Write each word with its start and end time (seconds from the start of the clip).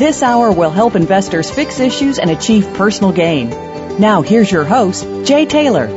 This 0.00 0.22
hour 0.22 0.50
will 0.50 0.70
help 0.70 0.96
investors 0.96 1.50
fix 1.50 1.78
issues 1.78 2.18
and 2.18 2.30
achieve 2.30 2.64
personal 2.72 3.12
gain. 3.12 3.50
Now, 4.00 4.22
here's 4.22 4.50
your 4.50 4.64
host, 4.64 5.04
Jay 5.26 5.44
Taylor. 5.44 5.88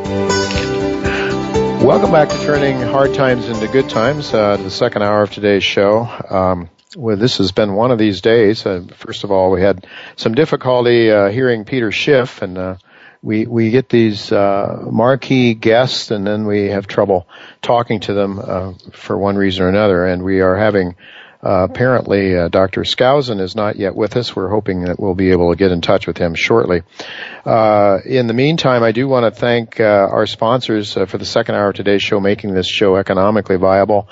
Welcome 1.82 2.12
back 2.12 2.28
to 2.28 2.38
Turning 2.40 2.82
Hard 2.82 3.14
Times 3.14 3.48
into 3.48 3.66
Good 3.70 3.90
Times, 3.90 4.34
uh, 4.34 4.58
the 4.58 4.70
second 4.70 5.04
hour 5.04 5.22
of 5.22 5.32
today's 5.32 5.64
show. 5.64 6.02
Um, 6.30 6.70
well, 6.98 7.16
this 7.16 7.38
has 7.38 7.54
been 7.54 7.76
one 7.76 7.92
of 7.92 7.98
these 7.98 8.20
days. 8.20 8.66
Uh, 8.66 8.84
first 8.94 9.24
of 9.24 9.32
all, 9.32 9.52
we 9.52 9.62
had 9.62 9.88
some 10.18 10.36
difficulty 10.36 11.10
uh, 11.10 11.30
hearing 11.30 11.64
Peter 11.64 11.90
Schiff, 11.94 12.42
and 12.42 12.58
uh, 12.58 12.76
we 13.22 13.46
we 13.46 13.70
get 13.70 13.88
these 13.88 14.34
uh, 14.34 14.86
marquee 14.92 15.54
guests, 15.54 16.12
and 16.12 16.28
then 16.28 16.46
we 16.46 16.68
have 16.68 16.88
trouble 16.88 17.26
talking 17.62 18.02
to 18.02 18.14
them 18.14 18.38
uh, 18.38 18.74
for 18.92 19.18
one 19.18 19.38
reason 19.38 19.64
or 19.64 19.70
another, 19.70 20.06
and 20.06 20.24
we 20.24 20.42
are 20.42 20.58
having 20.58 20.98
uh, 21.44 21.68
apparently, 21.70 22.38
uh, 22.38 22.48
Dr. 22.48 22.84
Skousen 22.84 23.42
is 23.42 23.54
not 23.54 23.76
yet 23.76 23.96
with 23.96 24.16
us. 24.16 24.34
We're 24.34 24.48
hoping 24.48 24.86
that 24.86 24.98
we'll 24.98 25.14
be 25.14 25.32
able 25.32 25.52
to 25.52 25.58
get 25.58 25.72
in 25.72 25.82
touch 25.82 26.08
with 26.08 26.18
him 26.18 26.36
shortly. 26.36 26.84
Uh, 27.46 28.00
in 28.06 28.28
the 28.28 28.34
meantime, 28.34 28.82
I 28.82 28.94
do 28.94 29.10
want 29.10 29.26
to 29.26 29.38
thank 29.38 29.78
uh, 29.78 29.84
our 29.84 30.26
sponsors 30.26 30.96
uh, 30.96 31.06
for 31.06 31.18
the 31.18 31.26
second 31.26 31.56
hour 31.56 31.70
of 31.70 31.76
today's 31.76 32.02
show, 32.02 32.22
making 32.22 32.54
this 32.54 32.68
show 32.68 32.96
economically 32.96 33.58
viable. 33.58 34.08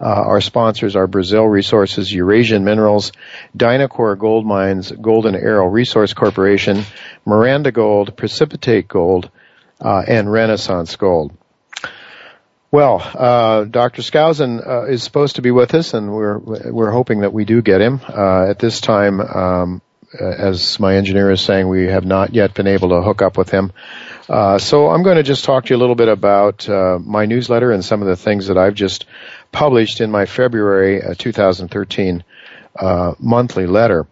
Uh, 0.00 0.04
our 0.04 0.40
sponsors 0.40 0.94
are 0.94 1.08
Brazil 1.08 1.44
Resources, 1.44 2.12
Eurasian 2.12 2.62
Minerals, 2.62 3.10
Dynacor 3.56 4.16
Gold 4.16 4.46
Mines, 4.46 4.92
Golden 4.92 5.34
Arrow 5.34 5.66
Resource 5.66 6.14
Corporation, 6.14 6.84
Miranda 7.24 7.72
Gold, 7.72 8.16
Precipitate 8.16 8.86
Gold, 8.86 9.28
and 9.80 10.30
Renaissance 10.30 10.94
Gold. 10.94 11.32
Well, 12.76 13.00
uh, 13.02 13.64
Dr. 13.64 14.02
Skousen 14.02 14.60
uh, 14.60 14.84
is 14.84 15.02
supposed 15.02 15.36
to 15.36 15.42
be 15.42 15.50
with 15.50 15.72
us, 15.72 15.94
and 15.94 16.12
we're 16.12 16.36
we're 16.36 16.90
hoping 16.90 17.20
that 17.20 17.32
we 17.32 17.46
do 17.46 17.62
get 17.62 17.80
him. 17.80 18.02
Uh, 18.06 18.50
at 18.50 18.58
this 18.58 18.82
time, 18.82 19.18
um, 19.18 19.80
as 20.12 20.78
my 20.78 20.96
engineer 20.96 21.30
is 21.30 21.40
saying, 21.40 21.70
we 21.70 21.86
have 21.86 22.04
not 22.04 22.34
yet 22.34 22.52
been 22.52 22.66
able 22.66 22.90
to 22.90 23.00
hook 23.00 23.22
up 23.22 23.38
with 23.38 23.48
him. 23.48 23.72
Uh, 24.28 24.58
so 24.58 24.90
I'm 24.90 25.02
going 25.02 25.16
to 25.16 25.22
just 25.22 25.46
talk 25.46 25.64
to 25.64 25.70
you 25.70 25.76
a 25.78 25.80
little 25.80 25.94
bit 25.94 26.08
about 26.08 26.68
uh, 26.68 26.98
my 27.02 27.24
newsletter 27.24 27.72
and 27.72 27.82
some 27.82 28.02
of 28.02 28.08
the 28.08 28.16
things 28.16 28.48
that 28.48 28.58
I've 28.58 28.74
just 28.74 29.06
published 29.52 30.02
in 30.02 30.10
my 30.10 30.26
February 30.26 31.02
uh, 31.02 31.14
2013 31.16 32.24
monthly 33.18 33.66
letter 33.66 34.06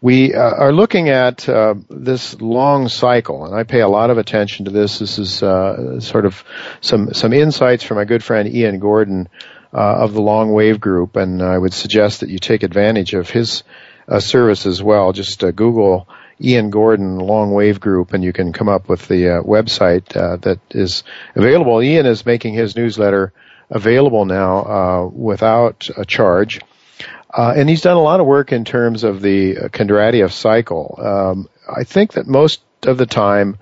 we 0.00 0.32
uh, 0.34 0.40
are 0.40 0.72
looking 0.72 1.08
at 1.08 1.48
uh, 1.48 1.74
this 1.90 2.40
long 2.40 2.88
cycle, 2.88 3.44
and 3.44 3.54
I 3.54 3.64
pay 3.64 3.80
a 3.80 3.88
lot 3.88 4.10
of 4.10 4.18
attention 4.18 4.66
to 4.66 4.70
this. 4.70 4.98
This 4.98 5.18
is 5.18 5.42
uh, 5.42 6.00
sort 6.00 6.24
of 6.24 6.44
some 6.80 7.12
some 7.14 7.32
insights 7.32 7.82
from 7.82 7.96
my 7.96 8.04
good 8.04 8.22
friend 8.22 8.48
Ian 8.48 8.78
Gordon 8.78 9.28
uh, 9.72 9.96
of 9.96 10.12
the 10.12 10.22
Long 10.22 10.52
Wave 10.52 10.80
Group, 10.80 11.16
and 11.16 11.42
I 11.42 11.58
would 11.58 11.74
suggest 11.74 12.20
that 12.20 12.28
you 12.28 12.38
take 12.38 12.62
advantage 12.62 13.12
of 13.14 13.28
his 13.28 13.64
uh, 14.06 14.20
service 14.20 14.66
as 14.66 14.80
well. 14.82 15.12
Just 15.12 15.42
uh, 15.42 15.50
Google 15.50 16.08
Ian 16.40 16.70
Gordon 16.70 17.18
Long 17.18 17.52
Wave 17.52 17.80
Group, 17.80 18.12
and 18.12 18.22
you 18.22 18.32
can 18.32 18.52
come 18.52 18.68
up 18.68 18.88
with 18.88 19.08
the 19.08 19.42
website 19.44 20.06
that 20.12 20.60
is 20.70 21.02
available. 21.34 21.82
Ian 21.82 22.06
is 22.06 22.24
making 22.24 22.54
his 22.54 22.76
newsletter 22.76 23.32
available 23.68 24.24
now 24.24 25.10
without 25.12 25.90
a 25.96 26.04
charge. 26.04 26.60
Uh, 27.32 27.52
and 27.56 27.68
he's 27.68 27.82
done 27.82 27.96
a 27.96 28.02
lot 28.02 28.20
of 28.20 28.26
work 28.26 28.52
in 28.52 28.64
terms 28.64 29.04
of 29.04 29.20
the 29.20 29.54
Kondratiev 29.70 30.32
cycle. 30.32 30.98
Um, 30.98 31.48
I 31.68 31.84
think 31.84 32.12
that 32.14 32.26
most 32.26 32.62
of 32.84 32.96
the 32.96 33.06
time, 33.06 33.58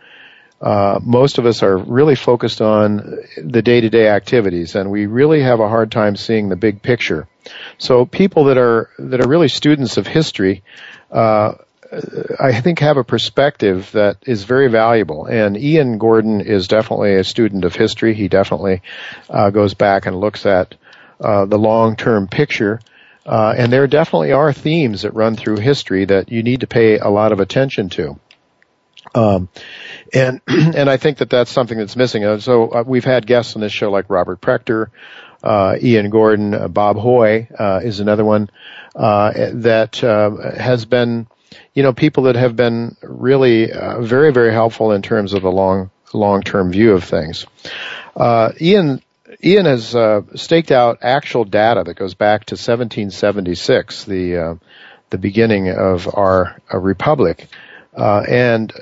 uh, 0.60 1.00
most 1.02 1.38
of 1.38 1.46
us 1.46 1.62
are 1.62 1.76
really 1.76 2.14
focused 2.14 2.60
on 2.60 3.18
the 3.36 3.62
day-to-day 3.62 4.08
activities, 4.08 4.74
and 4.74 4.90
we 4.90 5.06
really 5.06 5.42
have 5.42 5.60
a 5.60 5.68
hard 5.68 5.90
time 5.90 6.16
seeing 6.16 6.48
the 6.48 6.56
big 6.56 6.80
picture. 6.80 7.26
So 7.78 8.06
people 8.06 8.44
that 8.44 8.58
are 8.58 8.88
that 8.98 9.20
are 9.20 9.28
really 9.28 9.48
students 9.48 9.96
of 9.96 10.06
history, 10.06 10.62
uh, 11.10 11.54
I 12.40 12.60
think, 12.60 12.78
have 12.80 12.96
a 12.96 13.04
perspective 13.04 13.90
that 13.92 14.16
is 14.26 14.44
very 14.44 14.68
valuable. 14.68 15.26
And 15.26 15.56
Ian 15.56 15.98
Gordon 15.98 16.40
is 16.40 16.68
definitely 16.68 17.14
a 17.16 17.24
student 17.24 17.64
of 17.64 17.74
history. 17.74 18.14
He 18.14 18.28
definitely 18.28 18.82
uh, 19.28 19.50
goes 19.50 19.74
back 19.74 20.06
and 20.06 20.18
looks 20.18 20.46
at 20.46 20.74
uh, 21.20 21.46
the 21.46 21.58
long-term 21.58 22.28
picture 22.28 22.80
uh, 23.26 23.54
and 23.56 23.72
there 23.72 23.86
definitely 23.88 24.32
are 24.32 24.52
themes 24.52 25.02
that 25.02 25.12
run 25.14 25.34
through 25.34 25.56
history 25.56 26.04
that 26.04 26.30
you 26.30 26.42
need 26.42 26.60
to 26.60 26.66
pay 26.66 26.98
a 26.98 27.08
lot 27.08 27.32
of 27.32 27.40
attention 27.40 27.88
to. 27.90 28.18
Um, 29.14 29.48
and 30.12 30.40
and 30.46 30.88
I 30.88 30.96
think 30.96 31.18
that 31.18 31.30
that's 31.30 31.50
something 31.50 31.76
that's 31.76 31.96
missing. 31.96 32.24
Uh, 32.24 32.38
so 32.38 32.68
uh, 32.68 32.84
we've 32.86 33.04
had 33.04 33.26
guests 33.26 33.56
on 33.56 33.62
this 33.62 33.72
show 33.72 33.90
like 33.90 34.08
Robert 34.08 34.40
Prechter, 34.40 34.90
uh, 35.42 35.76
Ian 35.80 36.10
Gordon, 36.10 36.54
uh, 36.54 36.68
Bob 36.68 36.96
Hoye 36.96 37.48
uh, 37.58 37.80
is 37.82 38.00
another 38.00 38.24
one 38.24 38.48
that 38.94 39.96
has 40.58 40.84
been, 40.84 41.26
you 41.74 41.82
know, 41.82 41.92
people 41.92 42.24
that 42.24 42.36
have 42.36 42.54
been 42.54 42.96
really 43.02 43.66
very 44.00 44.32
very 44.32 44.52
helpful 44.52 44.92
in 44.92 45.02
terms 45.02 45.32
of 45.32 45.42
the 45.42 45.50
long 45.50 45.90
long 46.12 46.42
term 46.42 46.70
view 46.70 46.92
of 46.92 47.04
things. 47.04 47.46
Ian 48.60 49.02
Ian 49.44 49.66
has 49.66 49.94
uh, 49.94 50.22
staked 50.34 50.70
out 50.70 50.98
actual 51.02 51.44
data 51.44 51.84
that 51.84 51.94
goes 51.94 52.14
back 52.14 52.46
to 52.46 52.54
1776, 52.54 54.04
the 54.04 54.36
uh, 54.36 54.54
the 55.10 55.18
beginning 55.18 55.68
of 55.68 56.08
our 56.12 56.60
uh, 56.72 56.78
republic, 56.78 57.48
uh, 57.96 58.24
and 58.28 58.72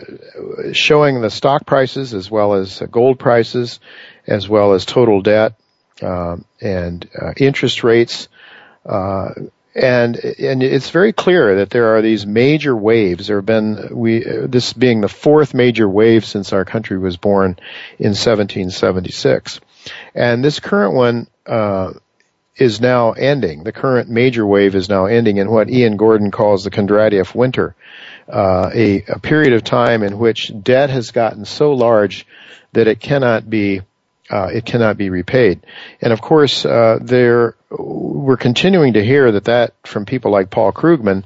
showing 0.72 1.20
the 1.20 1.30
stock 1.30 1.66
prices 1.66 2.14
as 2.14 2.30
well 2.30 2.54
as 2.54 2.82
gold 2.90 3.18
prices 3.18 3.80
as 4.26 4.48
well 4.48 4.72
as 4.72 4.84
total 4.84 5.20
debt 5.20 5.54
um, 6.02 6.44
and 6.60 7.08
uh, 7.20 7.32
interest 7.36 7.84
rates. 7.84 8.28
Uh, 8.86 9.30
and 9.74 10.16
and 10.16 10.62
it's 10.62 10.90
very 10.90 11.12
clear 11.12 11.56
that 11.56 11.70
there 11.70 11.96
are 11.96 12.02
these 12.02 12.24
major 12.26 12.76
waves. 12.76 13.26
There 13.26 13.38
have 13.38 13.46
been 13.46 13.88
we 13.90 14.20
this 14.20 14.72
being 14.72 15.00
the 15.00 15.08
fourth 15.08 15.52
major 15.52 15.88
wave 15.88 16.24
since 16.24 16.52
our 16.52 16.64
country 16.64 16.96
was 16.96 17.16
born 17.16 17.58
in 17.98 18.10
1776, 18.10 19.60
and 20.14 20.44
this 20.44 20.60
current 20.60 20.94
one 20.94 21.26
uh, 21.46 21.92
is 22.56 22.80
now 22.80 23.12
ending. 23.12 23.64
The 23.64 23.72
current 23.72 24.08
major 24.08 24.46
wave 24.46 24.74
is 24.74 24.88
now 24.88 25.06
ending 25.06 25.38
in 25.38 25.50
what 25.50 25.70
Ian 25.70 25.96
Gordon 25.96 26.30
calls 26.30 26.64
the 26.64 26.70
Kondratiev 26.70 27.34
winter, 27.34 27.74
uh, 28.28 28.70
a, 28.72 29.04
a 29.08 29.18
period 29.18 29.52
of 29.52 29.64
time 29.64 30.02
in 30.02 30.18
which 30.18 30.52
debt 30.62 30.90
has 30.90 31.10
gotten 31.10 31.44
so 31.44 31.72
large 31.72 32.26
that 32.72 32.86
it 32.86 33.00
cannot 33.00 33.48
be 33.48 33.82
uh, 34.30 34.46
it 34.46 34.64
cannot 34.64 34.96
be 34.96 35.10
repaid. 35.10 35.66
And 36.00 36.12
of 36.12 36.22
course, 36.22 36.64
uh, 36.64 36.98
there 37.00 37.56
we're 37.70 38.38
continuing 38.38 38.94
to 38.94 39.04
hear 39.04 39.30
that 39.32 39.44
that 39.44 39.74
from 39.84 40.06
people 40.06 40.30
like 40.30 40.50
Paul 40.50 40.72
Krugman 40.72 41.24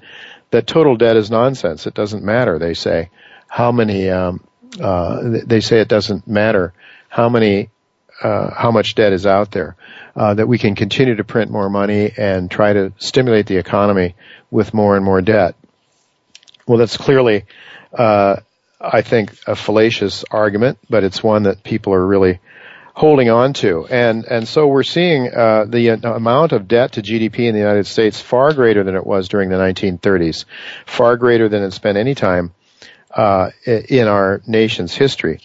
that 0.51 0.67
total 0.67 0.97
debt 0.97 1.17
is 1.17 1.31
nonsense. 1.31 1.87
It 1.87 1.95
doesn't 1.95 2.25
matter. 2.25 2.59
They 2.59 2.75
say 2.75 3.11
how 3.49 3.73
many. 3.73 4.11
Um, 4.11 4.45
uh, 4.81 5.21
they 5.47 5.61
say 5.61 5.81
it 5.81 5.89
doesn't 5.89 6.29
matter 6.29 6.75
how 7.09 7.29
many 7.29 7.71
uh, 8.23 8.51
how 8.51 8.71
much 8.71 8.95
debt 8.95 9.13
is 9.13 9.27
out 9.27 9.51
there. 9.51 9.77
Uh, 10.17 10.35
that 10.35 10.49
we 10.49 10.59
can 10.59 10.75
continue 10.75 11.15
to 11.15 11.23
print 11.23 11.49
more 11.49 11.71
money 11.71 12.13
and 12.17 12.51
try 12.51 12.73
to 12.73 12.93
stimulate 12.99 13.47
the 13.47 13.57
economy 13.57 14.17
with 14.51 14.75
more 14.75 14.97
and 14.97 15.05
more 15.05 15.21
debt. 15.21 15.55
Well, 16.67 16.79
that's 16.79 16.97
clearly, 16.97 17.45
uh, 17.93 18.37
I 18.81 19.03
think, 19.03 19.39
a 19.47 19.55
fallacious 19.55 20.25
argument, 20.31 20.79
but 20.91 21.05
it's 21.05 21.23
one 21.23 21.45
that 21.45 21.63
people 21.63 21.95
are 21.95 22.05
really 22.05 22.41
holding 22.95 23.31
on 23.31 23.53
to. 23.53 23.87
And, 23.87 24.25
and 24.25 24.49
so 24.49 24.67
we're 24.67 24.83
seeing 24.83 25.33
uh, 25.33 25.67
the 25.69 25.91
amount 25.91 26.51
of 26.51 26.67
debt 26.67 26.93
to 26.93 27.03
GDP 27.03 27.47
in 27.47 27.55
the 27.55 27.61
United 27.61 27.87
States 27.87 28.21
far 28.21 28.53
greater 28.53 28.83
than 28.83 28.97
it 28.97 29.07
was 29.07 29.29
during 29.29 29.51
the 29.51 29.57
1930s, 29.57 30.47
far 30.85 31.17
greater 31.17 31.49
than 31.49 31.63
it's 31.63 31.79
been 31.79 31.97
any 31.97 32.17
time 32.17 32.53
uh, 33.15 33.51
in 33.65 34.09
our 34.09 34.43
nation's 34.49 34.95
history. 34.95 35.39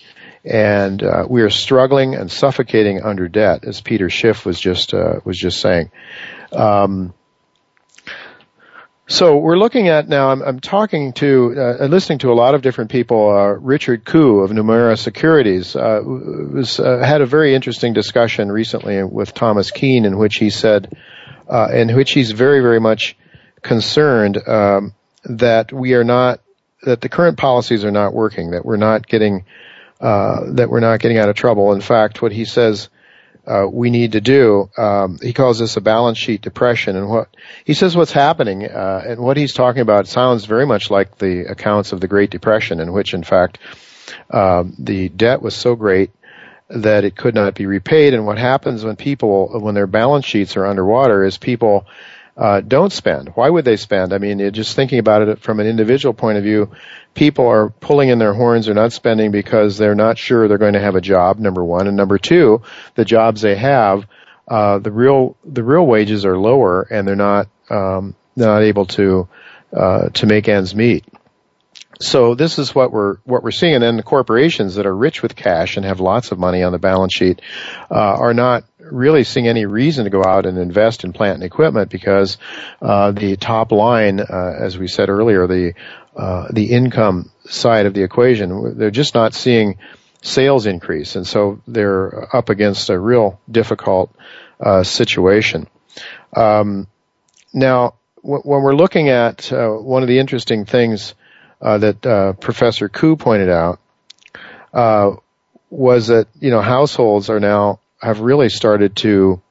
And 0.45 1.01
uh, 1.01 1.25
we 1.29 1.41
are 1.41 1.49
struggling 1.49 2.15
and 2.15 2.29
suffocating 2.29 3.01
under 3.01 3.29
debt, 3.29 3.63
as 3.63 3.79
Peter 3.79 4.09
Schiff 4.09 4.45
was 4.45 4.59
just 4.59 4.93
uh, 4.93 5.21
was 5.23 5.37
just 5.37 5.61
saying. 5.61 5.89
Um, 6.51 7.13
so 9.07 9.37
we're 9.37 9.57
looking 9.57 9.89
at 9.89 10.07
now. 10.07 10.29
I'm, 10.29 10.41
I'm 10.41 10.59
talking 10.59 11.11
to 11.13 11.53
uh, 11.57 11.85
listening 11.87 12.19
to 12.19 12.31
a 12.31 12.33
lot 12.33 12.55
of 12.55 12.61
different 12.61 12.89
people. 12.89 13.29
Uh, 13.29 13.47
Richard 13.49 14.05
Koo 14.05 14.39
of 14.39 14.51
Nomura 14.51 14.97
Securities 14.97 15.75
uh, 15.75 16.01
was 16.03 16.79
uh, 16.79 16.99
had 16.99 17.21
a 17.21 17.25
very 17.25 17.53
interesting 17.53 17.91
discussion 17.93 18.51
recently 18.51 19.03
with 19.03 19.33
Thomas 19.33 19.71
Keene, 19.71 20.05
in 20.05 20.17
which 20.17 20.37
he 20.37 20.49
said, 20.49 20.97
uh, 21.49 21.67
in 21.73 21.93
which 21.95 22.11
he's 22.11 22.31
very 22.31 22.61
very 22.61 22.79
much 22.79 23.17
concerned 23.61 24.37
um, 24.47 24.93
that 25.25 25.73
we 25.73 25.95
are 25.95 26.05
not 26.05 26.39
that 26.83 27.01
the 27.01 27.09
current 27.09 27.37
policies 27.37 27.83
are 27.83 27.91
not 27.91 28.13
working, 28.13 28.51
that 28.51 28.65
we're 28.65 28.77
not 28.77 29.05
getting 29.07 29.43
that 30.03 30.69
we're 30.69 30.79
not 30.79 30.99
getting 30.99 31.17
out 31.17 31.29
of 31.29 31.35
trouble. 31.35 31.73
In 31.73 31.81
fact, 31.81 32.21
what 32.21 32.31
he 32.31 32.45
says 32.45 32.89
uh, 33.45 33.67
we 33.69 33.89
need 33.89 34.13
to 34.13 34.21
do. 34.21 34.69
Um, 34.77 35.19
he 35.21 35.33
calls 35.33 35.59
this 35.59 35.75
a 35.75 35.81
balance 35.81 36.17
sheet 36.17 36.41
depression, 36.41 36.95
and 36.95 37.09
what 37.09 37.27
he 37.65 37.73
says 37.73 37.95
what's 37.95 38.11
happening 38.11 38.65
uh, 38.65 39.03
and 39.05 39.19
what 39.19 39.37
he's 39.37 39.53
talking 39.53 39.81
about 39.81 40.07
sounds 40.07 40.45
very 40.45 40.65
much 40.65 40.89
like 40.89 41.17
the 41.17 41.41
accounts 41.51 41.91
of 41.91 41.99
the 41.99 42.07
Great 42.07 42.29
Depression, 42.29 42.79
in 42.79 42.93
which, 42.93 43.13
in 43.13 43.23
fact, 43.23 43.59
um, 44.29 44.73
the 44.79 45.09
debt 45.09 45.41
was 45.41 45.55
so 45.55 45.75
great 45.75 46.11
that 46.69 47.03
it 47.03 47.15
could 47.15 47.35
not 47.35 47.53
be 47.53 47.65
repaid. 47.65 48.13
And 48.13 48.25
what 48.25 48.37
happens 48.37 48.83
when 48.83 48.95
people, 48.95 49.59
when 49.59 49.75
their 49.75 49.87
balance 49.87 50.25
sheets 50.25 50.55
are 50.55 50.65
underwater, 50.65 51.25
is 51.25 51.37
people 51.37 51.85
uh, 52.37 52.61
don't 52.61 52.93
spend. 52.93 53.29
Why 53.35 53.49
would 53.49 53.65
they 53.65 53.77
spend? 53.77 54.13
I 54.13 54.17
mean, 54.17 54.53
just 54.53 54.75
thinking 54.75 54.99
about 54.99 55.27
it 55.27 55.41
from 55.41 55.59
an 55.59 55.67
individual 55.67 56.13
point 56.13 56.37
of 56.37 56.43
view, 56.43 56.71
people 57.13 57.47
are 57.47 57.69
pulling 57.69 58.09
in 58.09 58.19
their 58.19 58.33
horns. 58.33 58.65
They're 58.65 58.75
not 58.75 58.93
spending 58.93 59.31
because 59.31 59.77
they're 59.77 59.95
not 59.95 60.17
sure 60.17 60.47
they're 60.47 60.57
going 60.57 60.73
to 60.73 60.81
have 60.81 60.95
a 60.95 61.01
job. 61.01 61.39
Number 61.39 61.63
one, 61.63 61.87
and 61.87 61.97
number 61.97 62.17
two, 62.17 62.61
the 62.95 63.05
jobs 63.05 63.41
they 63.41 63.55
have, 63.55 64.05
uh, 64.47 64.79
the 64.79 64.91
real 64.91 65.37
the 65.45 65.63
real 65.63 65.85
wages 65.85 66.25
are 66.25 66.37
lower, 66.37 66.81
and 66.81 67.07
they're 67.07 67.15
not 67.15 67.47
um, 67.69 68.15
not 68.35 68.61
able 68.61 68.85
to 68.87 69.27
uh, 69.75 70.09
to 70.09 70.25
make 70.25 70.47
ends 70.47 70.75
meet. 70.75 71.05
So 71.99 72.35
this 72.35 72.59
is 72.59 72.75
what 72.75 72.91
we're 72.91 73.17
what 73.23 73.43
we're 73.43 73.51
seeing, 73.51 73.75
and 73.75 73.83
then 73.83 73.97
the 73.97 74.03
corporations 74.03 74.75
that 74.75 74.85
are 74.85 74.95
rich 74.95 75.21
with 75.21 75.35
cash 75.35 75.77
and 75.77 75.85
have 75.85 75.99
lots 75.99 76.31
of 76.31 76.39
money 76.39 76.63
on 76.63 76.71
the 76.71 76.79
balance 76.79 77.13
sheet 77.13 77.41
uh, 77.89 77.95
are 77.95 78.33
not 78.33 78.65
really 78.79 79.23
seeing 79.23 79.47
any 79.47 79.65
reason 79.65 80.03
to 80.03 80.09
go 80.09 80.23
out 80.23 80.45
and 80.45 80.57
invest 80.57 81.03
in 81.03 81.13
plant 81.13 81.35
and 81.35 81.43
equipment 81.43 81.89
because 81.89 82.37
uh, 82.81 83.11
the 83.11 83.37
top 83.37 83.71
line, 83.71 84.19
uh, 84.19 84.55
as 84.59 84.77
we 84.77 84.87
said 84.87 85.09
earlier, 85.09 85.47
the 85.47 85.73
uh, 86.15 86.47
the 86.51 86.71
income 86.71 87.31
side 87.45 87.85
of 87.85 87.93
the 87.93 88.03
equation, 88.03 88.77
they're 88.77 88.91
just 88.91 89.15
not 89.15 89.33
seeing 89.33 89.77
sales 90.21 90.65
increase, 90.65 91.15
and 91.15 91.27
so 91.27 91.61
they're 91.67 92.35
up 92.35 92.49
against 92.49 92.89
a 92.89 92.97
real 92.99 93.39
difficult 93.49 94.13
uh, 94.59 94.83
situation. 94.83 95.67
Um, 96.35 96.87
now, 97.53 97.95
w- 98.23 98.43
when 98.43 98.61
we're 98.61 98.75
looking 98.75 99.09
at 99.09 99.51
uh, 99.51 99.69
one 99.69 100.01
of 100.01 100.07
the 100.07 100.19
interesting 100.19 100.65
things 100.65 101.15
uh, 101.61 101.77
that 101.79 102.37
Professor 102.39 102.89
Koo 102.89 103.15
pointed 103.15 103.49
out 103.49 103.79
was 105.69 106.07
that 106.07 106.27
you 106.39 106.51
know 106.51 106.61
households 106.61 107.29
are 107.29 107.39
now 107.39 107.79
have 108.01 108.19
really 108.19 108.49
started 108.49 108.95
to 108.97 109.41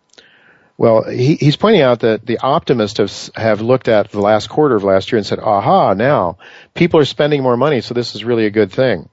well, 0.82 1.04
he, 1.04 1.36
he's 1.36 1.54
pointing 1.54 1.82
out 1.82 2.00
that 2.00 2.26
the 2.26 2.38
optimists 2.38 2.98
have, 2.98 3.30
have 3.36 3.60
looked 3.60 3.86
at 3.86 4.10
the 4.10 4.18
last 4.18 4.48
quarter 4.48 4.74
of 4.74 4.82
last 4.82 5.12
year 5.12 5.18
and 5.18 5.24
said, 5.24 5.38
aha, 5.38 5.94
now 5.94 6.38
people 6.74 6.98
are 6.98 7.04
spending 7.04 7.40
more 7.40 7.56
money, 7.56 7.80
so 7.80 7.94
this 7.94 8.16
is 8.16 8.24
really 8.24 8.46
a 8.46 8.50
good 8.50 8.72
thing. 8.72 9.08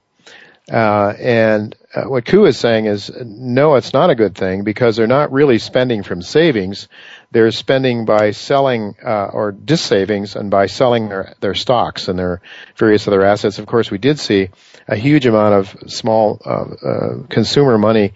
Uh, 0.68 1.14
and 1.16 1.76
uh, 1.94 2.06
what 2.06 2.24
Koo 2.24 2.44
is 2.46 2.58
saying 2.58 2.86
is, 2.86 3.12
no, 3.24 3.76
it's 3.76 3.92
not 3.92 4.10
a 4.10 4.16
good 4.16 4.34
thing 4.34 4.64
because 4.64 4.96
they're 4.96 5.06
not 5.06 5.30
really 5.30 5.60
spending 5.60 6.02
from 6.02 6.22
savings. 6.22 6.88
They're 7.30 7.52
spending 7.52 8.04
by 8.04 8.32
selling 8.32 8.96
uh, 9.00 9.26
or 9.32 9.52
dissavings 9.52 10.34
and 10.34 10.50
by 10.50 10.66
selling 10.66 11.08
their, 11.08 11.34
their 11.38 11.54
stocks 11.54 12.08
and 12.08 12.18
their 12.18 12.40
various 12.74 13.06
other 13.06 13.22
assets. 13.22 13.60
Of 13.60 13.66
course, 13.66 13.92
we 13.92 13.98
did 13.98 14.18
see 14.18 14.48
a 14.88 14.96
huge 14.96 15.24
amount 15.24 15.54
of 15.54 15.92
small 15.92 16.40
uh, 16.44 16.50
uh, 16.84 17.26
consumer 17.28 17.78
money 17.78 18.12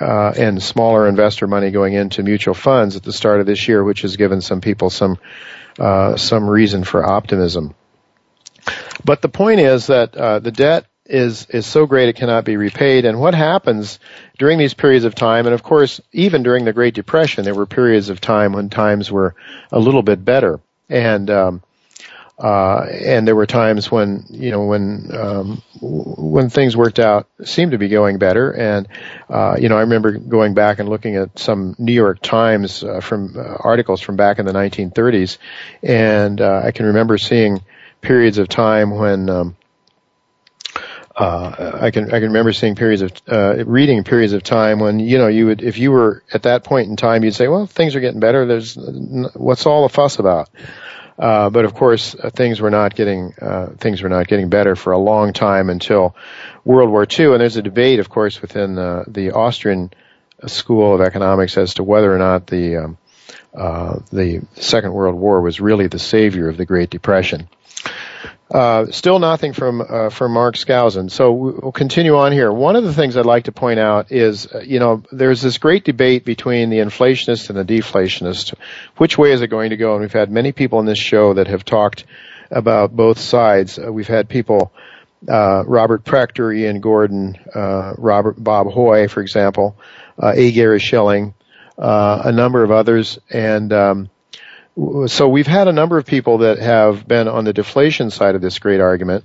uh, 0.00 0.32
and 0.36 0.62
smaller 0.62 1.08
investor 1.08 1.46
money 1.46 1.70
going 1.70 1.94
into 1.94 2.22
mutual 2.22 2.54
funds 2.54 2.96
at 2.96 3.02
the 3.02 3.12
start 3.12 3.40
of 3.40 3.46
this 3.46 3.68
year, 3.68 3.82
which 3.82 4.02
has 4.02 4.16
given 4.16 4.40
some 4.40 4.60
people 4.60 4.90
some 4.90 5.18
uh, 5.78 6.16
some 6.16 6.48
reason 6.48 6.84
for 6.84 7.04
optimism. 7.04 7.74
But 9.04 9.22
the 9.22 9.28
point 9.28 9.60
is 9.60 9.86
that 9.86 10.14
uh, 10.16 10.38
the 10.40 10.52
debt 10.52 10.86
is 11.06 11.46
is 11.46 11.66
so 11.66 11.86
great 11.86 12.08
it 12.08 12.16
cannot 12.16 12.44
be 12.44 12.56
repaid. 12.56 13.04
And 13.04 13.18
what 13.18 13.34
happens 13.34 13.98
during 14.38 14.58
these 14.58 14.74
periods 14.74 15.04
of 15.04 15.14
time? 15.14 15.46
And 15.46 15.54
of 15.54 15.62
course, 15.62 16.00
even 16.12 16.42
during 16.42 16.64
the 16.64 16.72
Great 16.72 16.94
Depression, 16.94 17.44
there 17.44 17.54
were 17.54 17.66
periods 17.66 18.10
of 18.10 18.20
time 18.20 18.52
when 18.52 18.68
times 18.68 19.10
were 19.10 19.34
a 19.72 19.78
little 19.78 20.02
bit 20.02 20.24
better. 20.24 20.60
And 20.90 21.30
um, 21.30 21.62
uh, 22.38 22.86
and 22.88 23.26
there 23.26 23.34
were 23.34 23.46
times 23.46 23.90
when, 23.90 24.24
you 24.30 24.50
know, 24.50 24.64
when, 24.64 25.10
um, 25.12 25.62
when 25.80 26.48
things 26.48 26.76
worked 26.76 27.00
out, 27.00 27.28
seemed 27.44 27.72
to 27.72 27.78
be 27.78 27.88
going 27.88 28.18
better. 28.18 28.52
And, 28.52 28.86
uh, 29.28 29.56
you 29.58 29.68
know, 29.68 29.76
I 29.76 29.80
remember 29.80 30.12
going 30.12 30.54
back 30.54 30.78
and 30.78 30.88
looking 30.88 31.16
at 31.16 31.36
some 31.36 31.74
New 31.78 31.92
York 31.92 32.22
Times, 32.22 32.84
uh, 32.84 33.00
from, 33.00 33.36
uh, 33.36 33.56
articles 33.58 34.00
from 34.00 34.14
back 34.14 34.38
in 34.38 34.46
the 34.46 34.52
1930s. 34.52 35.38
And, 35.82 36.40
uh, 36.40 36.62
I 36.64 36.70
can 36.70 36.86
remember 36.86 37.18
seeing 37.18 37.60
periods 38.02 38.38
of 38.38 38.48
time 38.48 38.90
when, 38.90 39.28
um, 39.28 39.56
uh, 41.16 41.78
I 41.80 41.90
can 41.90 42.04
I 42.04 42.20
can 42.20 42.28
remember 42.28 42.52
seeing 42.52 42.76
periods 42.76 43.02
of 43.02 43.12
uh, 43.26 43.64
reading 43.66 44.04
periods 44.04 44.32
of 44.34 44.44
time 44.44 44.78
when 44.78 45.00
you 45.00 45.18
know 45.18 45.26
you 45.26 45.46
would 45.46 45.62
if 45.62 45.76
you 45.76 45.90
were 45.90 46.22
at 46.32 46.44
that 46.44 46.62
point 46.62 46.88
in 46.88 46.94
time 46.94 47.24
you'd 47.24 47.34
say 47.34 47.48
well 47.48 47.66
things 47.66 47.96
are 47.96 48.00
getting 48.00 48.20
better 48.20 48.46
there's 48.46 48.76
what's 49.34 49.66
all 49.66 49.82
the 49.82 49.88
fuss 49.88 50.20
about 50.20 50.48
uh, 51.18 51.50
but 51.50 51.64
of 51.64 51.74
course, 51.74 52.14
uh, 52.14 52.30
things 52.30 52.60
were 52.60 52.70
not 52.70 52.94
getting 52.94 53.34
uh, 53.40 53.70
things 53.78 54.02
were 54.02 54.08
not 54.08 54.28
getting 54.28 54.48
better 54.48 54.76
for 54.76 54.92
a 54.92 54.98
long 54.98 55.32
time 55.32 55.68
until 55.68 56.14
World 56.64 56.90
War 56.90 57.06
II. 57.06 57.32
And 57.32 57.40
there's 57.40 57.56
a 57.56 57.62
debate, 57.62 57.98
of 57.98 58.08
course, 58.08 58.40
within 58.40 58.76
the, 58.76 59.04
the 59.08 59.32
Austrian 59.32 59.90
School 60.46 60.94
of 60.94 61.00
Economics 61.00 61.58
as 61.58 61.74
to 61.74 61.82
whether 61.82 62.14
or 62.14 62.18
not 62.18 62.46
the 62.46 62.76
um, 62.76 62.98
uh, 63.54 63.98
the 64.12 64.42
Second 64.54 64.92
World 64.92 65.16
War 65.16 65.40
was 65.40 65.60
really 65.60 65.88
the 65.88 65.98
savior 65.98 66.48
of 66.48 66.56
the 66.56 66.66
Great 66.66 66.90
Depression. 66.90 67.48
Uh, 68.50 68.86
still 68.90 69.18
nothing 69.18 69.52
from 69.52 69.82
uh, 69.82 70.08
from 70.08 70.32
Mark 70.32 70.54
Skousen. 70.54 71.10
So 71.10 71.32
we'll 71.32 71.72
continue 71.72 72.16
on 72.16 72.32
here. 72.32 72.50
One 72.50 72.76
of 72.76 72.84
the 72.84 72.94
things 72.94 73.16
I'd 73.16 73.26
like 73.26 73.44
to 73.44 73.52
point 73.52 73.78
out 73.78 74.10
is, 74.10 74.46
uh, 74.46 74.60
you 74.60 74.78
know, 74.78 75.02
there's 75.12 75.42
this 75.42 75.58
great 75.58 75.84
debate 75.84 76.24
between 76.24 76.70
the 76.70 76.78
inflationist 76.78 77.50
and 77.50 77.58
the 77.58 77.64
deflationist. 77.64 78.54
Which 78.96 79.18
way 79.18 79.32
is 79.32 79.42
it 79.42 79.48
going 79.48 79.70
to 79.70 79.76
go? 79.76 79.92
And 79.92 80.00
we've 80.00 80.12
had 80.12 80.30
many 80.30 80.52
people 80.52 80.80
in 80.80 80.86
this 80.86 80.98
show 80.98 81.34
that 81.34 81.48
have 81.48 81.64
talked 81.64 82.06
about 82.50 82.96
both 82.96 83.18
sides. 83.18 83.78
Uh, 83.78 83.92
we've 83.92 84.08
had 84.08 84.30
people, 84.30 84.72
uh, 85.28 85.64
Robert 85.66 86.04
Prechter, 86.04 86.56
Ian 86.56 86.80
Gordon, 86.80 87.36
uh, 87.54 87.92
Robert 87.98 88.42
Bob 88.42 88.68
Hoye, 88.68 89.08
for 89.08 89.20
example, 89.20 89.76
uh, 90.18 90.32
A. 90.34 90.52
Gary 90.52 90.78
Shilling, 90.78 91.34
uh, 91.76 92.22
a 92.24 92.32
number 92.32 92.62
of 92.62 92.70
others, 92.70 93.18
and 93.28 93.72
um, 93.74 94.10
so 95.06 95.28
we've 95.28 95.46
had 95.46 95.68
a 95.68 95.72
number 95.72 95.98
of 95.98 96.06
people 96.06 96.38
that 96.38 96.58
have 96.58 97.06
been 97.06 97.28
on 97.28 97.44
the 97.44 97.52
deflation 97.52 98.10
side 98.10 98.34
of 98.34 98.40
this 98.40 98.58
great 98.58 98.80
argument, 98.80 99.24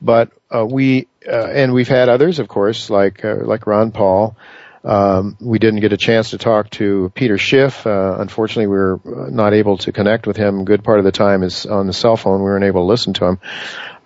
but 0.00 0.30
uh, 0.54 0.64
we 0.64 1.08
uh, 1.26 1.46
and 1.46 1.72
we've 1.72 1.88
had 1.88 2.08
others, 2.08 2.38
of 2.38 2.48
course, 2.48 2.88
like 2.88 3.24
uh, 3.24 3.36
like 3.42 3.66
Ron 3.66 3.92
Paul. 3.92 4.36
Um, 4.84 5.36
we 5.40 5.58
didn't 5.58 5.80
get 5.80 5.92
a 5.92 5.96
chance 5.96 6.30
to 6.30 6.38
talk 6.38 6.70
to 6.70 7.10
Peter 7.14 7.38
Schiff. 7.38 7.86
Uh, 7.86 8.16
unfortunately, 8.20 8.68
we 8.68 8.76
were 8.76 9.00
not 9.30 9.52
able 9.52 9.78
to 9.78 9.90
connect 9.90 10.28
with 10.28 10.36
him. 10.36 10.60
A 10.60 10.64
good 10.64 10.84
part 10.84 11.00
of 11.00 11.04
the 11.04 11.10
time 11.10 11.42
is 11.42 11.66
on 11.66 11.88
the 11.88 11.92
cell 11.92 12.16
phone. 12.16 12.38
We 12.38 12.44
weren't 12.44 12.64
able 12.64 12.82
to 12.82 12.86
listen 12.86 13.12
to 13.14 13.24
him. 13.26 13.40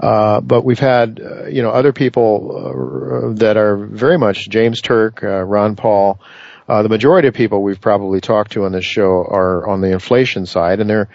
Uh, 0.00 0.40
but 0.40 0.64
we've 0.64 0.78
had, 0.78 1.20
uh, 1.20 1.47
you 1.47 1.61
know, 1.61 1.68
other 1.68 1.92
people 1.92 2.56
uh, 2.56 3.35
that 3.40 3.59
are 3.59 3.76
very 3.76 4.16
much 4.16 4.49
James 4.49 4.80
Turk, 4.80 5.23
uh, 5.23 5.42
Ron 5.42 5.76
Paul. 5.76 6.18
Uh, 6.70 6.82
the 6.84 6.88
majority 6.88 7.26
of 7.26 7.34
people 7.34 7.64
we've 7.64 7.80
probably 7.80 8.20
talked 8.20 8.52
to 8.52 8.64
on 8.64 8.70
this 8.70 8.84
show 8.84 9.24
are 9.24 9.66
on 9.66 9.80
the 9.80 9.90
inflation 9.90 10.46
side, 10.46 10.78
and 10.78 10.88
their 10.88 11.08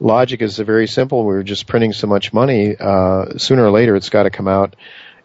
logic 0.00 0.40
is 0.40 0.56
very 0.56 0.86
simple. 0.86 1.26
We're 1.26 1.42
just 1.42 1.66
printing 1.66 1.92
so 1.92 2.06
much 2.06 2.32
money. 2.32 2.76
sooner 3.36 3.62
or 3.62 3.70
later, 3.70 3.94
it's 3.94 4.08
got 4.08 4.22
to 4.22 4.30
come 4.30 4.48
out 4.48 4.74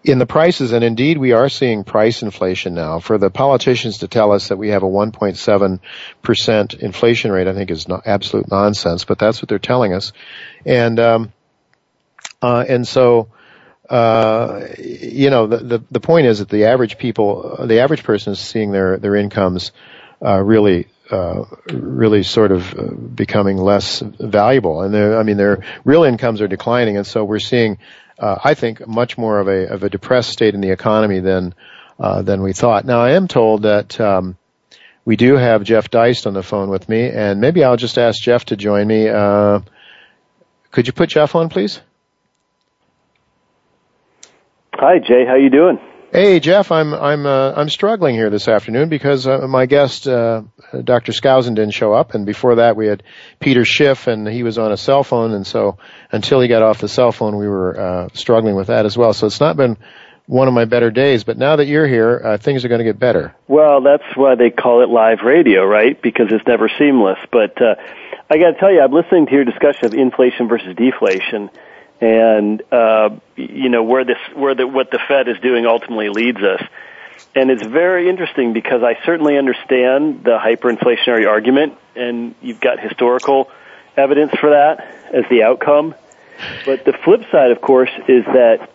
in 0.04 0.20
the 0.20 0.26
prices, 0.26 0.74
and 0.74 0.84
indeed 0.84 1.18
we 1.18 1.32
are 1.32 1.48
seeing 1.48 1.86
price 1.86 2.22
inflation 2.22 2.74
now. 2.74 3.00
For 3.00 3.18
the 3.18 3.30
politicians 3.30 4.00
to 4.00 4.10
tell 4.10 4.34
us 4.34 4.50
that 4.50 4.58
we 4.58 4.72
have 4.72 4.84
a 4.84 4.88
1.7% 4.88 6.80
inflation 6.80 7.32
rate, 7.32 7.48
I 7.48 7.54
think 7.54 7.72
is 7.72 7.88
not, 7.88 8.06
absolute 8.06 8.52
nonsense, 8.52 9.06
but 9.06 9.20
that's 9.20 9.42
what 9.42 9.48
they're 9.48 9.58
telling 9.58 9.94
us. 9.94 10.12
And, 10.66 11.00
um, 11.00 11.32
uh, 12.42 12.66
and 12.68 12.86
so, 12.86 13.30
uh, 13.90 14.68
you 14.78 15.30
know, 15.30 15.48
the, 15.48 15.58
the, 15.58 15.84
the 15.92 16.00
point 16.00 16.28
is 16.28 16.40
that 16.40 16.50
the 16.50 16.66
average 16.66 16.98
people, 16.98 17.66
the 17.66 17.80
average 17.80 18.04
person 18.04 18.34
is 18.34 18.40
seeing 18.40 18.72
their, 18.72 18.98
their 18.98 19.16
incomes, 19.16 19.72
uh, 20.24 20.42
really, 20.42 20.88
uh, 21.10 21.46
really 21.72 22.24
sort 22.24 22.52
of 22.52 22.74
uh, 22.74 22.92
becoming 22.92 23.58
less 23.58 24.02
valuable. 24.02 24.82
And 24.82 24.96
I 24.96 25.24
mean, 25.24 25.38
their 25.38 25.64
real 25.86 26.04
incomes 26.04 26.42
are 26.42 26.48
declining. 26.48 26.98
And 26.98 27.08
so 27.08 27.24
we're 27.24 27.40
seeing, 27.40 27.78
uh, 28.20 28.38
I 28.44 28.54
think, 28.56 28.86
much 28.88 29.18
more 29.18 29.40
of 29.40 29.48
a, 29.48 29.70
of 29.70 29.84
a 29.84 29.90
depressed 29.90 30.32
state 30.32 30.54
in 30.54 30.62
the 30.62 30.72
economy 30.72 31.20
than, 31.20 31.54
uh, 32.00 32.22
than 32.24 32.42
we 32.42 32.54
thought. 32.54 32.86
Now 32.86 33.02
I 33.02 33.12
am 33.12 33.28
told 33.28 33.64
that, 33.64 34.00
um, 34.00 34.38
we 35.06 35.16
do 35.16 35.38
have 35.38 35.64
Jeff 35.64 35.90
Deist 35.90 36.28
on 36.28 36.34
the 36.34 36.44
phone 36.44 36.70
with 36.70 36.90
me, 36.90 37.10
and 37.10 37.40
maybe 37.40 37.64
I'll 37.64 37.78
just 37.78 37.98
ask 37.98 38.22
Jeff 38.22 38.44
to 38.46 38.58
join 38.58 38.86
me. 38.86 39.08
Uh, 39.08 39.62
could 40.72 40.86
you 40.86 40.92
put 40.92 41.08
Jeff 41.08 41.34
on, 41.34 41.48
please? 41.48 41.80
Hi, 44.80 45.00
Jay. 45.00 45.26
How 45.26 45.36
you 45.36 45.50
doing? 45.50 45.80
Hey, 46.12 46.40
Jeff. 46.40 46.72
I'm 46.72 46.94
I'm 46.94 47.26
uh, 47.26 47.52
I'm 47.56 47.68
struggling 47.68 48.14
here 48.14 48.30
this 48.30 48.48
afternoon 48.48 48.90
because 48.90 49.26
uh, 49.26 49.48
my 49.48 49.66
guest, 49.66 50.08
uh, 50.08 50.44
Dr. 50.84 51.14
Skousen, 51.14 51.56
didn't 51.56 51.72
show 51.72 51.94
up, 51.94 52.14
and 52.14 52.28
before 52.28 52.56
that 52.56 52.76
we 52.76 52.86
had 52.86 53.02
Peter 53.40 53.66
Schiff, 53.66 54.06
and 54.06 54.28
he 54.28 54.44
was 54.44 54.60
on 54.60 54.72
a 54.72 54.78
cell 54.78 55.04
phone, 55.04 55.34
and 55.34 55.48
so 55.48 55.80
until 56.12 56.40
he 56.42 56.48
got 56.48 56.62
off 56.62 56.80
the 56.80 56.88
cell 56.88 57.12
phone, 57.12 57.38
we 57.38 57.48
were 57.48 57.80
uh, 57.80 58.10
struggling 58.14 58.56
with 58.56 58.68
that 58.68 58.86
as 58.86 58.96
well. 58.96 59.14
So 59.14 59.26
it's 59.26 59.40
not 59.40 59.58
been 59.58 59.78
one 60.28 60.48
of 60.48 60.54
my 60.54 60.66
better 60.66 60.92
days, 60.92 61.24
but 61.24 61.40
now 61.40 61.56
that 61.56 61.66
you're 61.66 61.88
here, 61.88 62.22
uh, 62.24 62.38
things 62.38 62.64
are 62.64 62.68
going 62.68 62.80
to 62.80 62.86
get 62.86 63.00
better. 63.00 63.34
Well, 63.48 63.82
that's 63.82 64.16
why 64.16 64.36
they 64.36 64.52
call 64.52 64.84
it 64.84 64.90
live 64.90 65.22
radio, 65.26 65.66
right? 65.66 66.00
Because 66.00 66.28
it's 66.30 66.46
never 66.46 66.70
seamless. 66.78 67.18
But 67.32 67.60
uh, 67.60 67.76
I 68.30 68.38
got 68.38 68.52
to 68.52 68.60
tell 68.60 68.72
you, 68.72 68.82
I'm 68.82 68.94
listening 68.94 69.26
to 69.26 69.32
your 69.32 69.46
discussion 69.46 69.86
of 69.86 69.94
inflation 69.96 70.48
versus 70.48 70.76
deflation 70.76 71.50
and 72.00 72.62
uh, 72.72 73.10
you 73.36 73.70
know 73.70 73.84
where 73.84 74.06
this 74.06 74.18
where 74.36 74.56
the 74.56 74.68
what 74.68 74.92
the 74.92 75.00
Fed 75.08 75.28
is 75.28 75.40
doing 75.40 75.66
ultimately 75.66 76.10
leads 76.10 76.40
us. 76.40 76.62
And 77.36 77.52
it's 77.52 77.66
very 77.66 78.10
interesting 78.10 78.54
because 78.54 78.84
I 78.84 78.98
certainly 79.06 79.38
understand 79.38 80.24
the 80.24 80.38
hyperinflationary 80.40 81.28
argument, 81.28 81.78
and 81.96 82.36
you've 82.42 82.60
got 82.60 82.80
historical 82.80 83.50
evidence 83.96 84.32
for 84.40 84.52
that 84.52 84.80
as 85.14 85.26
the 85.30 85.44
outcome. 85.44 85.96
But 86.66 86.86
the 86.86 86.94
flip 86.94 87.22
side, 87.32 87.52
of 87.52 87.62
course, 87.62 87.90
is 88.08 88.26
that 88.26 88.70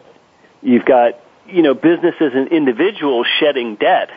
you've 0.63 0.85
got 0.85 1.19
you 1.47 1.63
know 1.63 1.75
businesses 1.75 2.33
and 2.35 2.49
individuals 2.49 3.27
shedding 3.39 3.77
debt 3.77 4.11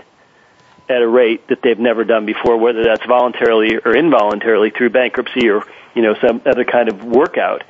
at 0.88 1.02
a 1.02 1.08
rate 1.08 1.48
that 1.48 1.62
they've 1.62 1.80
never 1.80 2.04
done 2.04 2.26
before, 2.26 2.58
whether 2.58 2.84
that's 2.84 3.06
voluntarily 3.06 3.78
or 3.78 3.96
involuntarily 3.96 4.70
through 4.70 4.90
bankruptcy 4.90 5.50
or 5.50 5.64
you 5.94 6.02
know 6.02 6.16
some 6.16 6.42
other 6.46 6.64
kind 6.64 6.90
of 6.90 7.04
workout. 7.04 7.64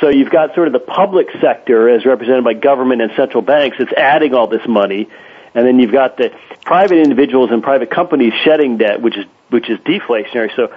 So 0.00 0.08
you've 0.08 0.30
got 0.30 0.54
sort 0.54 0.68
of 0.68 0.72
the 0.72 0.78
public 0.78 1.28
sector 1.40 1.88
as 1.88 2.06
represented 2.06 2.44
by 2.44 2.54
government 2.54 3.02
and 3.02 3.10
central 3.16 3.42
banks 3.42 3.76
that's 3.78 3.92
adding 3.92 4.34
all 4.34 4.46
this 4.46 4.66
money, 4.68 5.08
and 5.54 5.66
then 5.66 5.80
you've 5.80 5.92
got 5.92 6.16
the 6.16 6.30
private 6.64 6.98
individuals 6.98 7.50
and 7.50 7.62
private 7.62 7.90
companies 7.90 8.32
shedding 8.44 8.76
debt, 8.76 9.02
which 9.02 9.16
is 9.16 9.24
which 9.50 9.68
is 9.68 9.78
deflationary. 9.80 10.54
So 10.54 10.72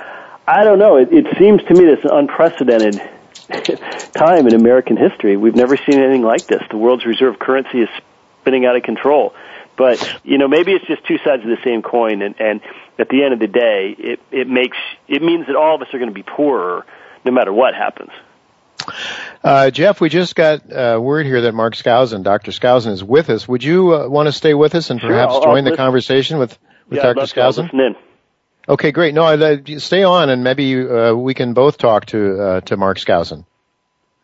I 0.47 0.63
don't 0.63 0.79
know. 0.79 0.97
It, 0.97 1.09
it 1.11 1.37
seems 1.37 1.61
to 1.63 1.73
me 1.73 1.85
this 1.85 2.03
unprecedented 2.03 3.01
time 4.13 4.47
in 4.47 4.55
American 4.55 4.97
history. 4.97 5.37
We've 5.37 5.55
never 5.55 5.77
seen 5.77 5.99
anything 5.99 6.23
like 6.23 6.47
this. 6.47 6.63
The 6.69 6.77
world's 6.77 7.05
reserve 7.05 7.37
currency 7.37 7.81
is 7.81 7.89
spinning 8.41 8.65
out 8.65 8.75
of 8.75 8.83
control. 8.83 9.33
But 9.77 10.19
you 10.23 10.37
know, 10.37 10.47
maybe 10.47 10.73
it's 10.73 10.85
just 10.85 11.05
two 11.05 11.17
sides 11.19 11.43
of 11.43 11.49
the 11.49 11.61
same 11.63 11.81
coin, 11.81 12.21
and, 12.21 12.35
and 12.39 12.61
at 12.97 13.09
the 13.09 13.23
end 13.23 13.33
of 13.33 13.39
the 13.39 13.47
day, 13.47 13.95
it 13.97 14.19
it 14.31 14.47
makes 14.47 14.77
it 15.07 15.21
means 15.21 15.47
that 15.47 15.55
all 15.55 15.75
of 15.75 15.81
us 15.81 15.93
are 15.93 15.99
going 15.99 16.09
to 16.09 16.15
be 16.15 16.23
poorer 16.23 16.85
no 17.23 17.31
matter 17.31 17.53
what 17.53 17.75
happens. 17.75 18.11
Uh, 19.43 19.71
Jeff, 19.71 19.99
we 19.99 20.09
just 20.09 20.35
got 20.35 20.71
uh, 20.71 20.99
word 21.01 21.25
here 21.25 21.41
that 21.41 21.53
Mark 21.53 21.73
Skousen, 21.75 22.23
Dr. 22.23 22.51
Skousen, 22.51 22.91
is 22.91 23.03
with 23.03 23.29
us. 23.29 23.47
Would 23.47 23.63
you 23.63 23.95
uh, 23.95 24.07
want 24.07 24.27
to 24.27 24.31
stay 24.31 24.53
with 24.53 24.75
us 24.75 24.89
and 24.89 25.01
perhaps 25.01 25.33
sure, 25.33 25.43
join 25.43 25.65
I'll 25.65 25.71
the 25.71 25.77
conversation 25.77 26.37
with, 26.37 26.57
with 26.89 26.97
yeah, 26.97 27.13
Dr. 27.13 27.25
Skousen? 27.25 27.95
Okay, 28.69 28.91
great. 28.91 29.13
No, 29.13 29.23
uh, 29.23 29.57
stay 29.79 30.03
on, 30.03 30.29
and 30.29 30.43
maybe 30.43 30.79
uh, 30.87 31.13
we 31.15 31.33
can 31.33 31.53
both 31.53 31.77
talk 31.77 32.05
to 32.07 32.39
uh, 32.39 32.61
to 32.61 32.77
Mark 32.77 32.97
Skousen. 32.97 33.45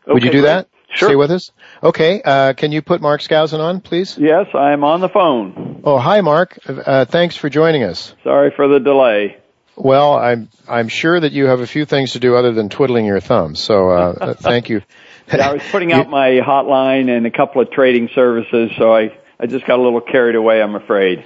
Okay, 0.03 0.13
Would 0.13 0.23
you 0.23 0.31
do 0.31 0.41
great. 0.41 0.49
that? 0.49 0.69
Sure. 0.93 1.09
Stay 1.09 1.15
with 1.17 1.31
us. 1.31 1.51
Okay. 1.83 2.21
Uh 2.23 2.53
can 2.53 2.71
you 2.71 2.81
put 2.81 3.01
Mark 3.01 3.19
Skousen 3.19 3.59
on, 3.59 3.81
please? 3.81 4.17
Yes, 4.17 4.45
I'm 4.53 4.85
on 4.85 5.01
the 5.01 5.09
phone. 5.09 5.81
Oh, 5.83 5.97
hi, 5.97 6.21
Mark. 6.21 6.57
thanks 6.63 7.35
for 7.35 7.49
joining 7.49 7.83
us. 7.83 8.15
Sorry 8.23 8.53
for 8.55 8.69
the 8.69 8.79
delay. 8.79 9.35
Well, 9.77 10.13
I'm 10.17 10.49
I'm 10.67 10.87
sure 10.87 11.19
that 11.19 11.31
you 11.31 11.45
have 11.45 11.59
a 11.59 11.67
few 11.67 11.85
things 11.85 12.13
to 12.13 12.19
do 12.19 12.35
other 12.35 12.51
than 12.51 12.67
twiddling 12.67 13.05
your 13.05 13.19
thumbs. 13.19 13.59
So 13.59 13.89
uh, 13.91 14.33
thank 14.39 14.69
you. 14.69 14.81
yeah, 15.27 15.49
I 15.49 15.53
was 15.53 15.61
putting 15.71 15.93
out 15.93 16.09
my 16.19 16.39
hotline 16.39 17.15
and 17.15 17.27
a 17.27 17.31
couple 17.31 17.61
of 17.61 17.69
trading 17.69 18.09
services, 18.13 18.71
so 18.77 18.93
I 18.93 19.17
I 19.39 19.45
just 19.45 19.65
got 19.65 19.77
a 19.77 19.81
little 19.81 20.01
carried 20.01 20.35
away. 20.35 20.61
I'm 20.61 20.75
afraid. 20.75 21.25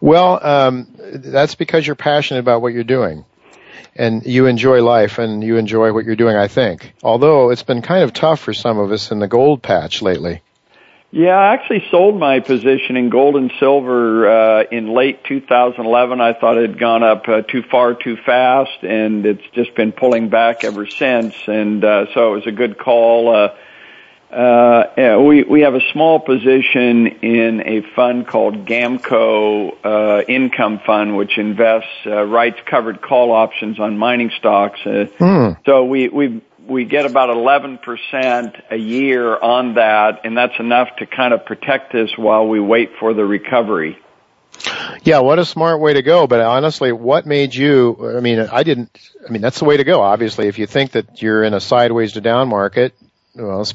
Well, 0.00 0.44
um, 0.44 0.88
that's 0.96 1.56
because 1.56 1.86
you're 1.86 1.96
passionate 1.96 2.40
about 2.40 2.62
what 2.62 2.72
you're 2.72 2.84
doing, 2.84 3.24
and 3.96 4.24
you 4.24 4.46
enjoy 4.46 4.82
life 4.82 5.18
and 5.18 5.42
you 5.42 5.56
enjoy 5.56 5.92
what 5.92 6.04
you're 6.04 6.16
doing. 6.16 6.36
I 6.36 6.46
think, 6.46 6.94
although 7.02 7.50
it's 7.50 7.64
been 7.64 7.82
kind 7.82 8.04
of 8.04 8.12
tough 8.12 8.38
for 8.38 8.54
some 8.54 8.78
of 8.78 8.92
us 8.92 9.10
in 9.10 9.18
the 9.18 9.28
gold 9.28 9.60
patch 9.60 10.02
lately. 10.02 10.40
Yeah, 11.14 11.36
I 11.36 11.52
actually 11.52 11.84
sold 11.90 12.18
my 12.18 12.40
position 12.40 12.96
in 12.96 13.10
gold 13.10 13.36
and 13.36 13.52
silver 13.60 14.26
uh, 14.30 14.64
in 14.72 14.94
late 14.94 15.22
2011. 15.24 16.22
I 16.22 16.32
thought 16.32 16.56
it 16.56 16.70
had 16.70 16.80
gone 16.80 17.02
up 17.02 17.28
uh, 17.28 17.42
too 17.42 17.62
far 17.70 17.92
too 17.92 18.16
fast, 18.16 18.82
and 18.82 19.26
it's 19.26 19.44
just 19.52 19.74
been 19.74 19.92
pulling 19.92 20.30
back 20.30 20.64
ever 20.64 20.86
since. 20.86 21.34
And 21.46 21.84
uh, 21.84 22.06
so 22.14 22.32
it 22.32 22.36
was 22.36 22.46
a 22.46 22.52
good 22.52 22.78
call. 22.78 23.28
Uh, 23.28 23.54
uh, 24.34 24.90
yeah, 24.96 25.18
we 25.18 25.42
we 25.42 25.60
have 25.60 25.74
a 25.74 25.92
small 25.92 26.18
position 26.18 27.06
in 27.06 27.62
a 27.66 27.82
fund 27.94 28.26
called 28.26 28.64
Gamco 28.64 29.76
uh, 29.84 30.22
Income 30.26 30.80
Fund, 30.86 31.14
which 31.18 31.36
invests 31.36 31.90
uh, 32.06 32.22
rights 32.22 32.58
covered 32.64 33.02
call 33.02 33.32
options 33.32 33.78
on 33.78 33.98
mining 33.98 34.30
stocks. 34.38 34.80
Uh, 34.86 35.04
hmm. 35.18 35.60
So 35.66 35.84
we 35.84 36.08
we 36.08 36.40
we 36.66 36.84
get 36.84 37.06
about 37.06 37.28
11% 37.28 38.62
a 38.70 38.76
year 38.76 39.36
on 39.36 39.74
that, 39.74 40.20
and 40.24 40.36
that's 40.36 40.58
enough 40.58 40.88
to 40.98 41.06
kind 41.06 41.34
of 41.34 41.44
protect 41.44 41.94
us 41.94 42.10
while 42.16 42.46
we 42.46 42.60
wait 42.60 42.90
for 42.98 43.14
the 43.14 43.24
recovery. 43.24 43.98
Yeah, 45.02 45.20
what 45.20 45.38
a 45.38 45.44
smart 45.44 45.80
way 45.80 45.94
to 45.94 46.02
go. 46.02 46.26
But 46.26 46.40
honestly, 46.40 46.92
what 46.92 47.26
made 47.26 47.54
you, 47.54 48.14
I 48.16 48.20
mean, 48.20 48.40
I 48.40 48.62
didn't, 48.62 48.96
I 49.26 49.32
mean, 49.32 49.42
that's 49.42 49.58
the 49.58 49.64
way 49.64 49.76
to 49.76 49.84
go, 49.84 50.00
obviously. 50.02 50.46
If 50.46 50.58
you 50.58 50.66
think 50.66 50.92
that 50.92 51.22
you're 51.22 51.42
in 51.42 51.54
a 51.54 51.60
sideways 51.60 52.12
to 52.12 52.20
down 52.20 52.48
market, 52.48 52.94
well, 53.34 53.66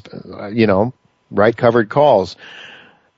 you 0.52 0.66
know, 0.66 0.94
right 1.30 1.56
covered 1.56 1.88
calls. 1.88 2.36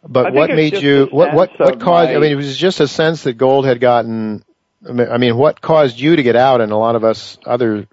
But 0.03 0.33
what 0.33 0.51
made 0.51 0.75
you, 0.75 1.09
what, 1.11 1.35
what, 1.35 1.61
what 1.61 1.81
caused, 1.81 2.11
my, 2.11 2.17
I 2.17 2.19
mean, 2.19 2.33
it 2.33 2.37
was 2.37 2.57
just 2.57 2.81
a 2.81 2.89
sense 2.89 3.25
that 3.25 3.35
gold 3.35 3.67
had 3.67 3.81
gotten, 3.81 4.43
I 4.89 5.19
mean, 5.19 5.37
what 5.37 5.61
caused 5.61 6.01
you 6.01 6.17
to 6.17 6.23
get 6.23 6.37
out 6.37 6.63
and 6.63 6.73
a 6.73 6.77
lot 6.77 6.97
of 6.97 7.05
us 7.05 7.37
other 7.45 7.87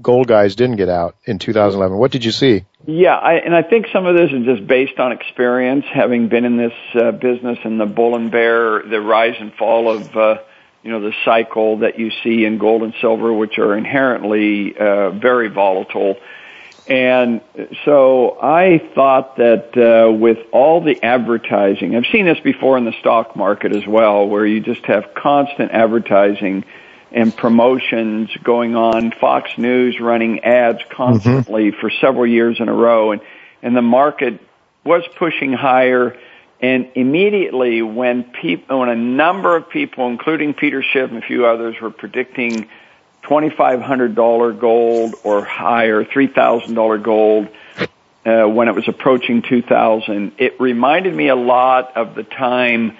gold 0.00 0.26
guys 0.26 0.54
didn't 0.56 0.76
get 0.76 0.88
out 0.88 1.16
in 1.24 1.38
2011. 1.38 1.96
What 1.96 2.10
did 2.10 2.24
you 2.24 2.32
see? 2.32 2.64
Yeah, 2.86 3.16
I, 3.16 3.34
and 3.34 3.54
I 3.54 3.62
think 3.62 3.86
some 3.92 4.06
of 4.06 4.16
this 4.16 4.30
is 4.32 4.44
just 4.44 4.66
based 4.66 4.98
on 4.98 5.12
experience, 5.12 5.84
having 5.92 6.28
been 6.28 6.44
in 6.44 6.56
this 6.56 6.72
uh, 6.94 7.12
business 7.12 7.58
and 7.64 7.80
the 7.80 7.86
bull 7.86 8.16
and 8.16 8.30
bear, 8.30 8.82
the 8.82 9.00
rise 9.00 9.36
and 9.38 9.52
fall 9.54 9.90
of, 9.90 10.16
uh, 10.16 10.38
you 10.82 10.90
know, 10.90 11.00
the 11.00 11.14
cycle 11.24 11.78
that 11.78 11.98
you 11.98 12.10
see 12.22 12.44
in 12.44 12.58
gold 12.58 12.82
and 12.82 12.94
silver, 13.00 13.32
which 13.32 13.58
are 13.58 13.76
inherently 13.76 14.76
uh, 14.76 15.10
very 15.10 15.48
volatile. 15.48 16.16
And 16.88 17.40
so 17.84 18.38
I 18.42 18.90
thought 18.94 19.36
that 19.36 19.76
uh, 19.76 20.10
with 20.10 20.38
all 20.50 20.80
the 20.82 21.00
advertising, 21.02 21.94
I've 21.94 22.06
seen 22.10 22.24
this 22.24 22.40
before 22.40 22.78
in 22.78 22.84
the 22.84 22.94
stock 22.98 23.36
market 23.36 23.76
as 23.76 23.86
well, 23.86 24.26
where 24.26 24.44
you 24.44 24.60
just 24.60 24.84
have 24.86 25.14
constant 25.14 25.70
advertising 25.70 26.64
and 27.12 27.36
promotions 27.36 28.30
going 28.42 28.76
on, 28.76 29.12
Fox 29.12 29.50
News 29.58 29.98
running 30.00 30.40
ads 30.40 30.80
constantly 30.90 31.70
mm-hmm. 31.70 31.80
for 31.80 31.90
several 32.00 32.26
years 32.26 32.58
in 32.60 32.68
a 32.68 32.74
row, 32.74 33.12
and 33.12 33.20
and 33.62 33.76
the 33.76 33.82
market 33.82 34.40
was 34.84 35.02
pushing 35.18 35.52
higher. 35.52 36.16
And 36.62 36.90
immediately, 36.94 37.80
when 37.80 38.24
people, 38.24 38.80
when 38.80 38.90
a 38.90 38.96
number 38.96 39.56
of 39.56 39.70
people, 39.70 40.08
including 40.08 40.54
Peter 40.54 40.82
Schiff 40.82 41.10
and 41.10 41.22
a 41.22 41.26
few 41.26 41.46
others, 41.46 41.76
were 41.80 41.90
predicting 41.90 42.68
$2,500 43.24 44.60
gold 44.60 45.14
or 45.24 45.44
higher, 45.44 46.04
$3,000 46.04 47.02
gold, 47.02 47.48
uh, 48.26 48.44
when 48.46 48.68
it 48.68 48.74
was 48.74 48.88
approaching 48.88 49.42
2000. 49.42 50.32
It 50.38 50.60
reminded 50.60 51.14
me 51.14 51.28
a 51.28 51.36
lot 51.36 51.96
of 51.96 52.14
the 52.14 52.24
time 52.24 52.96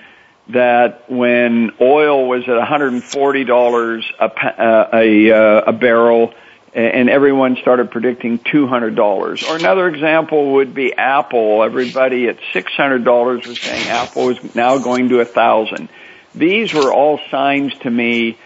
that 0.53 1.11
when 1.11 1.73
oil 1.81 2.29
was 2.29 2.43
at 2.45 2.57
$140 2.57 4.03
a, 4.19 4.25
uh, 4.25 4.89
a, 4.93 5.31
uh, 5.33 5.63
a 5.67 5.73
barrel 5.73 6.35
and 6.73 7.11
everyone 7.11 7.57
started 7.57 7.91
predicting 7.91 8.39
$200. 8.39 9.49
Or 9.49 9.57
another 9.57 9.89
example 9.89 10.53
would 10.53 10.73
be 10.73 10.95
Apple. 10.95 11.65
Everybody 11.65 12.29
at 12.29 12.39
$600 12.55 13.47
was 13.47 13.61
saying 13.61 13.89
Apple 13.89 14.27
was 14.27 14.55
now 14.55 14.79
going 14.79 15.09
to 15.09 15.19
a 15.19 15.25
thousand. 15.25 15.89
These 16.33 16.73
were 16.73 16.93
all 16.93 17.19
signs 17.29 17.77
to 17.79 17.91
me 17.91 18.39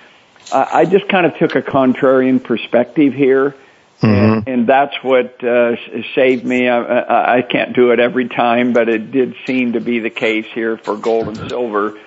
I 0.53 0.85
just 0.85 1.09
kind 1.09 1.27
of 1.27 1.37
took 1.39 1.55
a 1.55 1.63
contrarian 1.63 2.43
perspective 2.43 3.15
here. 3.15 3.55
Mm-hmm. 4.01 4.07
And, 4.07 4.49
and 4.49 4.67
that's 4.67 4.95
what 5.03 5.43
uh, 5.43 5.77
saved 6.15 6.45
me. 6.45 6.69
I, 6.69 7.39
I 7.39 7.43
can't 7.43 7.75
do 7.75 7.93
it 7.93 8.01
every 8.01 8.29
time, 8.29 8.73
but 8.73 8.89
it 8.89 9.11
did 9.11 9.35
seem 9.47 9.73
to 9.75 9.81
be 9.81 10.01
the 10.01 10.11
case 10.11 10.47
here 10.53 10.77
for 10.77 10.97
gold 10.97 11.29
and 11.29 11.49
silver. 11.49 11.99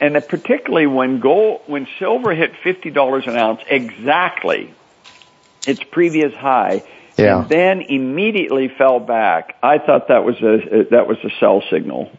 And 0.00 0.14
particularly 0.28 0.86
when 0.86 1.20
gold, 1.20 1.62
when 1.66 1.86
silver 1.98 2.34
hit 2.34 2.52
fifty 2.62 2.90
dollars 2.90 3.26
an 3.26 3.36
ounce, 3.36 3.62
exactly 3.68 4.74
its 5.66 5.82
previous 5.82 6.34
high, 6.34 6.82
yeah. 7.16 7.40
and 7.40 7.48
then 7.48 7.80
immediately 7.80 8.68
fell 8.68 9.00
back. 9.00 9.56
I 9.62 9.78
thought 9.78 10.08
that 10.08 10.24
was 10.24 10.36
a 10.42 10.88
that 10.90 11.06
was 11.06 11.18
a 11.24 11.30
sell 11.40 11.62
signal. 11.70 12.10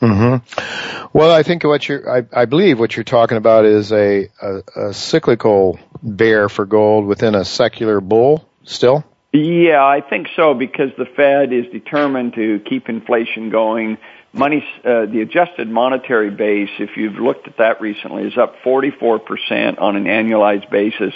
Mm-hmm. 0.00 1.08
Well, 1.12 1.30
I 1.30 1.42
think 1.42 1.64
what 1.64 1.88
you're, 1.88 2.08
I, 2.08 2.24
I 2.32 2.44
believe 2.44 2.78
what 2.78 2.96
you're 2.96 3.02
talking 3.04 3.36
about 3.36 3.64
is 3.64 3.92
a, 3.92 4.28
a, 4.40 4.62
a 4.76 4.94
cyclical 4.94 5.78
bear 6.02 6.48
for 6.48 6.66
gold 6.66 7.06
within 7.06 7.34
a 7.34 7.44
secular 7.44 8.00
bull 8.00 8.47
still? 8.68 9.04
Yeah, 9.32 9.84
I 9.84 10.00
think 10.00 10.28
so 10.36 10.54
because 10.54 10.90
the 10.96 11.04
Fed 11.04 11.52
is 11.52 11.66
determined 11.70 12.34
to 12.34 12.60
keep 12.60 12.88
inflation 12.88 13.50
going. 13.50 13.98
Money, 14.32 14.64
uh, 14.84 15.06
the 15.06 15.20
adjusted 15.20 15.68
monetary 15.68 16.30
base, 16.30 16.70
if 16.78 16.96
you've 16.96 17.16
looked 17.18 17.46
at 17.46 17.58
that 17.58 17.80
recently, 17.80 18.24
is 18.26 18.38
up 18.38 18.56
44% 18.62 19.80
on 19.80 19.96
an 19.96 20.04
annualized 20.04 20.70
basis. 20.70 21.14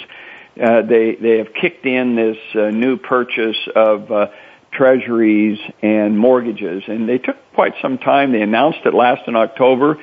Uh, 0.61 0.83
they 0.83 1.15
they 1.15 1.39
have 1.39 1.53
kicked 1.53 1.85
in 1.85 2.15
this 2.15 2.37
uh, 2.53 2.69
new 2.69 2.97
purchase 2.97 3.57
of 3.75 4.11
uh, 4.11 4.27
treasuries 4.71 5.59
and 5.81 6.17
mortgages. 6.17 6.83
And 6.87 7.07
they 7.07 7.17
took 7.17 7.37
quite 7.53 7.73
some 7.81 7.97
time. 7.97 8.31
They 8.31 8.41
announced 8.41 8.79
it 8.85 8.93
last 8.93 9.27
in 9.27 9.35
October, 9.35 9.97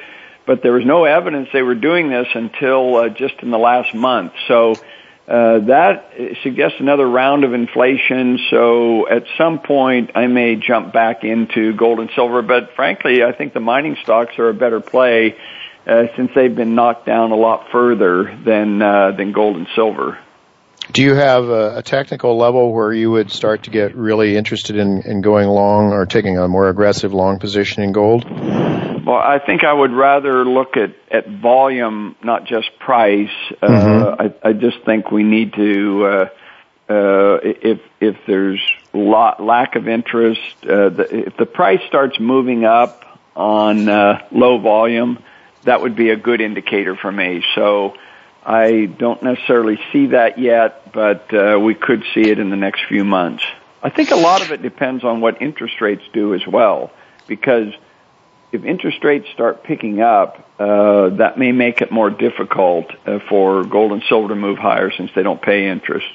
but 0.47 0.63
there 0.63 0.73
was 0.73 0.85
no 0.85 1.05
evidence 1.05 1.49
they 1.53 1.63
were 1.63 1.75
doing 1.75 2.11
this 2.11 2.27
until 2.35 2.97
uh, 2.97 3.09
just 3.09 3.35
in 3.43 3.51
the 3.51 3.59
last 3.59 3.95
month. 3.95 4.33
So 4.49 4.75
uh, 5.31 5.61
that 5.61 6.11
suggests 6.43 6.81
another 6.81 7.09
round 7.09 7.45
of 7.45 7.55
inflation. 7.55 8.41
So 8.51 9.09
at 9.09 9.23
some 9.39 9.61
point, 9.61 10.11
I 10.17 10.27
may 10.27 10.57
jump 10.57 10.93
back 10.93 11.23
into 11.23 11.73
gold 11.77 12.01
and 12.01 12.11
silver. 12.17 12.43
But 12.43 12.75
frankly, 12.75 13.23
I 13.23 13.31
think 13.31 13.55
the 13.55 13.61
mining 13.61 13.97
stocks 14.03 14.37
are 14.41 14.49
a 14.49 14.55
better 14.55 14.81
play 14.81 15.37
uh, 15.87 16.07
since 16.17 16.33
they've 16.35 16.55
been 16.55 16.75
knocked 16.75 17.07
down 17.07 17.31
a 17.31 17.37
lot 17.37 17.69
further 17.71 18.37
than 18.45 18.83
uh, 18.83 19.13
than 19.13 19.31
gold 19.31 19.57
and 19.57 19.69
silver. 19.77 20.19
Do 20.93 21.03
you 21.03 21.15
have 21.15 21.49
a, 21.49 21.79
a, 21.79 21.83
technical 21.83 22.37
level 22.37 22.73
where 22.73 22.93
you 22.93 23.11
would 23.11 23.31
start 23.31 23.65
to 23.65 23.71
get 23.71 23.95
really 23.95 24.37
interested 24.37 24.77
in, 24.77 25.03
in 25.03 25.21
going 25.21 25.49
long 25.49 25.93
or 25.93 26.05
taking 26.05 26.37
a 26.39 26.49
more 26.49 26.69
aggressive 26.69 27.15
long 27.15 27.39
position 27.39 27.83
in 27.83 27.93
gold? 27.93 28.25
Well, 28.29 29.19
I 29.19 29.39
think 29.45 29.65
I 29.65 29.73
would 29.73 29.93
rather 29.93 30.45
look 30.45 30.77
at, 30.77 30.95
at 31.11 31.29
volume, 31.29 32.17
not 32.23 32.45
just 32.45 32.79
price. 32.79 33.31
Uh, 33.63 33.67
mm-hmm. 33.67 34.23
I, 34.23 34.51
I 34.51 34.53
just 34.53 34.85
think 34.85 35.11
we 35.11 35.23
need 35.23 35.55
to, 35.55 36.05
uh, 36.05 36.29
uh, 36.93 37.39
if 37.43 37.81
if 38.01 38.17
there's 38.27 38.61
lot, 38.93 39.43
lack 39.43 39.77
of 39.77 39.89
interest, 39.89 40.41
uh, 40.65 40.91
the, 40.91 41.27
if 41.29 41.37
the 41.37 41.47
price 41.47 41.81
starts 41.87 42.19
moving 42.19 42.65
up 42.65 43.05
on 43.37 43.89
uh, 43.89 44.27
low 44.33 44.59
volume, 44.59 45.23
that 45.65 45.81
would 45.81 45.95
be 45.95 46.11
a 46.11 46.17
good 46.17 46.41
indicator 46.41 46.97
for 46.97 47.11
me. 47.11 47.45
So 47.55 47.95
I 48.45 48.87
don't 48.87 49.23
necessarily 49.23 49.79
see 49.93 50.07
that 50.09 50.39
yet, 50.39 50.93
but 50.93 51.33
uh, 51.35 51.59
we 51.61 51.75
could 51.75 52.05
see 52.15 52.23
it 52.31 52.39
in 52.39 52.51
the 52.51 52.57
next 52.57 52.85
few 52.89 53.05
months. 53.05 53.45
I 53.83 53.91
think 53.91 54.11
a 54.11 54.17
lot 54.17 54.43
of 54.43 54.51
it 54.51 54.63
depends 54.63 55.05
on 55.05 55.21
what 55.21 55.41
interest 55.41 55.81
rates 55.81 56.03
do 56.13 56.35
as 56.35 56.47
well, 56.47 56.91
because 57.27 57.73
if 58.53 58.65
interest 58.65 59.03
rates 59.05 59.29
start 59.33 59.63
picking 59.63 60.01
up, 60.01 60.47
uh, 60.59 61.11
that 61.11 61.39
may 61.39 61.53
make 61.53 61.81
it 61.81 61.91
more 61.91 62.11
difficult 62.11 62.87
uh, 63.07 63.19
for 63.29 63.65
gold 63.65 63.93
and 63.93 64.03
silver 64.09 64.29
to 64.29 64.35
move 64.35 64.59
higher 64.59 64.91
since 64.91 65.11
they 65.15 65.23
don't 65.23 65.41
pay 65.41 65.69
interest. 65.69 66.09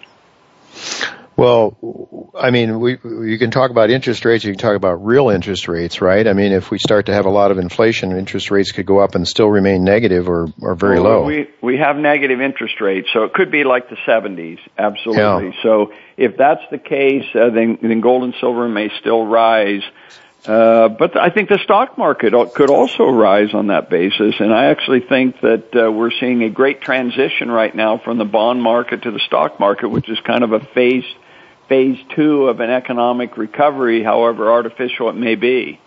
Well, 1.38 2.32
I 2.38 2.52
mean, 2.52 2.80
we 2.80 2.98
you 3.04 3.38
can 3.38 3.52
talk 3.52 3.72
about 3.72 3.90
interest 3.90 4.24
rates. 4.24 4.44
You 4.46 4.54
can 4.54 4.60
talk 4.60 4.76
about 4.76 5.06
real 5.06 5.30
interest 5.30 5.68
rates, 5.68 6.02
right? 6.02 6.26
I 6.28 6.34
mean, 6.34 6.54
if 6.54 6.72
we 6.72 6.80
start 6.80 7.08
to 7.08 7.14
have 7.14 7.26
a 7.26 7.30
lot 7.30 7.52
of 7.52 7.58
inflation, 7.58 8.16
interest 8.16 8.52
rates 8.52 8.72
could 8.72 8.86
go 8.86 9.00
up 9.00 9.16
and 9.16 9.28
still 9.28 9.48
remain 9.48 9.84
negative 9.84 10.30
or 10.30 10.48
or 10.62 10.76
very 10.76 11.00
well, 11.00 11.22
low. 11.22 11.26
We 11.26 11.50
we 11.62 11.78
have 11.78 11.98
negative 11.98 12.40
interest 12.40 12.80
rates, 12.80 13.10
so 13.12 13.24
it 13.24 13.34
could 13.34 13.52
be 13.52 13.66
like 13.66 13.90
the 13.90 13.98
70s, 14.08 14.60
absolutely. 14.78 15.48
Yeah. 15.48 15.64
So 15.64 15.94
if 16.16 16.38
that's 16.38 16.62
the 16.72 16.78
case, 16.78 17.26
uh, 17.36 17.50
then 17.50 17.80
then 17.82 18.00
gold 18.00 18.24
and 18.24 18.34
silver 18.40 18.70
may 18.70 18.90
still 19.00 19.26
rise. 19.26 19.84
Uh, 20.46 20.90
but 20.90 21.18
I 21.18 21.32
think 21.32 21.50
the 21.50 21.58
stock 21.64 21.98
market 21.98 22.34
could 22.54 22.70
also 22.70 23.10
rise 23.10 23.54
on 23.54 23.68
that 23.68 23.90
basis, 23.90 24.36
and 24.40 24.54
I 24.54 24.66
actually 24.66 25.02
think 25.02 25.42
that 25.42 25.76
uh, 25.76 25.92
we're 25.92 26.12
seeing 26.12 26.44
a 26.44 26.50
great 26.50 26.82
transition 26.82 27.50
right 27.50 27.74
now 27.74 27.98
from 27.98 28.20
the 28.20 28.26
bond 28.26 28.62
market 28.62 29.04
to 29.04 29.12
the 29.12 29.20
stock 29.20 29.60
market, 29.60 29.90
which 29.90 30.08
is 30.08 30.20
kind 30.20 30.44
of 30.44 30.54
a 30.54 30.60
phased 30.60 31.08
phase 31.68 31.98
two 32.16 32.48
of 32.48 32.60
an 32.60 32.70
economic 32.70 33.38
recovery, 33.38 34.04
however 34.04 34.52
artificial 34.52 35.10
it 35.10 35.16
may 35.16 35.36
be. 35.36 35.80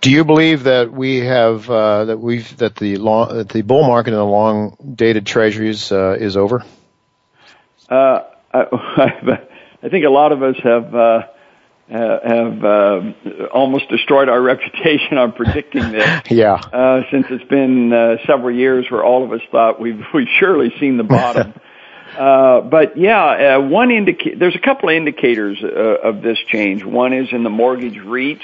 Do 0.00 0.10
you 0.10 0.24
believe 0.24 0.64
that 0.64 0.92
we 0.92 1.18
have 1.18 1.68
uh, 1.68 2.06
that 2.06 2.18
we've 2.18 2.56
that 2.58 2.76
the 2.76 2.96
long 2.96 3.36
that 3.36 3.48
the 3.48 3.62
bull 3.62 3.82
market 3.82 4.10
in 4.10 4.16
the 4.16 4.24
long 4.24 4.76
dated 4.94 5.26
treasuries 5.26 5.90
uh, 5.90 6.16
is 6.18 6.36
over? 6.36 6.64
Uh, 7.88 8.20
I, 8.52 8.66
I, 9.82 9.88
think 9.88 10.04
a 10.04 10.10
lot 10.10 10.32
of 10.32 10.42
us 10.42 10.56
have 10.62 10.94
uh, 10.94 11.22
have 11.90 12.64
uh, 12.64 13.12
almost 13.52 13.88
destroyed 13.88 14.28
our 14.28 14.40
reputation 14.54 15.18
on 15.18 15.32
predicting 15.32 15.90
this. 15.90 16.22
yeah. 16.30 16.54
Uh, 16.54 17.02
since 17.10 17.26
it's 17.30 17.48
been 17.48 18.18
several 18.26 18.54
years 18.54 18.86
where 18.90 19.04
all 19.04 19.24
of 19.24 19.32
us 19.32 19.40
thought 19.50 19.80
we've 19.80 20.04
we've 20.14 20.28
surely 20.38 20.72
seen 20.78 20.96
the 20.96 21.04
bottom. 21.04 21.54
Uh, 22.16 22.60
but 22.62 22.96
yeah, 22.96 23.56
uh, 23.56 23.60
one 23.60 23.90
indica- 23.90 24.36
there's 24.36 24.56
a 24.56 24.60
couple 24.60 24.88
of 24.88 24.94
indicators 24.94 25.58
uh, 25.62 25.66
of 25.66 26.22
this 26.22 26.38
change. 26.46 26.84
One 26.84 27.12
is 27.12 27.28
in 27.32 27.42
the 27.42 27.50
mortgage 27.50 27.96
REITs. 27.96 28.42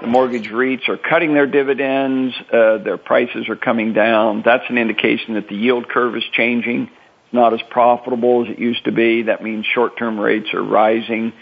The 0.00 0.06
mortgage 0.08 0.48
REITs 0.48 0.88
are 0.88 0.96
cutting 0.96 1.34
their 1.34 1.46
dividends. 1.46 2.34
Uh, 2.52 2.78
their 2.78 2.98
prices 2.98 3.48
are 3.48 3.56
coming 3.56 3.92
down. 3.92 4.42
That's 4.44 4.64
an 4.68 4.78
indication 4.78 5.34
that 5.34 5.48
the 5.48 5.54
yield 5.54 5.88
curve 5.88 6.16
is 6.16 6.24
changing. 6.32 6.82
It's 6.82 7.32
not 7.32 7.54
as 7.54 7.60
profitable 7.70 8.44
as 8.44 8.50
it 8.50 8.58
used 8.58 8.84
to 8.86 8.92
be. 8.92 9.22
That 9.22 9.42
means 9.42 9.64
short-term 9.66 10.18
rates 10.18 10.52
are 10.54 10.62
rising. 10.62 11.32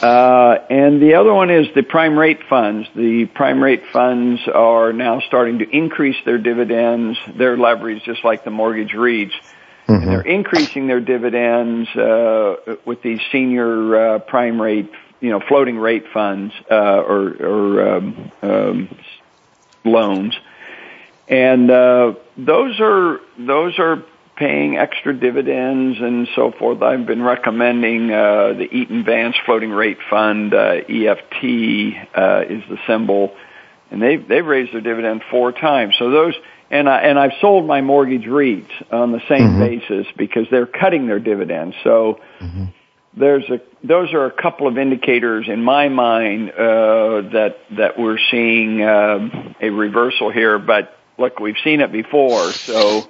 Uh, 0.00 0.58
and 0.68 1.00
the 1.00 1.14
other 1.14 1.32
one 1.32 1.50
is 1.50 1.68
the 1.74 1.82
prime 1.82 2.18
rate 2.18 2.40
funds. 2.48 2.88
The 2.94 3.26
prime 3.26 3.62
rate 3.62 3.84
funds 3.92 4.40
are 4.52 4.92
now 4.92 5.20
starting 5.20 5.60
to 5.60 5.68
increase 5.68 6.16
their 6.24 6.38
dividends, 6.38 7.18
their 7.36 7.56
leverage, 7.56 8.02
just 8.04 8.24
like 8.24 8.44
the 8.44 8.50
mortgage 8.50 8.92
REITs. 8.92 9.32
Mm-hmm. 9.92 10.02
And 10.02 10.12
they're 10.12 10.32
increasing 10.32 10.86
their 10.86 11.00
dividends 11.00 11.88
uh, 11.90 12.76
with 12.84 13.02
these 13.02 13.20
senior 13.30 13.96
uh, 14.14 14.18
prime 14.20 14.60
rate, 14.60 14.90
you 15.20 15.30
know, 15.30 15.40
floating 15.40 15.78
rate 15.78 16.04
funds 16.12 16.54
uh, 16.70 16.74
or, 16.74 17.28
or 17.40 17.96
um, 17.96 18.32
um, 18.42 18.98
loans, 19.84 20.34
and 21.28 21.70
uh, 21.70 22.14
those 22.36 22.80
are 22.80 23.20
those 23.38 23.78
are 23.78 24.02
paying 24.36 24.76
extra 24.76 25.12
dividends 25.12 25.98
and 26.00 26.26
so 26.34 26.52
forth. 26.52 26.82
I've 26.82 27.06
been 27.06 27.22
recommending 27.22 28.10
uh, 28.10 28.54
the 28.54 28.68
Eaton 28.72 29.04
Vance 29.04 29.36
Floating 29.44 29.70
Rate 29.70 29.98
Fund, 30.08 30.54
uh, 30.54 30.80
EFT 30.88 31.44
uh, 32.14 32.44
is 32.48 32.62
the 32.68 32.78
symbol, 32.86 33.36
and 33.90 34.02
they've 34.02 34.26
they've 34.26 34.46
raised 34.46 34.72
their 34.72 34.80
dividend 34.80 35.22
four 35.30 35.52
times. 35.52 35.94
So 35.98 36.10
those 36.10 36.34
and 36.72 36.88
I 36.88 37.02
and 37.02 37.18
I've 37.18 37.34
sold 37.40 37.66
my 37.66 37.82
mortgage 37.82 38.24
REITs 38.24 38.70
on 38.90 39.12
the 39.12 39.20
same 39.28 39.50
mm-hmm. 39.50 39.60
basis 39.60 40.06
because 40.16 40.46
they're 40.50 40.66
cutting 40.66 41.06
their 41.06 41.20
dividends. 41.20 41.76
So 41.84 42.18
mm-hmm. 42.40 42.64
there's 43.14 43.48
a 43.50 43.60
those 43.84 44.12
are 44.14 44.24
a 44.24 44.30
couple 44.30 44.66
of 44.66 44.78
indicators 44.78 45.48
in 45.48 45.62
my 45.62 45.88
mind 45.88 46.50
uh, 46.50 47.20
that 47.32 47.58
that 47.72 47.98
we're 47.98 48.18
seeing 48.30 48.82
uh, 48.82 49.54
a 49.60 49.68
reversal 49.68 50.32
here. 50.32 50.58
But 50.58 50.96
look, 51.18 51.38
we've 51.38 51.58
seen 51.62 51.80
it 51.80 51.92
before, 51.92 52.50
so 52.52 53.02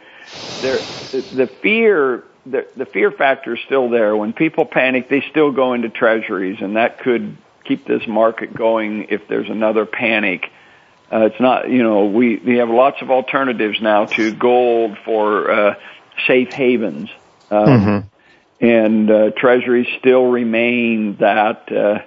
there 0.61 0.79
the 0.79 1.49
fear 1.63 2.25
the, 2.45 2.67
the 2.77 2.87
fear 2.87 3.13
factor 3.13 3.55
is 3.55 3.61
still 3.67 3.89
there. 3.89 4.17
When 4.17 4.33
people 4.33 4.67
panic, 4.67 5.09
they 5.09 5.23
still 5.31 5.53
go 5.53 5.75
into 5.75 5.89
treasuries, 5.89 6.59
and 6.61 6.75
that 6.75 6.99
could 6.99 7.37
keep 7.65 7.87
this 7.87 8.03
market 8.09 8.53
going 8.53 9.07
if 9.11 9.29
there's 9.29 9.49
another 9.49 9.87
panic. 9.87 10.51
Uh, 11.13 11.27
it's 11.27 11.41
not, 11.41 11.69
you 11.69 11.83
know, 11.83 12.07
we, 12.07 12.37
we 12.37 12.57
have 12.57 12.71
lots 12.71 13.03
of 13.03 13.11
alternatives 13.11 13.81
now 13.83 14.07
to 14.07 14.33
gold 14.33 14.97
for 15.05 15.51
uh, 15.51 15.75
safe 16.27 16.53
havens. 16.53 17.11
Um, 17.51 17.67
mm-hmm 17.67 18.09
and 18.63 19.11
uh, 19.11 19.31
treasuries 19.33 19.89
still 19.99 20.27
remain 20.27 21.17
that 21.17 21.71
uh, 21.71 21.99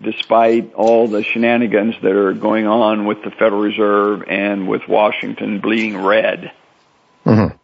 despite 0.00 0.72
all 0.74 1.08
the 1.08 1.24
shenanigans 1.24 1.96
that 2.00 2.12
are 2.12 2.32
going 2.32 2.66
on 2.66 3.06
with 3.06 3.24
the 3.24 3.30
Federal 3.32 3.60
Reserve 3.60 4.22
and 4.28 4.68
with 4.68 4.86
Washington 4.88 5.60
bleeding 5.60 5.98
red. 5.98 6.52
Mm-hmm. 7.24 7.56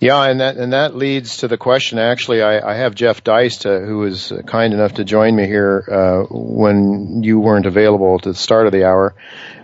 Yeah, 0.00 0.22
and 0.22 0.40
that 0.40 0.56
and 0.56 0.72
that 0.72 0.96
leads 0.96 1.38
to 1.38 1.48
the 1.48 1.58
question. 1.58 1.98
Actually, 1.98 2.40
I, 2.40 2.70
I 2.70 2.74
have 2.74 2.94
Jeff 2.94 3.22
Deist, 3.22 3.66
uh, 3.66 3.80
who 3.80 3.98
was 3.98 4.32
kind 4.46 4.72
enough 4.72 4.94
to 4.94 5.04
join 5.04 5.36
me 5.36 5.46
here 5.46 5.84
uh, 5.86 6.22
when 6.30 7.22
you 7.22 7.38
weren't 7.38 7.66
available 7.66 8.14
at 8.14 8.22
the 8.22 8.34
start 8.34 8.64
of 8.64 8.72
the 8.72 8.86
hour, 8.86 9.14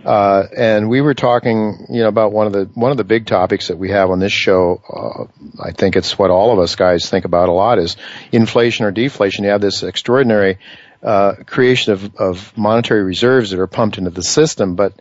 uh, 0.04 0.42
and 0.54 0.90
we 0.90 1.00
were 1.00 1.14
talking, 1.14 1.86
you 1.88 2.02
know, 2.02 2.08
about 2.08 2.32
one 2.32 2.46
of 2.46 2.52
the 2.52 2.68
one 2.74 2.90
of 2.90 2.98
the 2.98 3.04
big 3.04 3.24
topics 3.24 3.68
that 3.68 3.78
we 3.78 3.92
have 3.92 4.10
on 4.10 4.18
this 4.18 4.32
show. 4.32 4.82
Uh, 4.86 5.62
I 5.62 5.72
think 5.72 5.96
it's 5.96 6.18
what 6.18 6.30
all 6.30 6.52
of 6.52 6.58
us 6.58 6.76
guys 6.76 7.08
think 7.08 7.24
about 7.24 7.48
a 7.48 7.52
lot 7.52 7.78
is 7.78 7.96
inflation 8.30 8.84
or 8.84 8.90
deflation. 8.90 9.44
You 9.44 9.50
have 9.52 9.62
this 9.62 9.82
extraordinary 9.82 10.58
uh, 11.02 11.36
creation 11.46 11.94
of, 11.94 12.14
of 12.16 12.58
monetary 12.58 13.04
reserves 13.04 13.52
that 13.52 13.58
are 13.58 13.66
pumped 13.66 13.96
into 13.96 14.10
the 14.10 14.22
system, 14.22 14.76
but 14.76 14.92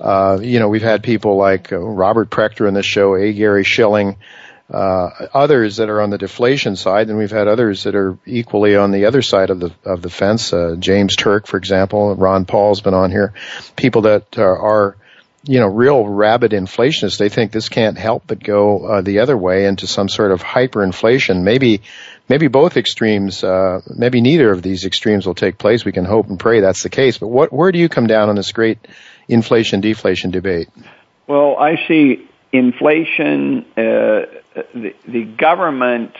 uh, 0.00 0.38
you 0.40 0.60
know, 0.60 0.68
we've 0.68 0.80
had 0.80 1.02
people 1.02 1.36
like 1.36 1.68
Robert 1.72 2.30
Prechter 2.30 2.66
in 2.66 2.72
this 2.72 2.86
show, 2.86 3.16
A. 3.16 3.34
Gary 3.34 3.64
Shilling 3.64 4.16
uh, 4.70 5.28
others 5.32 5.76
that 5.76 5.88
are 5.88 6.00
on 6.02 6.10
the 6.10 6.18
deflation 6.18 6.76
side, 6.76 7.08
and 7.08 7.16
we've 7.16 7.30
had 7.30 7.48
others 7.48 7.84
that 7.84 7.94
are 7.94 8.18
equally 8.26 8.76
on 8.76 8.90
the 8.90 9.06
other 9.06 9.22
side 9.22 9.50
of 9.50 9.60
the 9.60 9.72
of 9.84 10.02
the 10.02 10.10
fence. 10.10 10.52
Uh, 10.52 10.76
James 10.78 11.16
Turk, 11.16 11.46
for 11.46 11.56
example, 11.56 12.14
Ron 12.14 12.44
Paul's 12.44 12.82
been 12.82 12.94
on 12.94 13.10
here. 13.10 13.32
People 13.76 14.02
that 14.02 14.36
are, 14.38 14.58
are 14.58 14.96
you 15.44 15.60
know, 15.60 15.68
real 15.68 16.06
rabid 16.06 16.52
inflationists. 16.52 17.16
They 17.16 17.30
think 17.30 17.52
this 17.52 17.70
can't 17.70 17.96
help 17.96 18.24
but 18.26 18.42
go 18.42 18.84
uh, 18.84 19.00
the 19.00 19.20
other 19.20 19.36
way 19.36 19.64
into 19.64 19.86
some 19.86 20.10
sort 20.10 20.32
of 20.32 20.42
hyperinflation. 20.42 21.42
Maybe, 21.42 21.80
maybe 22.28 22.48
both 22.48 22.76
extremes, 22.76 23.42
uh, 23.42 23.80
maybe 23.88 24.20
neither 24.20 24.50
of 24.50 24.60
these 24.60 24.84
extremes 24.84 25.26
will 25.26 25.34
take 25.34 25.56
place. 25.56 25.86
We 25.86 25.92
can 25.92 26.04
hope 26.04 26.28
and 26.28 26.38
pray 26.38 26.60
that's 26.60 26.82
the 26.82 26.90
case. 26.90 27.16
But 27.16 27.28
what, 27.28 27.52
where 27.52 27.72
do 27.72 27.78
you 27.78 27.88
come 27.88 28.06
down 28.06 28.28
on 28.28 28.36
this 28.36 28.52
great 28.52 28.78
inflation 29.28 29.80
deflation 29.80 30.30
debate? 30.30 30.68
Well, 31.26 31.56
I 31.56 31.76
see 31.88 32.27
inflation, 32.52 33.64
uh, 33.76 34.26
the, 34.74 34.94
the 35.06 35.24
government 35.24 36.14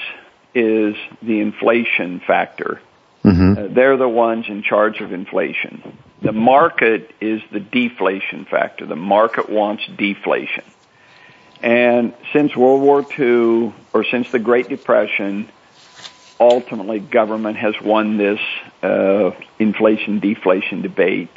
is 0.54 0.94
the 1.22 1.40
inflation 1.40 2.20
factor. 2.20 2.80
Mm-hmm. 3.24 3.58
Uh, 3.58 3.74
they're 3.74 3.96
the 3.96 4.08
ones 4.08 4.46
in 4.48 4.62
charge 4.62 5.00
of 5.00 5.12
inflation. 5.12 5.98
The 6.22 6.32
market 6.32 7.10
is 7.20 7.42
the 7.52 7.60
deflation 7.60 8.44
factor. 8.44 8.86
The 8.86 8.96
market 8.96 9.48
wants 9.48 9.86
deflation. 9.96 10.64
And 11.62 12.14
since 12.32 12.56
World 12.56 12.82
War 12.82 13.04
II, 13.18 13.72
or 13.92 14.04
since 14.04 14.30
the 14.30 14.38
Great 14.38 14.68
Depression, 14.68 15.48
ultimately 16.38 17.00
government 17.00 17.56
has 17.56 17.74
won 17.80 18.16
this 18.16 18.40
uh, 18.82 19.32
inflation 19.58 20.20
deflation 20.20 20.82
debate 20.82 21.28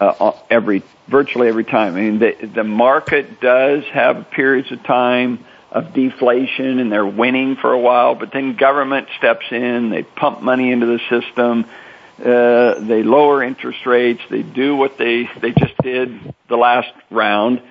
uh, 0.00 0.32
every 0.50 0.82
virtually 1.08 1.48
every 1.48 1.64
time. 1.64 1.94
I 1.94 2.00
mean, 2.00 2.18
the, 2.18 2.46
the 2.54 2.64
market 2.64 3.40
does 3.40 3.84
have 3.92 4.30
periods 4.30 4.72
of 4.72 4.82
time 4.84 5.44
of 5.70 5.92
deflation 5.92 6.78
and 6.78 6.90
they're 6.90 7.06
winning 7.06 7.56
for 7.56 7.72
a 7.72 7.78
while, 7.78 8.14
but 8.14 8.32
then 8.32 8.56
government 8.56 9.08
steps 9.18 9.46
in, 9.50 9.90
they 9.90 10.02
pump 10.02 10.42
money 10.42 10.72
into 10.72 10.86
the 10.86 11.00
system, 11.08 11.64
uh, 12.18 12.80
they 12.80 13.02
lower 13.02 13.42
interest 13.42 13.86
rates, 13.86 14.20
they 14.30 14.42
do 14.42 14.76
what 14.76 14.98
they, 14.98 15.28
they 15.40 15.52
just 15.52 15.76
did 15.82 16.34
the 16.48 16.56
last 16.56 16.92
round, 17.10 17.62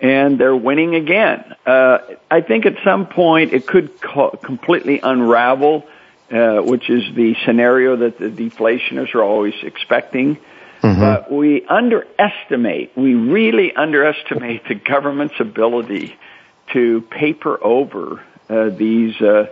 and 0.00 0.38
they're 0.38 0.56
winning 0.56 0.94
again. 0.94 1.54
Uh, 1.64 1.98
I 2.30 2.40
think 2.40 2.66
at 2.66 2.76
some 2.84 3.06
point 3.06 3.52
it 3.52 3.66
could 3.66 4.00
co- 4.00 4.30
completely 4.30 5.00
unravel, 5.00 5.86
uh, 6.30 6.58
which 6.58 6.90
is 6.90 7.14
the 7.14 7.36
scenario 7.44 7.96
that 7.96 8.18
the 8.18 8.28
deflationists 8.28 9.14
are 9.14 9.22
always 9.22 9.54
expecting. 9.62 10.38
Mm-hmm. 10.86 11.00
But 11.00 11.32
we 11.32 11.66
underestimate, 11.66 12.96
we 12.96 13.14
really 13.14 13.74
underestimate 13.74 14.68
the 14.68 14.74
government's 14.74 15.34
ability 15.40 16.16
to 16.72 17.02
paper 17.02 17.62
over 17.62 18.22
uh, 18.48 18.70
these 18.70 19.20
uh, 19.20 19.46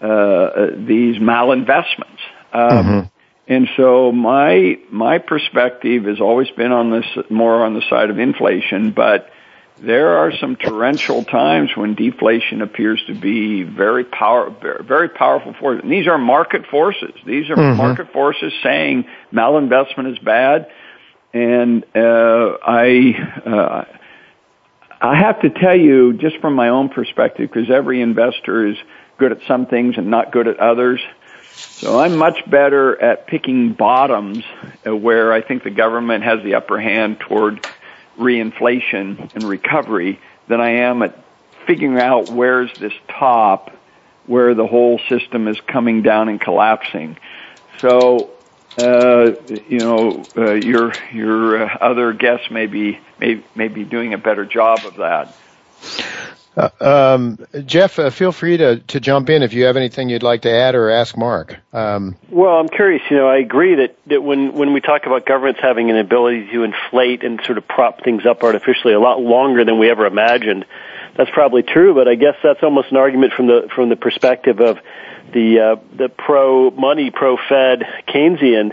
uh, 0.00 0.06
uh 0.06 0.66
these 0.76 1.16
malinvestments. 1.16 2.20
Um, 2.52 2.70
mm-hmm. 2.70 3.00
And 3.48 3.68
so 3.76 4.12
my 4.12 4.78
my 4.90 5.18
perspective 5.18 6.04
has 6.04 6.20
always 6.20 6.50
been 6.50 6.72
on 6.72 6.90
this 6.90 7.06
more 7.28 7.64
on 7.64 7.74
the 7.74 7.82
side 7.90 8.10
of 8.10 8.18
inflation, 8.18 8.92
but 8.92 9.30
there 9.82 10.18
are 10.18 10.32
some 10.40 10.56
torrential 10.56 11.24
times 11.24 11.70
when 11.74 11.94
deflation 11.94 12.62
appears 12.62 13.02
to 13.06 13.14
be 13.14 13.62
very 13.62 14.04
power 14.04 14.50
very 14.86 15.08
powerful 15.08 15.54
force. 15.54 15.80
And 15.82 15.90
these 15.90 16.06
are 16.06 16.18
market 16.18 16.66
forces. 16.66 17.14
These 17.24 17.50
are 17.50 17.56
mm-hmm. 17.56 17.78
market 17.78 18.12
forces 18.12 18.52
saying 18.62 19.06
malinvestment 19.32 20.12
is 20.12 20.18
bad. 20.18 20.70
And 21.32 21.84
uh, 21.94 22.56
I 22.62 23.14
uh, 23.46 23.84
I 25.00 25.16
have 25.16 25.40
to 25.40 25.50
tell 25.50 25.78
you, 25.78 26.12
just 26.12 26.38
from 26.38 26.54
my 26.54 26.68
own 26.68 26.90
perspective, 26.90 27.50
because 27.50 27.70
every 27.70 28.02
investor 28.02 28.66
is 28.66 28.76
good 29.16 29.32
at 29.32 29.38
some 29.48 29.66
things 29.66 29.96
and 29.96 30.08
not 30.08 30.30
good 30.30 30.46
at 30.46 30.58
others. 30.58 31.00
So 31.52 31.98
I'm 31.98 32.16
much 32.16 32.48
better 32.50 33.00
at 33.00 33.26
picking 33.26 33.72
bottoms 33.72 34.44
uh, 34.86 34.94
where 34.94 35.32
I 35.32 35.40
think 35.40 35.62
the 35.62 35.70
government 35.70 36.24
has 36.24 36.42
the 36.42 36.54
upper 36.54 36.78
hand 36.78 37.20
toward 37.20 37.66
reinflation 38.18 39.30
and 39.34 39.48
recovery 39.48 40.18
than 40.48 40.60
I 40.60 40.70
am 40.82 41.02
at 41.02 41.16
figuring 41.66 41.98
out 41.98 42.30
where's 42.30 42.70
this 42.80 42.92
top 43.08 43.70
where 44.26 44.54
the 44.54 44.66
whole 44.66 45.00
system 45.08 45.48
is 45.48 45.58
coming 45.66 46.02
down 46.02 46.28
and 46.28 46.40
collapsing. 46.40 47.16
So, 47.80 48.30
uh, 48.78 49.32
you 49.68 49.78
know, 49.78 50.28
uh, 50.36 50.52
your 50.52 50.92
your 51.12 51.64
uh, 51.64 51.78
other 51.80 52.12
guests 52.12 52.50
may 52.50 52.66
be 52.66 52.98
may, 53.18 53.42
may 53.54 53.68
be 53.68 53.84
doing 53.84 54.14
a 54.14 54.18
better 54.18 54.44
job 54.44 54.84
of 54.84 54.96
that. 54.96 55.36
Um, 56.80 57.38
Jeff, 57.64 57.98
uh, 57.98 58.10
feel 58.10 58.32
free 58.32 58.56
to, 58.56 58.78
to 58.78 59.00
jump 59.00 59.30
in 59.30 59.42
if 59.42 59.52
you 59.52 59.64
have 59.64 59.76
anything 59.76 60.08
you'd 60.08 60.22
like 60.22 60.42
to 60.42 60.50
add 60.50 60.74
or 60.74 60.90
ask 60.90 61.16
Mark. 61.16 61.56
Um, 61.72 62.16
well, 62.28 62.56
I'm 62.56 62.68
curious. 62.68 63.02
You 63.10 63.16
know, 63.16 63.28
I 63.28 63.38
agree 63.38 63.76
that, 63.76 63.96
that 64.06 64.22
when, 64.22 64.54
when 64.54 64.72
we 64.72 64.80
talk 64.80 65.06
about 65.06 65.26
governments 65.26 65.60
having 65.62 65.90
an 65.90 65.96
ability 65.96 66.50
to 66.52 66.64
inflate 66.64 67.24
and 67.24 67.40
sort 67.44 67.58
of 67.58 67.66
prop 67.66 68.02
things 68.02 68.26
up 68.26 68.42
artificially 68.42 68.94
a 68.94 69.00
lot 69.00 69.20
longer 69.20 69.64
than 69.64 69.78
we 69.78 69.90
ever 69.90 70.06
imagined, 70.06 70.66
that's 71.16 71.30
probably 71.30 71.62
true. 71.62 71.94
But 71.94 72.08
I 72.08 72.14
guess 72.14 72.36
that's 72.42 72.62
almost 72.62 72.90
an 72.90 72.96
argument 72.96 73.32
from 73.32 73.46
the 73.46 73.68
from 73.74 73.88
the 73.88 73.96
perspective 73.96 74.60
of 74.60 74.78
the 75.32 75.60
uh, 75.60 75.76
the 75.96 76.08
pro 76.08 76.70
money, 76.70 77.10
pro 77.10 77.36
Fed 77.36 77.82
Keynesian 78.08 78.72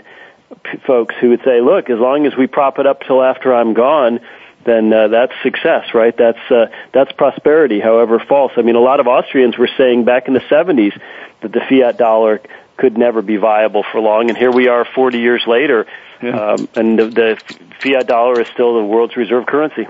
folks 0.86 1.14
who 1.20 1.30
would 1.30 1.42
say, 1.44 1.60
look, 1.60 1.90
as 1.90 1.98
long 1.98 2.26
as 2.26 2.36
we 2.36 2.46
prop 2.46 2.78
it 2.78 2.86
up 2.86 3.02
till 3.02 3.22
after 3.22 3.54
I'm 3.54 3.74
gone 3.74 4.20
then 4.68 4.92
uh, 4.92 5.08
that's 5.08 5.32
success, 5.42 5.94
right? 5.94 6.14
That's 6.16 6.50
uh, 6.50 6.66
that's 6.92 7.10
prosperity, 7.12 7.80
however 7.80 8.22
false. 8.28 8.52
I 8.56 8.62
mean, 8.62 8.76
a 8.76 8.80
lot 8.80 9.00
of 9.00 9.06
Austrians 9.06 9.56
were 9.56 9.70
saying 9.78 10.04
back 10.04 10.28
in 10.28 10.34
the 10.34 10.40
70s 10.40 10.98
that 11.42 11.52
the 11.52 11.60
fiat 11.68 11.96
dollar 11.96 12.40
could 12.76 12.98
never 12.98 13.22
be 13.22 13.36
viable 13.36 13.84
for 13.90 14.00
long, 14.00 14.28
and 14.28 14.36
here 14.36 14.52
we 14.52 14.68
are 14.68 14.84
40 14.84 15.18
years 15.18 15.42
later, 15.46 15.86
yeah. 16.22 16.52
um, 16.52 16.68
and 16.76 16.98
the, 16.98 17.06
the 17.06 17.56
fiat 17.82 18.06
dollar 18.06 18.40
is 18.40 18.46
still 18.48 18.74
the 18.74 18.84
world's 18.84 19.16
reserve 19.16 19.46
currency. 19.46 19.86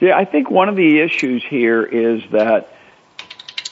Yeah, 0.00 0.16
I 0.16 0.24
think 0.24 0.50
one 0.50 0.68
of 0.68 0.76
the 0.76 1.00
issues 1.00 1.44
here 1.48 1.82
is 1.84 2.22
that 2.32 2.68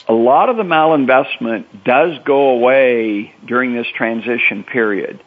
a 0.07 0.13
lot 0.13 0.49
of 0.49 0.57
the 0.57 0.63
malinvestment 0.63 1.65
does 1.83 2.19
go 2.23 2.49
away 2.51 3.33
during 3.45 3.73
this 3.73 3.87
transition 3.95 4.63
period 4.63 5.21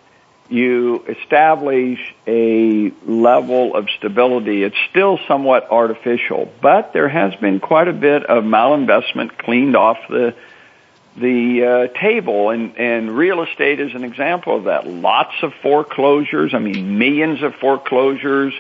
you 0.49 1.05
establish 1.09 1.99
a 2.27 2.93
level 3.07 3.75
of 3.75 3.89
stability. 3.99 4.63
It's 4.63 4.77
still 4.91 5.19
somewhat 5.27 5.71
artificial, 5.71 6.53
but 6.61 6.93
there 6.93 7.09
has 7.09 7.35
been 7.37 7.61
quite 7.61 7.89
a 7.89 7.93
bit 7.93 8.25
of 8.27 8.45
malinvestment 8.45 9.39
cleaned 9.39 9.77
off 9.77 9.99
the 10.09 10.35
the 11.17 11.65
uh, 11.65 11.99
table, 12.01 12.51
and 12.51 12.77
and 12.77 13.17
real 13.17 13.43
estate 13.43 13.81
is 13.81 13.95
an 13.95 14.05
example 14.05 14.57
of 14.57 14.65
that. 14.65 14.87
Lots 14.87 15.35
of 15.43 15.53
foreclosures. 15.63 16.53
I 16.53 16.59
mean, 16.59 16.99
millions 16.99 17.43
of 17.43 17.55
foreclosures. 17.55 18.55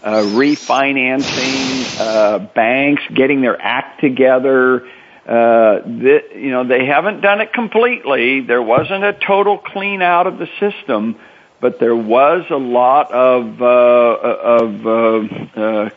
Uh, 0.00 0.22
refinancing, 0.22 2.00
uh, 2.00 2.38
banks 2.54 3.02
getting 3.12 3.40
their 3.40 3.60
act 3.60 4.00
together, 4.00 4.86
Uh, 5.28 5.82
the, 5.84 6.24
you 6.36 6.50
know, 6.50 6.64
they 6.64 6.86
haven't 6.86 7.20
done 7.20 7.42
it 7.42 7.52
completely. 7.52 8.40
There 8.40 8.62
wasn't 8.62 9.04
a 9.04 9.12
total 9.12 9.58
clean 9.58 10.00
out 10.00 10.26
of 10.26 10.38
the 10.38 10.48
system, 10.58 11.16
but 11.60 11.78
there 11.78 11.96
was 11.96 12.44
a 12.50 12.56
lot 12.56 13.12
of 13.12 13.60
uh, 13.60 13.66
of 13.66 14.86
uh, 14.86 15.60
uh, 15.60 15.90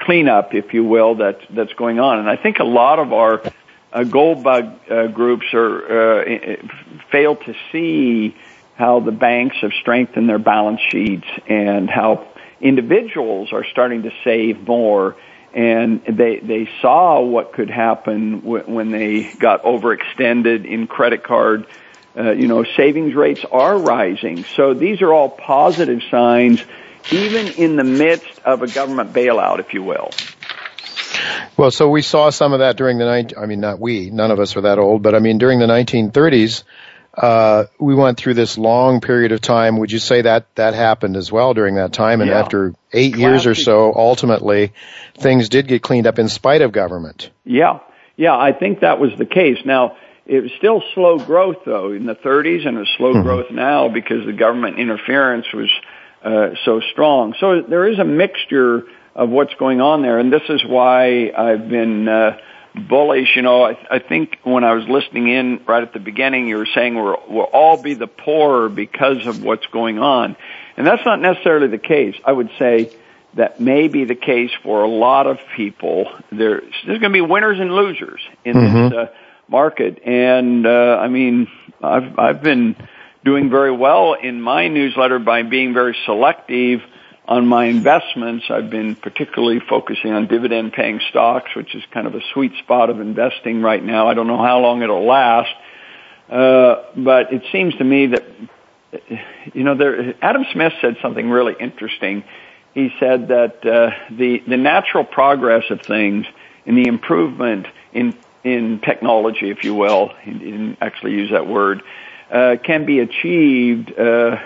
cleanup, 0.00 0.54
if 0.54 0.74
you 0.74 0.84
will, 0.84 1.16
that 1.16 1.40
that's 1.50 1.72
going 1.74 2.00
on. 2.00 2.18
And 2.18 2.28
I 2.28 2.36
think 2.36 2.58
a 2.58 2.64
lot 2.64 2.98
of 2.98 3.12
our 3.12 3.42
uh, 3.92 4.04
gold 4.04 4.42
bug 4.42 4.78
uh, 4.90 5.06
groups 5.08 5.46
are 5.52 6.20
uh, 6.20 6.56
fail 7.10 7.36
to 7.36 7.54
see 7.72 8.36
how 8.76 9.00
the 9.00 9.12
banks 9.12 9.56
have 9.62 9.72
strengthened 9.80 10.28
their 10.28 10.38
balance 10.38 10.80
sheets 10.90 11.26
and 11.46 11.88
how 11.88 12.26
individuals 12.60 13.52
are 13.52 13.64
starting 13.64 14.02
to 14.02 14.12
save 14.24 14.66
more 14.66 15.16
and 15.56 16.04
they 16.04 16.38
they 16.38 16.68
saw 16.82 17.20
what 17.20 17.52
could 17.52 17.70
happen 17.70 18.40
w- 18.40 18.64
when 18.64 18.90
they 18.90 19.32
got 19.34 19.62
overextended 19.62 20.66
in 20.66 20.86
credit 20.86 21.22
card 21.22 21.66
uh, 22.16 22.32
you 22.32 22.48
know 22.48 22.64
savings 22.76 23.14
rates 23.14 23.44
are 23.50 23.78
rising 23.78 24.44
so 24.44 24.74
these 24.74 25.02
are 25.02 25.12
all 25.12 25.28
positive 25.28 26.02
signs 26.10 26.62
even 27.12 27.46
in 27.46 27.76
the 27.76 27.84
midst 27.84 28.40
of 28.44 28.62
a 28.62 28.66
government 28.66 29.12
bailout 29.12 29.58
if 29.58 29.74
you 29.74 29.82
will 29.82 30.10
well 31.56 31.70
so 31.70 31.88
we 31.88 32.02
saw 32.02 32.30
some 32.30 32.52
of 32.52 32.60
that 32.60 32.76
during 32.76 32.98
the 32.98 33.04
night 33.04 33.32
I 33.36 33.46
mean 33.46 33.60
not 33.60 33.80
we 33.80 34.10
none 34.10 34.30
of 34.30 34.40
us 34.40 34.56
are 34.56 34.62
that 34.62 34.78
old 34.78 35.02
but 35.02 35.14
I 35.14 35.18
mean 35.18 35.38
during 35.38 35.58
the 35.58 35.66
1930s 35.66 36.64
uh, 37.16 37.64
we 37.78 37.94
went 37.94 38.18
through 38.18 38.34
this 38.34 38.58
long 38.58 39.00
period 39.00 39.32
of 39.32 39.40
time. 39.40 39.78
Would 39.78 39.90
you 39.90 39.98
say 39.98 40.22
that 40.22 40.54
that 40.56 40.74
happened 40.74 41.16
as 41.16 41.32
well 41.32 41.54
during 41.54 41.76
that 41.76 41.92
time? 41.92 42.20
And 42.20 42.28
yeah. 42.28 42.38
after 42.38 42.74
eight 42.92 43.14
Classic. 43.14 43.18
years 43.18 43.46
or 43.46 43.54
so, 43.54 43.94
ultimately, 43.94 44.74
things 45.14 45.48
did 45.48 45.66
get 45.66 45.82
cleaned 45.82 46.06
up 46.06 46.18
in 46.18 46.28
spite 46.28 46.60
of 46.60 46.72
government. 46.72 47.30
Yeah, 47.44 47.78
yeah, 48.16 48.36
I 48.36 48.52
think 48.52 48.80
that 48.80 48.98
was 48.98 49.12
the 49.16 49.24
case. 49.24 49.58
Now, 49.64 49.96
it 50.26 50.42
was 50.42 50.50
still 50.58 50.82
slow 50.94 51.18
growth 51.18 51.58
though 51.64 51.92
in 51.92 52.06
the 52.06 52.14
30s, 52.14 52.66
and 52.66 52.78
it's 52.78 52.90
slow 52.96 53.14
mm-hmm. 53.14 53.22
growth 53.22 53.50
now 53.50 53.88
because 53.88 54.26
the 54.26 54.32
government 54.32 54.78
interference 54.78 55.46
was 55.52 55.70
uh, 56.22 56.50
so 56.64 56.80
strong. 56.92 57.34
So 57.38 57.62
there 57.62 57.88
is 57.88 57.98
a 57.98 58.04
mixture 58.04 58.84
of 59.14 59.30
what's 59.30 59.54
going 59.54 59.80
on 59.80 60.02
there, 60.02 60.18
and 60.18 60.32
this 60.32 60.42
is 60.48 60.64
why 60.64 61.30
I've 61.36 61.68
been. 61.68 62.08
Uh, 62.08 62.38
bullish. 62.76 63.36
You 63.36 63.42
know, 63.42 63.64
I, 63.64 63.78
I 63.90 63.98
think 64.00 64.38
when 64.42 64.62
I 64.62 64.74
was 64.74 64.86
listening 64.86 65.28
in 65.28 65.64
right 65.66 65.82
at 65.82 65.92
the 65.92 65.98
beginning, 65.98 66.46
you 66.46 66.58
were 66.58 66.68
saying 66.74 66.94
we're, 66.94 67.16
we'll 67.26 67.44
all 67.44 67.82
be 67.82 67.94
the 67.94 68.06
poorer 68.06 68.68
because 68.68 69.26
of 69.26 69.42
what's 69.42 69.66
going 69.68 69.98
on. 69.98 70.36
And 70.76 70.86
that's 70.86 71.04
not 71.04 71.20
necessarily 71.20 71.68
the 71.68 71.78
case. 71.78 72.14
I 72.24 72.32
would 72.32 72.50
say 72.58 72.94
that 73.34 73.60
may 73.60 73.88
be 73.88 74.04
the 74.04 74.14
case 74.14 74.50
for 74.62 74.82
a 74.82 74.88
lot 74.88 75.26
of 75.26 75.38
people. 75.56 76.06
There, 76.30 76.60
there's 76.60 76.98
going 76.98 77.00
to 77.00 77.10
be 77.10 77.20
winners 77.20 77.58
and 77.60 77.72
losers 77.72 78.20
in 78.44 78.56
mm-hmm. 78.56 78.88
this 78.88 78.92
uh, 78.92 79.06
market. 79.48 80.00
And, 80.04 80.66
uh, 80.66 80.98
I 81.00 81.08
mean, 81.08 81.48
I've, 81.82 82.18
I've 82.18 82.42
been 82.42 82.76
doing 83.24 83.50
very 83.50 83.72
well 83.72 84.14
in 84.14 84.40
my 84.40 84.68
newsletter 84.68 85.18
by 85.18 85.42
being 85.42 85.74
very 85.74 85.96
selective 86.04 86.80
on 87.28 87.46
my 87.46 87.64
investments, 87.64 88.44
I've 88.50 88.70
been 88.70 88.94
particularly 88.94 89.60
focusing 89.60 90.12
on 90.12 90.28
dividend 90.28 90.72
paying 90.72 91.00
stocks, 91.10 91.54
which 91.56 91.74
is 91.74 91.82
kind 91.90 92.06
of 92.06 92.14
a 92.14 92.20
sweet 92.32 92.52
spot 92.60 92.88
of 92.88 93.00
investing 93.00 93.62
right 93.62 93.82
now. 93.82 94.08
I 94.08 94.14
don't 94.14 94.28
know 94.28 94.42
how 94.42 94.60
long 94.60 94.82
it'll 94.82 95.04
last. 95.04 95.52
Uh, 96.30 96.84
but 96.96 97.32
it 97.32 97.42
seems 97.50 97.74
to 97.76 97.84
me 97.84 98.06
that, 98.08 98.24
you 99.52 99.64
know, 99.64 99.76
there, 99.76 100.14
Adam 100.22 100.44
Smith 100.52 100.72
said 100.80 100.96
something 101.02 101.28
really 101.28 101.54
interesting. 101.58 102.22
He 102.74 102.92
said 103.00 103.28
that, 103.28 103.66
uh, 103.66 103.90
the, 104.10 104.42
the 104.46 104.56
natural 104.56 105.04
progress 105.04 105.64
of 105.70 105.80
things 105.82 106.26
and 106.64 106.78
the 106.78 106.88
improvement 106.88 107.66
in, 107.92 108.16
in 108.46 108.80
technology, 108.80 109.50
if 109.50 109.64
you 109.64 109.74
will, 109.74 110.12
he 110.22 110.30
didn't 110.30 110.78
actually 110.80 111.12
use 111.12 111.30
that 111.32 111.46
word, 111.48 111.82
uh, 112.30 112.56
can 112.62 112.86
be 112.86 113.00
achieved, 113.00 113.92
uh, 113.98 114.36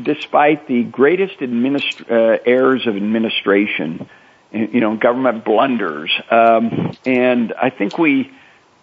despite 0.00 0.68
the 0.68 0.84
greatest 0.84 1.40
administ- 1.40 2.08
uh, 2.08 2.38
errors 2.46 2.86
of 2.86 2.94
administration, 2.96 4.08
you 4.52 4.80
know, 4.80 4.96
government 4.96 5.44
blunders. 5.44 6.12
Um, 6.30 6.96
and 7.04 7.52
I 7.60 7.70
think 7.70 7.98
we 7.98 8.30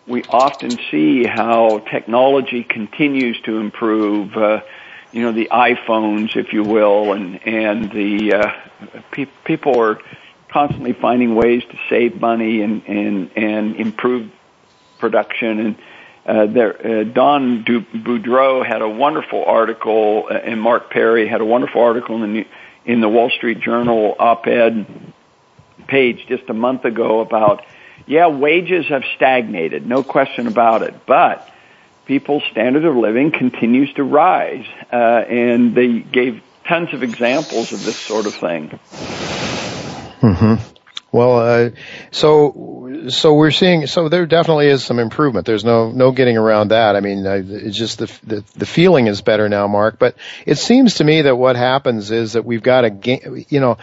we 0.07 0.23
often 0.29 0.77
see 0.91 1.23
how 1.23 1.79
technology 1.89 2.63
continues 2.63 3.41
to 3.41 3.57
improve. 3.57 4.35
Uh, 4.35 4.61
you 5.11 5.21
know, 5.21 5.31
the 5.31 5.47
iPhones, 5.51 6.35
if 6.35 6.51
you 6.51 6.63
will, 6.63 7.13
and 7.13 7.39
and 7.47 7.89
the 7.91 8.33
uh, 8.33 8.51
pe- 9.11 9.33
people 9.45 9.79
are 9.79 9.99
constantly 10.55 10.93
finding 10.93 11.35
ways 11.35 11.61
to 11.69 11.77
save 11.89 12.21
money 12.21 12.61
and 12.61 12.81
and 12.87 13.29
and 13.35 13.75
improve 13.75 14.31
production 14.99 15.59
and 15.59 15.75
uh, 16.25 16.47
there, 16.47 16.73
uh, 16.73 17.03
Don 17.03 17.63
du- 17.63 17.81
Boudreaux 17.81 18.65
had 18.65 18.81
a 18.81 18.89
wonderful 18.89 19.43
article, 19.45 20.27
uh, 20.27 20.33
and 20.33 20.59
Mark 20.59 20.89
Perry 20.89 21.27
had 21.27 21.39
a 21.39 21.45
wonderful 21.45 21.81
article 21.81 22.23
in 22.23 22.33
the 22.33 22.47
in 22.85 23.01
the 23.01 23.09
Wall 23.09 23.29
Street 23.29 23.59
Journal 23.59 24.15
op-ed 24.17 24.87
page 25.87 26.25
just 26.27 26.49
a 26.49 26.53
month 26.53 26.85
ago 26.85 27.19
about, 27.19 27.63
yeah, 28.07 28.27
wages 28.27 28.87
have 28.87 29.03
stagnated, 29.15 29.85
no 29.85 30.03
question 30.03 30.47
about 30.47 30.81
it, 30.83 31.05
but 31.05 31.47
people's 32.05 32.43
standard 32.51 32.85
of 32.85 32.95
living 32.95 33.31
continues 33.31 33.93
to 33.95 34.03
rise, 34.03 34.65
uh, 34.91 34.95
and 34.95 35.75
they 35.75 35.99
gave 35.99 36.41
tons 36.67 36.93
of 36.93 37.03
examples 37.03 37.71
of 37.71 37.83
this 37.83 37.97
sort 37.97 38.25
of 38.25 38.33
thing. 38.35 38.79
Mm-hmm. 40.25 40.55
Well, 41.11 41.39
uh, 41.39 41.69
so 42.11 43.07
so 43.09 43.35
we're 43.35 43.51
seeing 43.51 43.87
so 43.87 44.09
there 44.09 44.25
definitely 44.25 44.67
is 44.67 44.83
some 44.83 44.99
improvement. 44.99 45.45
There's 45.45 45.63
no 45.63 45.91
no 45.91 46.11
getting 46.11 46.35
around 46.35 46.69
that. 46.69 46.95
I 46.95 46.99
mean, 46.99 47.25
I, 47.25 47.37
it's 47.37 47.77
just 47.77 47.99
the, 47.99 48.11
the 48.23 48.43
the 48.57 48.65
feeling 48.65 49.07
is 49.07 49.21
better 49.21 49.47
now, 49.47 49.67
Mark. 49.67 49.97
But 49.97 50.15
it 50.45 50.57
seems 50.57 50.95
to 50.95 51.03
me 51.03 51.21
that 51.21 51.37
what 51.37 51.55
happens 51.55 52.11
is 52.11 52.33
that 52.33 52.43
we've 52.43 52.63
got 52.63 52.83
a 52.83 53.45
you 53.47 53.61
know 53.61 53.77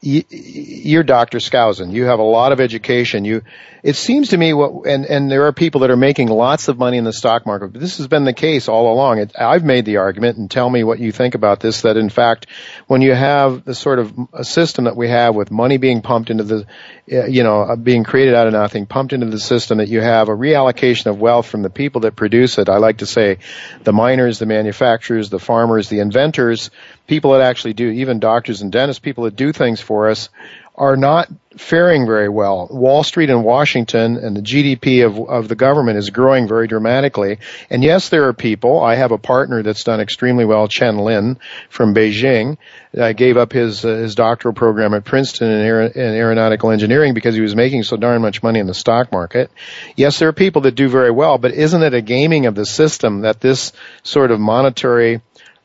you're 0.00 1.02
Dr. 1.02 1.38
Skousen. 1.38 1.92
You 1.92 2.04
have 2.04 2.18
a 2.18 2.24
lot 2.24 2.52
of 2.52 2.60
education. 2.60 3.24
You, 3.24 3.42
it 3.86 3.94
seems 3.94 4.30
to 4.30 4.36
me 4.36 4.52
what, 4.52 4.84
and, 4.88 5.06
and 5.06 5.30
there 5.30 5.46
are 5.46 5.52
people 5.52 5.82
that 5.82 5.92
are 5.92 5.96
making 5.96 6.26
lots 6.26 6.66
of 6.66 6.76
money 6.76 6.96
in 6.96 7.04
the 7.04 7.12
stock 7.12 7.46
market, 7.46 7.68
but 7.68 7.80
this 7.80 7.98
has 7.98 8.08
been 8.08 8.24
the 8.24 8.32
case 8.32 8.66
all 8.66 8.92
along. 8.92 9.20
It, 9.20 9.38
I've 9.38 9.62
made 9.62 9.84
the 9.84 9.98
argument 9.98 10.38
and 10.38 10.50
tell 10.50 10.68
me 10.68 10.82
what 10.82 10.98
you 10.98 11.12
think 11.12 11.36
about 11.36 11.60
this, 11.60 11.82
that 11.82 11.96
in 11.96 12.08
fact, 12.08 12.48
when 12.88 13.00
you 13.00 13.14
have 13.14 13.64
the 13.64 13.76
sort 13.76 14.00
of 14.00 14.12
a 14.32 14.44
system 14.44 14.86
that 14.86 14.96
we 14.96 15.08
have 15.08 15.36
with 15.36 15.52
money 15.52 15.76
being 15.76 16.02
pumped 16.02 16.30
into 16.30 16.42
the, 16.42 16.66
you 17.06 17.44
know, 17.44 17.60
uh, 17.60 17.76
being 17.76 18.02
created 18.02 18.34
out 18.34 18.48
of 18.48 18.54
nothing, 18.54 18.86
pumped 18.86 19.12
into 19.12 19.26
the 19.26 19.38
system, 19.38 19.78
that 19.78 19.86
you 19.86 20.00
have 20.00 20.28
a 20.28 20.36
reallocation 20.36 21.06
of 21.06 21.20
wealth 21.20 21.46
from 21.46 21.62
the 21.62 21.70
people 21.70 22.00
that 22.00 22.16
produce 22.16 22.58
it. 22.58 22.68
I 22.68 22.78
like 22.78 22.98
to 22.98 23.06
say 23.06 23.38
the 23.84 23.92
miners, 23.92 24.40
the 24.40 24.46
manufacturers, 24.46 25.30
the 25.30 25.38
farmers, 25.38 25.88
the 25.88 26.00
inventors, 26.00 26.72
people 27.06 27.34
that 27.34 27.42
actually 27.42 27.74
do, 27.74 27.88
even 27.88 28.18
doctors 28.18 28.62
and 28.62 28.72
dentists, 28.72 28.98
people 28.98 29.24
that 29.24 29.36
do 29.36 29.52
things 29.52 29.80
for 29.80 30.08
us, 30.08 30.28
are 30.76 30.96
not 30.96 31.28
faring 31.56 32.04
very 32.04 32.28
well. 32.28 32.68
Wall 32.70 33.02
Street 33.02 33.30
and 33.30 33.42
Washington 33.42 34.18
and 34.18 34.36
the 34.36 34.42
GDP 34.42 35.06
of, 35.06 35.18
of 35.18 35.48
the 35.48 35.54
government 35.54 35.96
is 35.96 36.10
growing 36.10 36.46
very 36.46 36.68
dramatically. 36.68 37.38
And 37.70 37.82
yes, 37.82 38.10
there 38.10 38.28
are 38.28 38.34
people. 38.34 38.82
I 38.82 38.96
have 38.96 39.10
a 39.10 39.18
partner 39.18 39.62
that's 39.62 39.84
done 39.84 40.00
extremely 40.00 40.44
well, 40.44 40.68
Chen 40.68 40.98
Lin 40.98 41.38
from 41.70 41.94
Beijing. 41.94 42.58
I 42.98 43.14
gave 43.14 43.38
up 43.38 43.52
his 43.52 43.84
uh, 43.84 43.88
his 43.88 44.14
doctoral 44.14 44.54
program 44.54 44.92
at 44.94 45.04
Princeton 45.04 45.50
in, 45.50 45.60
aer- 45.60 45.82
in 45.86 46.14
aeronautical 46.14 46.70
engineering 46.70 47.14
because 47.14 47.34
he 47.34 47.40
was 47.40 47.56
making 47.56 47.82
so 47.82 47.96
darn 47.96 48.20
much 48.20 48.42
money 48.42 48.58
in 48.58 48.66
the 48.66 48.74
stock 48.74 49.10
market. 49.12 49.50
Yes, 49.96 50.18
there 50.18 50.28
are 50.28 50.34
people 50.34 50.62
that 50.62 50.74
do 50.74 50.88
very 50.88 51.10
well, 51.10 51.38
but 51.38 51.52
isn't 51.52 51.82
it 51.82 51.94
a 51.94 52.02
gaming 52.02 52.46
of 52.46 52.54
the 52.54 52.66
system 52.66 53.22
that 53.22 53.40
this 53.40 53.72
sort 54.02 54.30
of 54.30 54.40
monetary 54.40 55.22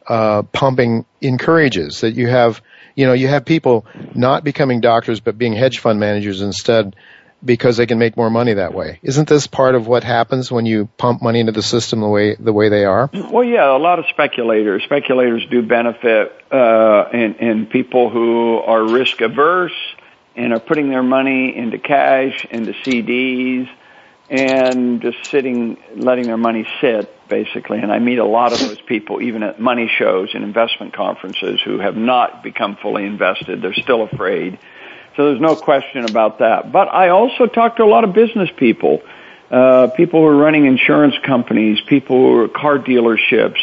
uh, 0.07 0.43
pumping 0.43 1.05
encourages 1.21 2.01
that 2.01 2.11
you 2.11 2.27
have 2.27 2.61
you 2.95 3.05
know 3.05 3.13
you 3.13 3.27
have 3.27 3.45
people 3.45 3.85
not 4.15 4.43
becoming 4.43 4.81
doctors 4.81 5.19
but 5.19 5.37
being 5.37 5.53
hedge 5.53 5.79
fund 5.79 5.99
managers 5.99 6.41
instead 6.41 6.95
because 7.43 7.77
they 7.77 7.85
can 7.85 7.97
make 7.97 8.15
more 8.15 8.29
money 8.29 8.53
that 8.53 8.73
way. 8.73 8.99
Isn't 9.01 9.27
this 9.27 9.47
part 9.47 9.75
of 9.75 9.87
what 9.87 10.03
happens 10.03 10.51
when 10.51 10.65
you 10.65 10.87
pump 10.97 11.21
money 11.21 11.39
into 11.39 11.51
the 11.51 11.63
system 11.63 11.99
the 11.99 12.07
way 12.07 12.35
the 12.35 12.53
way 12.53 12.69
they 12.69 12.85
are? 12.85 13.09
Well, 13.13 13.43
yeah, 13.43 13.75
a 13.75 13.77
lot 13.77 13.99
of 13.99 14.05
speculators. 14.09 14.83
Speculators 14.83 15.45
do 15.49 15.61
benefit, 15.61 16.33
uh, 16.51 17.09
and 17.13 17.35
and 17.39 17.69
people 17.69 18.09
who 18.09 18.57
are 18.57 18.83
risk 18.83 19.21
averse 19.21 19.75
and 20.35 20.53
are 20.53 20.59
putting 20.59 20.89
their 20.89 21.03
money 21.03 21.55
into 21.55 21.77
cash, 21.77 22.45
into 22.49 22.73
CDs, 22.73 23.69
and 24.29 25.01
just 25.01 25.25
sitting, 25.29 25.77
letting 25.95 26.27
their 26.27 26.37
money 26.37 26.65
sit, 26.79 27.13
basically. 27.31 27.79
And 27.79 27.91
I 27.91 27.97
meet 27.97 28.19
a 28.19 28.25
lot 28.25 28.51
of 28.51 28.59
those 28.59 28.81
people, 28.81 29.21
even 29.21 29.41
at 29.41 29.59
money 29.59 29.89
shows 29.97 30.35
and 30.35 30.43
investment 30.43 30.93
conferences, 30.93 31.61
who 31.63 31.79
have 31.79 31.95
not 31.95 32.43
become 32.43 32.75
fully 32.75 33.05
invested. 33.05 33.61
They're 33.61 33.73
still 33.73 34.03
afraid. 34.03 34.59
So 35.15 35.25
there's 35.25 35.39
no 35.41 35.55
question 35.55 36.03
about 36.03 36.39
that. 36.39 36.71
But 36.73 36.89
I 36.89 37.09
also 37.09 37.47
talk 37.47 37.77
to 37.77 37.83
a 37.83 37.85
lot 37.85 38.03
of 38.03 38.13
business 38.13 38.49
people, 38.57 39.01
uh, 39.49 39.87
people 39.95 40.19
who 40.19 40.27
are 40.27 40.35
running 40.35 40.65
insurance 40.65 41.15
companies, 41.25 41.79
people 41.87 42.17
who 42.17 42.37
are 42.41 42.47
car 42.49 42.77
dealerships, 42.77 43.59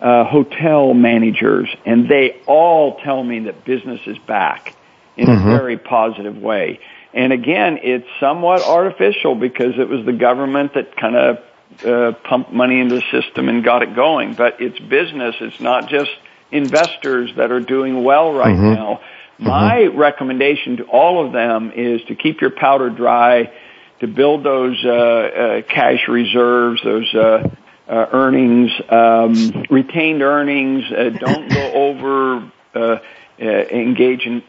uh, 0.00 0.24
hotel 0.24 0.94
managers, 0.94 1.68
and 1.84 2.08
they 2.08 2.40
all 2.46 3.00
tell 3.00 3.22
me 3.22 3.40
that 3.40 3.66
business 3.66 4.00
is 4.06 4.16
back 4.18 4.74
in 5.18 5.26
mm-hmm. 5.26 5.46
a 5.46 5.58
very 5.58 5.76
positive 5.76 6.38
way. 6.38 6.80
And 7.12 7.34
again, 7.34 7.80
it's 7.82 8.08
somewhat 8.18 8.62
artificial 8.62 9.34
because 9.34 9.78
it 9.78 9.88
was 9.90 10.06
the 10.06 10.14
government 10.14 10.72
that 10.74 10.96
kind 10.96 11.16
of 11.16 11.38
uh, 11.84 12.12
pumped 12.24 12.52
money 12.52 12.80
into 12.80 12.96
the 12.96 13.02
system 13.10 13.48
and 13.48 13.64
got 13.64 13.82
it 13.82 13.94
going. 13.94 14.34
But 14.34 14.60
it's 14.60 14.78
business. 14.78 15.34
It's 15.40 15.60
not 15.60 15.88
just 15.88 16.10
investors 16.50 17.30
that 17.36 17.50
are 17.50 17.60
doing 17.60 18.02
well 18.02 18.32
right 18.32 18.54
mm-hmm. 18.54 18.74
now. 18.74 19.00
My 19.38 19.82
mm-hmm. 19.82 19.98
recommendation 19.98 20.78
to 20.78 20.84
all 20.84 21.24
of 21.24 21.32
them 21.32 21.72
is 21.74 22.02
to 22.08 22.14
keep 22.14 22.40
your 22.40 22.50
powder 22.50 22.90
dry, 22.90 23.52
to 24.00 24.06
build 24.06 24.44
those 24.44 24.82
uh, 24.84 24.90
uh, 24.90 25.62
cash 25.62 26.08
reserves, 26.08 26.82
those 26.84 27.14
uh, 27.14 27.48
uh, 27.88 28.06
earnings, 28.12 28.70
um, 28.88 29.64
retained 29.70 30.22
earnings. 30.22 30.84
Uh, 30.90 31.10
don't 31.10 31.48
go 31.48 31.72
over. 31.74 32.52
Uh, 32.74 32.98
uh, 33.42 33.46
engage 33.46 34.26
in 34.26 34.42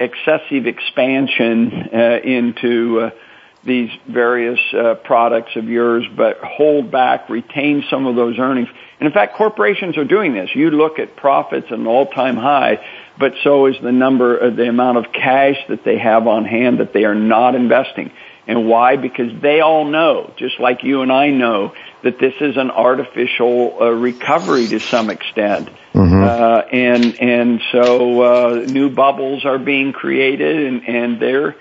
excessive 0.00 0.66
expansion 0.66 1.90
uh, 1.92 2.18
into 2.24 2.98
uh, 3.00 3.10
these 3.64 3.90
various 4.06 4.58
uh, 4.72 4.94
products 4.94 5.56
of 5.56 5.64
yours, 5.64 6.04
but 6.16 6.38
hold 6.38 6.90
back, 6.90 7.28
retain 7.28 7.84
some 7.90 8.06
of 8.06 8.14
those 8.14 8.38
earnings. 8.38 8.68
And 9.00 9.06
in 9.06 9.12
fact, 9.12 9.36
corporations 9.36 9.96
are 9.98 10.04
doing 10.04 10.32
this. 10.32 10.50
You 10.54 10.70
look 10.70 10.98
at 10.98 11.16
profits 11.16 11.66
at 11.66 11.78
an 11.78 11.86
all-time 11.86 12.36
high, 12.36 12.84
but 13.18 13.32
so 13.42 13.66
is 13.66 13.76
the 13.82 13.92
number, 13.92 14.42
uh, 14.42 14.50
the 14.50 14.68
amount 14.68 14.98
of 14.98 15.12
cash 15.12 15.56
that 15.68 15.84
they 15.84 15.98
have 15.98 16.26
on 16.26 16.44
hand 16.44 16.78
that 16.80 16.92
they 16.92 17.04
are 17.04 17.14
not 17.14 17.54
investing. 17.54 18.12
And 18.46 18.66
why? 18.66 18.96
Because 18.96 19.42
they 19.42 19.60
all 19.60 19.84
know, 19.84 20.32
just 20.38 20.58
like 20.58 20.82
you 20.82 21.02
and 21.02 21.12
I 21.12 21.28
know, 21.28 21.74
that 22.02 22.18
this 22.18 22.32
is 22.40 22.56
an 22.56 22.70
artificial 22.70 23.76
uh, 23.78 23.90
recovery 23.90 24.66
to 24.68 24.80
some 24.80 25.10
extent. 25.10 25.68
Mm-hmm. 25.92 26.22
Uh, 26.22 26.62
and 26.72 27.20
and 27.20 27.60
so 27.72 28.22
uh, 28.22 28.54
new 28.66 28.88
bubbles 28.88 29.44
are 29.44 29.58
being 29.58 29.92
created, 29.92 30.66
and 30.66 30.88
and 30.88 31.20
they're 31.20 31.56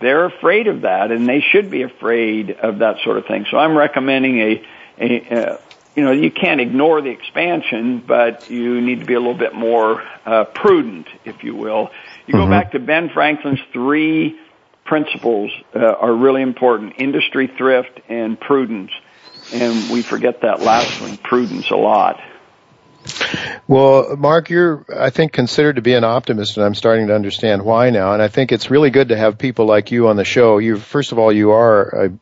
they're 0.00 0.24
afraid 0.24 0.66
of 0.66 0.82
that, 0.82 1.10
and 1.10 1.28
they 1.28 1.40
should 1.40 1.70
be 1.70 1.82
afraid 1.82 2.50
of 2.50 2.78
that 2.78 2.96
sort 3.04 3.18
of 3.18 3.26
thing. 3.26 3.46
So 3.50 3.58
I'm 3.58 3.76
recommending 3.76 4.38
a, 4.38 4.66
a 4.98 5.52
uh, 5.54 5.58
you 5.94 6.02
know, 6.02 6.10
you 6.10 6.30
can't 6.30 6.60
ignore 6.60 7.00
the 7.00 7.10
expansion, 7.10 8.02
but 8.04 8.50
you 8.50 8.80
need 8.80 9.00
to 9.00 9.06
be 9.06 9.14
a 9.14 9.20
little 9.20 9.38
bit 9.38 9.54
more 9.54 10.02
uh, 10.26 10.44
prudent, 10.44 11.06
if 11.24 11.44
you 11.44 11.54
will. 11.54 11.90
You 12.26 12.34
mm-hmm. 12.34 12.44
go 12.44 12.50
back 12.50 12.72
to 12.72 12.80
Ben 12.80 13.10
Franklin's 13.10 13.60
three 13.72 14.38
principles 14.84 15.52
uh, 15.74 15.78
are 15.78 16.12
really 16.12 16.42
important: 16.42 16.94
industry, 16.98 17.46
thrift, 17.46 18.00
and 18.08 18.38
prudence. 18.38 18.90
And 19.52 19.90
we 19.92 20.02
forget 20.02 20.40
that 20.40 20.60
last 20.60 21.00
one, 21.00 21.16
prudence, 21.18 21.70
a 21.70 21.76
lot. 21.76 22.20
Well, 23.66 24.16
Mark, 24.16 24.50
you're, 24.50 24.84
I 24.94 25.10
think, 25.10 25.32
considered 25.32 25.76
to 25.76 25.82
be 25.82 25.94
an 25.94 26.04
optimist, 26.04 26.56
and 26.56 26.66
I'm 26.66 26.74
starting 26.74 27.06
to 27.08 27.14
understand 27.14 27.62
why 27.64 27.90
now. 27.90 28.12
And 28.12 28.22
I 28.22 28.28
think 28.28 28.52
it's 28.52 28.70
really 28.70 28.90
good 28.90 29.08
to 29.08 29.16
have 29.16 29.38
people 29.38 29.66
like 29.66 29.90
you 29.90 30.08
on 30.08 30.16
the 30.16 30.24
show. 30.24 30.58
You, 30.58 30.76
first 30.76 31.12
of 31.12 31.18
all, 31.18 31.32
you 31.32 31.52
are 31.52 32.06
a, 32.06 32.12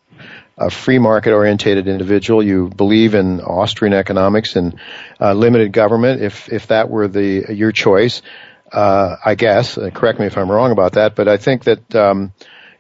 a 0.59 0.71
free 0.71 0.99
market 0.99 1.33
orientated 1.33 1.89
individual. 1.89 2.43
You 2.43 2.69
believe 2.69 3.15
in 3.15 3.41
Austrian 3.41 3.95
economics 3.95 4.57
and 4.57 4.79
uh, 5.21 5.33
limited 5.33 5.73
government, 5.73 6.23
if 6.23 6.49
if 6.53 6.69
that 6.69 6.89
were 6.89 7.09
the 7.09 7.47
your 7.55 7.73
choice. 7.73 8.23
Uh, 8.71 9.17
I 9.23 9.35
guess. 9.35 9.77
Uh, 9.77 9.91
correct 9.91 10.19
me 10.19 10.27
if 10.27 10.39
I'm 10.39 10.51
wrong 10.51 10.71
about 10.73 10.93
that, 10.93 11.15
but 11.15 11.29
I 11.29 11.37
think 11.37 11.65
that. 11.65 11.95
Um, 11.95 12.33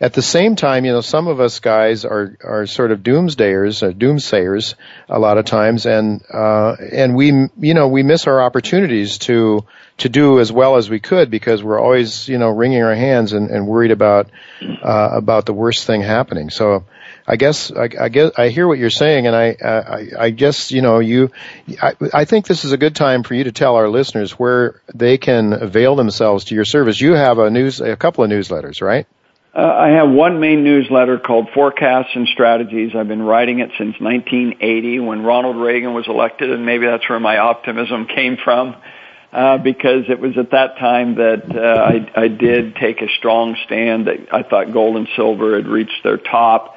at 0.02 0.14
the 0.14 0.20
same 0.20 0.56
time, 0.56 0.84
you 0.84 0.90
know, 0.90 1.00
some 1.00 1.28
of 1.28 1.38
us 1.38 1.60
guys 1.60 2.04
are 2.04 2.36
are 2.42 2.66
sort 2.66 2.90
of 2.90 3.04
doomsdayers, 3.04 3.84
or 3.84 3.92
doomsayers, 3.92 4.74
a 5.08 5.20
lot 5.20 5.38
of 5.38 5.44
times, 5.44 5.86
and 5.86 6.22
uh, 6.28 6.74
and 6.92 7.14
we, 7.14 7.26
you 7.28 7.74
know, 7.74 7.86
we 7.86 8.02
miss 8.02 8.26
our 8.26 8.42
opportunities 8.42 9.18
to 9.18 9.64
to 9.98 10.08
do 10.08 10.40
as 10.40 10.50
well 10.50 10.76
as 10.76 10.90
we 10.90 10.98
could 10.98 11.30
because 11.30 11.62
we're 11.62 11.78
always, 11.78 12.28
you 12.28 12.36
know, 12.36 12.48
wringing 12.48 12.82
our 12.82 12.96
hands 12.96 13.32
and, 13.32 13.48
and 13.48 13.68
worried 13.68 13.92
about 13.92 14.28
uh, 14.60 15.10
about 15.12 15.46
the 15.46 15.54
worst 15.54 15.86
thing 15.86 16.02
happening. 16.02 16.50
So. 16.50 16.84
I 17.24 17.36
guess 17.36 17.70
I, 17.70 17.88
I 18.00 18.08
guess 18.08 18.32
I 18.36 18.48
hear 18.48 18.66
what 18.66 18.78
you're 18.78 18.90
saying, 18.90 19.28
and 19.28 19.36
I 19.36 19.56
I, 19.64 20.06
I 20.18 20.30
guess 20.30 20.72
you 20.72 20.82
know 20.82 20.98
you. 20.98 21.30
I, 21.80 21.92
I 22.12 22.24
think 22.24 22.48
this 22.48 22.64
is 22.64 22.72
a 22.72 22.76
good 22.76 22.96
time 22.96 23.22
for 23.22 23.34
you 23.34 23.44
to 23.44 23.52
tell 23.52 23.76
our 23.76 23.88
listeners 23.88 24.32
where 24.32 24.80
they 24.92 25.18
can 25.18 25.52
avail 25.52 25.94
themselves 25.94 26.46
to 26.46 26.56
your 26.56 26.64
service. 26.64 27.00
You 27.00 27.12
have 27.12 27.38
a 27.38 27.48
news, 27.48 27.80
a 27.80 27.94
couple 27.96 28.24
of 28.24 28.30
newsletters, 28.30 28.82
right? 28.82 29.06
Uh, 29.54 29.60
I 29.60 29.88
have 29.90 30.08
one 30.08 30.40
main 30.40 30.64
newsletter 30.64 31.18
called 31.18 31.48
Forecasts 31.52 32.10
and 32.14 32.26
Strategies. 32.28 32.92
I've 32.96 33.08
been 33.08 33.22
writing 33.22 33.58
it 33.58 33.70
since 33.76 34.00
1980 34.00 35.00
when 35.00 35.22
Ronald 35.22 35.56
Reagan 35.56 35.92
was 35.92 36.06
elected, 36.08 36.50
and 36.50 36.64
maybe 36.64 36.86
that's 36.86 37.06
where 37.08 37.20
my 37.20 37.36
optimism 37.36 38.06
came 38.14 38.38
from. 38.42 38.76
Uh, 39.32 39.56
because 39.56 40.04
it 40.10 40.20
was 40.20 40.36
at 40.36 40.50
that 40.50 40.76
time 40.76 41.14
that 41.14 41.56
uh, 41.56 42.18
I, 42.18 42.24
I 42.24 42.28
did 42.28 42.76
take 42.76 43.00
a 43.00 43.08
strong 43.16 43.56
stand 43.64 44.06
that 44.06 44.28
I 44.30 44.42
thought 44.42 44.74
gold 44.74 44.96
and 44.96 45.08
silver 45.16 45.56
had 45.56 45.66
reached 45.66 46.04
their 46.04 46.18
top 46.18 46.76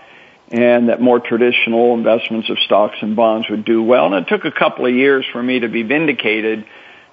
and 0.51 0.87
that 0.87 1.01
more 1.01 1.19
traditional 1.19 1.93
investments 1.93 2.49
of 2.49 2.57
stocks 2.59 2.95
and 3.01 3.13
bonds 3.13 3.49
would 3.49 3.65
do 3.65 3.83
well. 3.83 4.05
And 4.05 4.25
it 4.25 4.29
took 4.29 4.45
a 4.45 4.57
couple 4.57 4.85
of 4.85 4.93
years 4.93 5.25
for 5.33 5.43
me 5.43 5.59
to 5.59 5.67
be 5.67 5.83
vindicated 5.83 6.65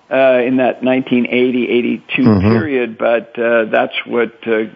uh, 0.09 0.43
in 0.47 0.59
that 0.59 0.83
1980-82 0.83 2.07
mm-hmm. 2.09 2.41
period, 2.41 2.99
but 2.99 3.37
uh, 3.37 3.65
that's 3.65 3.95
what 4.07 4.47
uh, 4.47 4.67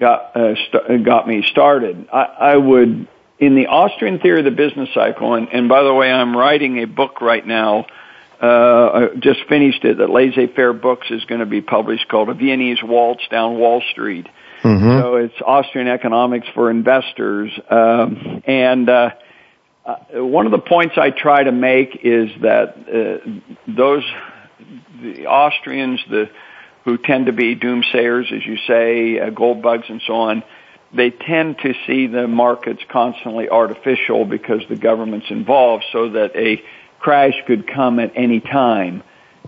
got 0.00 0.36
uh, 0.36 0.54
st- 0.54 1.04
got 1.04 1.26
me 1.26 1.42
started. 1.42 2.08
I, 2.12 2.22
I 2.22 2.56
would 2.56 3.08
in 3.38 3.54
the 3.54 3.66
Austrian 3.66 4.18
theory 4.18 4.40
of 4.40 4.44
the 4.44 4.50
business 4.50 4.88
cycle, 4.94 5.34
and, 5.34 5.48
and 5.52 5.68
by 5.68 5.82
the 5.82 5.94
way, 5.94 6.10
I'm 6.10 6.36
writing 6.36 6.78
a 6.78 6.86
book 6.86 7.20
right 7.20 7.46
now. 7.46 7.86
Uh, 8.40 8.46
I 8.46 9.16
just 9.18 9.40
finished 9.48 9.84
it. 9.84 9.98
That 9.98 10.10
Laissez-Faire 10.10 10.72
Books 10.72 11.08
is 11.10 11.24
going 11.24 11.40
to 11.40 11.46
be 11.46 11.60
published 11.60 12.08
called 12.08 12.28
A 12.28 12.34
Viennese 12.34 12.82
Waltz 12.82 13.26
Down 13.28 13.58
Wall 13.58 13.82
Street. 13.90 14.28
Mm-hmm. 14.62 15.00
So 15.00 15.16
it's 15.16 15.34
Austrian 15.44 15.88
economics 15.88 16.46
for 16.54 16.70
investors. 16.70 17.50
Um, 17.68 18.42
and 18.46 18.88
uh, 18.88 19.10
uh, 19.84 20.24
one 20.24 20.46
of 20.46 20.52
the 20.52 20.60
points 20.60 20.96
I 20.96 21.10
try 21.10 21.42
to 21.42 21.52
make 21.52 22.00
is 22.02 22.30
that 22.42 22.76
uh, 22.86 23.30
those 23.66 24.04
the 25.00 25.26
Austrians, 25.26 26.00
the 26.10 26.28
who 26.88 26.96
tend 26.96 27.26
to 27.26 27.32
be 27.32 27.54
doomsayers, 27.54 28.32
as 28.32 28.46
you 28.46 28.56
say, 28.66 29.20
uh, 29.20 29.28
gold 29.28 29.60
bugs 29.60 29.84
and 29.90 30.00
so 30.06 30.14
on, 30.14 30.42
they 30.90 31.10
tend 31.10 31.58
to 31.58 31.74
see 31.86 32.06
the 32.06 32.26
markets 32.26 32.80
constantly 32.88 33.46
artificial 33.50 34.24
because 34.24 34.62
the 34.70 34.76
government's 34.76 35.26
involved 35.28 35.84
so 35.92 36.08
that 36.08 36.34
a 36.34 36.62
crash 36.98 37.34
could 37.46 37.66
come 37.66 37.98
at 37.98 38.12
any 38.14 38.40
time. 38.40 39.02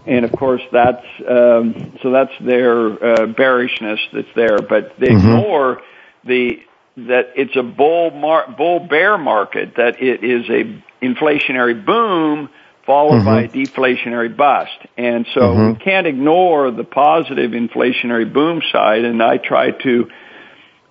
And 0.05 0.26
of 0.26 0.33
course 0.33 0.61
that's, 0.70 1.07
um, 1.26 1.96
so 2.03 2.11
that's 2.11 2.33
their, 2.42 3.03
uh, 3.03 3.26
bearishness 3.29 4.00
that's 4.12 4.35
there, 4.37 4.59
but 4.59 4.98
they 4.98 5.07
mm-hmm. 5.07 5.16
ignore 5.16 5.81
the, 6.24 6.62
that 6.98 7.33
it's 7.37 7.57
a 7.57 7.62
bull 7.62 8.11
mar- 8.11 8.55
bull 8.55 8.81
bear 8.81 9.16
market, 9.16 9.76
that 9.76 10.03
it 10.03 10.22
is 10.22 10.44
a 10.50 10.85
inflationary 11.03 11.87
boom 11.87 12.50
followed 12.90 13.22
mm-hmm. 13.22 13.24
by 13.24 13.42
a 13.42 13.48
deflationary 13.48 14.37
bust. 14.37 14.76
And 14.96 15.24
so 15.33 15.40
mm-hmm. 15.40 15.74
we 15.74 15.79
can't 15.79 16.09
ignore 16.09 16.72
the 16.72 16.83
positive 16.83 17.53
inflationary 17.53 18.31
boom 18.31 18.62
side, 18.72 19.05
and 19.05 19.22
I 19.22 19.37
try 19.37 19.70
to 19.70 20.11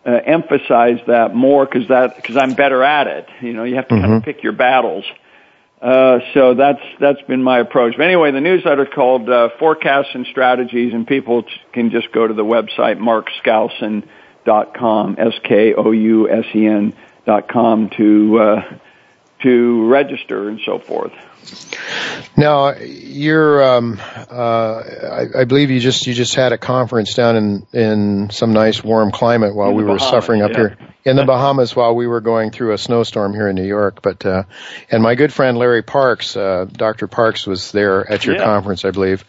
uh, 0.05 0.11
emphasize 0.25 0.99
that 1.07 1.35
more 1.35 1.65
because 1.65 1.89
that 1.89 2.15
because 2.15 2.37
I'm 2.37 2.53
better 2.53 2.81
at 2.83 3.07
it. 3.07 3.27
You 3.41 3.51
know, 3.51 3.65
you 3.65 3.75
have 3.75 3.89
to 3.89 3.95
mm-hmm. 3.95 4.05
kind 4.05 4.15
of 4.15 4.23
pick 4.23 4.43
your 4.43 4.53
battles. 4.53 5.03
Uh, 5.81 6.19
so 6.33 6.53
that's 6.53 6.79
that's 7.01 7.21
been 7.23 7.43
my 7.43 7.59
approach. 7.59 7.97
But 7.97 8.05
anyway, 8.05 8.31
the 8.31 8.39
newsletter 8.39 8.85
called 8.85 9.29
uh, 9.29 9.49
Forecasts 9.59 10.11
and 10.13 10.25
Strategies, 10.27 10.93
and 10.93 11.05
people 11.05 11.43
can 11.73 11.89
just 11.89 12.13
go 12.13 12.25
to 12.25 12.33
the 12.33 12.45
website 12.45 12.97
markskousen.com, 12.97 15.15
s 15.17 15.33
k 15.43 15.73
o 15.73 15.91
u 15.91 16.29
s 16.29 16.45
e 16.55 16.65
n 16.65 16.93
dot 17.25 17.49
com 17.49 17.89
to 17.97 18.39
uh, 18.39 18.61
to 19.41 19.87
register 19.87 20.49
and 20.49 20.59
so 20.65 20.79
forth. 20.79 21.13
Now, 22.35 22.75
you're, 22.75 23.63
um, 23.63 23.99
uh, 24.29 24.33
I, 24.33 25.25
I, 25.39 25.43
believe 25.45 25.71
you 25.71 25.79
just 25.79 26.05
you 26.05 26.13
just 26.13 26.35
had 26.35 26.51
a 26.51 26.57
conference 26.57 27.13
down 27.13 27.35
in 27.35 27.67
in 27.73 28.29
some 28.29 28.53
nice 28.53 28.83
warm 28.83 29.11
climate 29.11 29.55
while 29.55 29.73
we 29.73 29.83
were 29.83 29.99
suffering 29.99 30.41
up 30.41 30.51
yeah. 30.51 30.57
here 30.57 30.77
in 31.05 31.15
the 31.15 31.25
Bahamas 31.25 31.75
while 31.75 31.95
we 31.95 32.07
were 32.07 32.21
going 32.21 32.51
through 32.51 32.73
a 32.73 32.77
snowstorm 32.77 33.33
here 33.33 33.47
in 33.47 33.55
New 33.55 33.65
York. 33.65 34.01
But 34.01 34.25
uh, 34.25 34.43
and 34.91 35.01
my 35.01 35.15
good 35.15 35.33
friend 35.33 35.57
Larry 35.57 35.81
Parks, 35.81 36.35
uh, 36.35 36.65
Dr. 36.71 37.07
Parks, 37.07 37.47
was 37.47 37.71
there 37.71 38.09
at 38.09 38.25
your 38.25 38.35
yeah. 38.35 38.43
conference, 38.43 38.85
I 38.85 38.91
believe, 38.91 39.25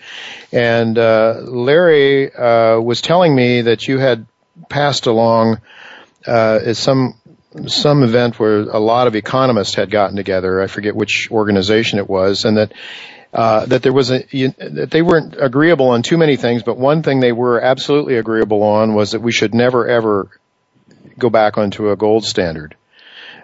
and 0.53 0.99
uh, 0.99 1.41
Larry 1.43 2.33
uh, 2.33 2.81
was 2.81 3.01
telling 3.01 3.35
me 3.35 3.63
that 3.63 3.89
you 3.89 3.99
had 3.99 4.27
passed 4.69 5.07
along 5.07 5.61
uh, 6.27 6.75
some 6.75 7.20
some 7.67 8.03
event 8.03 8.39
where 8.39 8.61
a 8.61 8.79
lot 8.79 9.07
of 9.07 9.17
economists 9.17 9.75
had 9.75 9.91
gotten 9.91 10.17
together. 10.17 10.61
I 10.61 10.67
forget 10.67 10.95
which 10.95 11.29
organization 11.31 11.99
it 11.99 12.09
was, 12.09 12.45
and 12.45 12.57
that 12.57 12.73
uh, 13.33 13.67
that 13.67 13.83
there 13.83 13.93
was 13.93 14.11
a 14.11 14.25
you, 14.31 14.51
that 14.59 14.91
they 14.91 15.03
weren't 15.03 15.37
agreeable 15.39 15.89
on 15.91 16.03
too 16.03 16.19
many 16.19 16.37
things, 16.37 16.63
but 16.63 16.77
one 16.77 17.03
thing 17.03 17.21
they 17.21 17.33
were 17.33 17.61
absolutely 17.61 18.17
agreeable 18.17 18.63
on 18.63 18.95
was 18.95 19.13
that 19.13 19.21
we 19.21 19.33
should 19.33 19.55
never 19.55 19.89
ever 19.89 20.29
go 21.19 21.31
back 21.31 21.59
onto 21.59 21.91
a 21.91 21.97
gold 21.97 22.25
standard. 22.25 22.77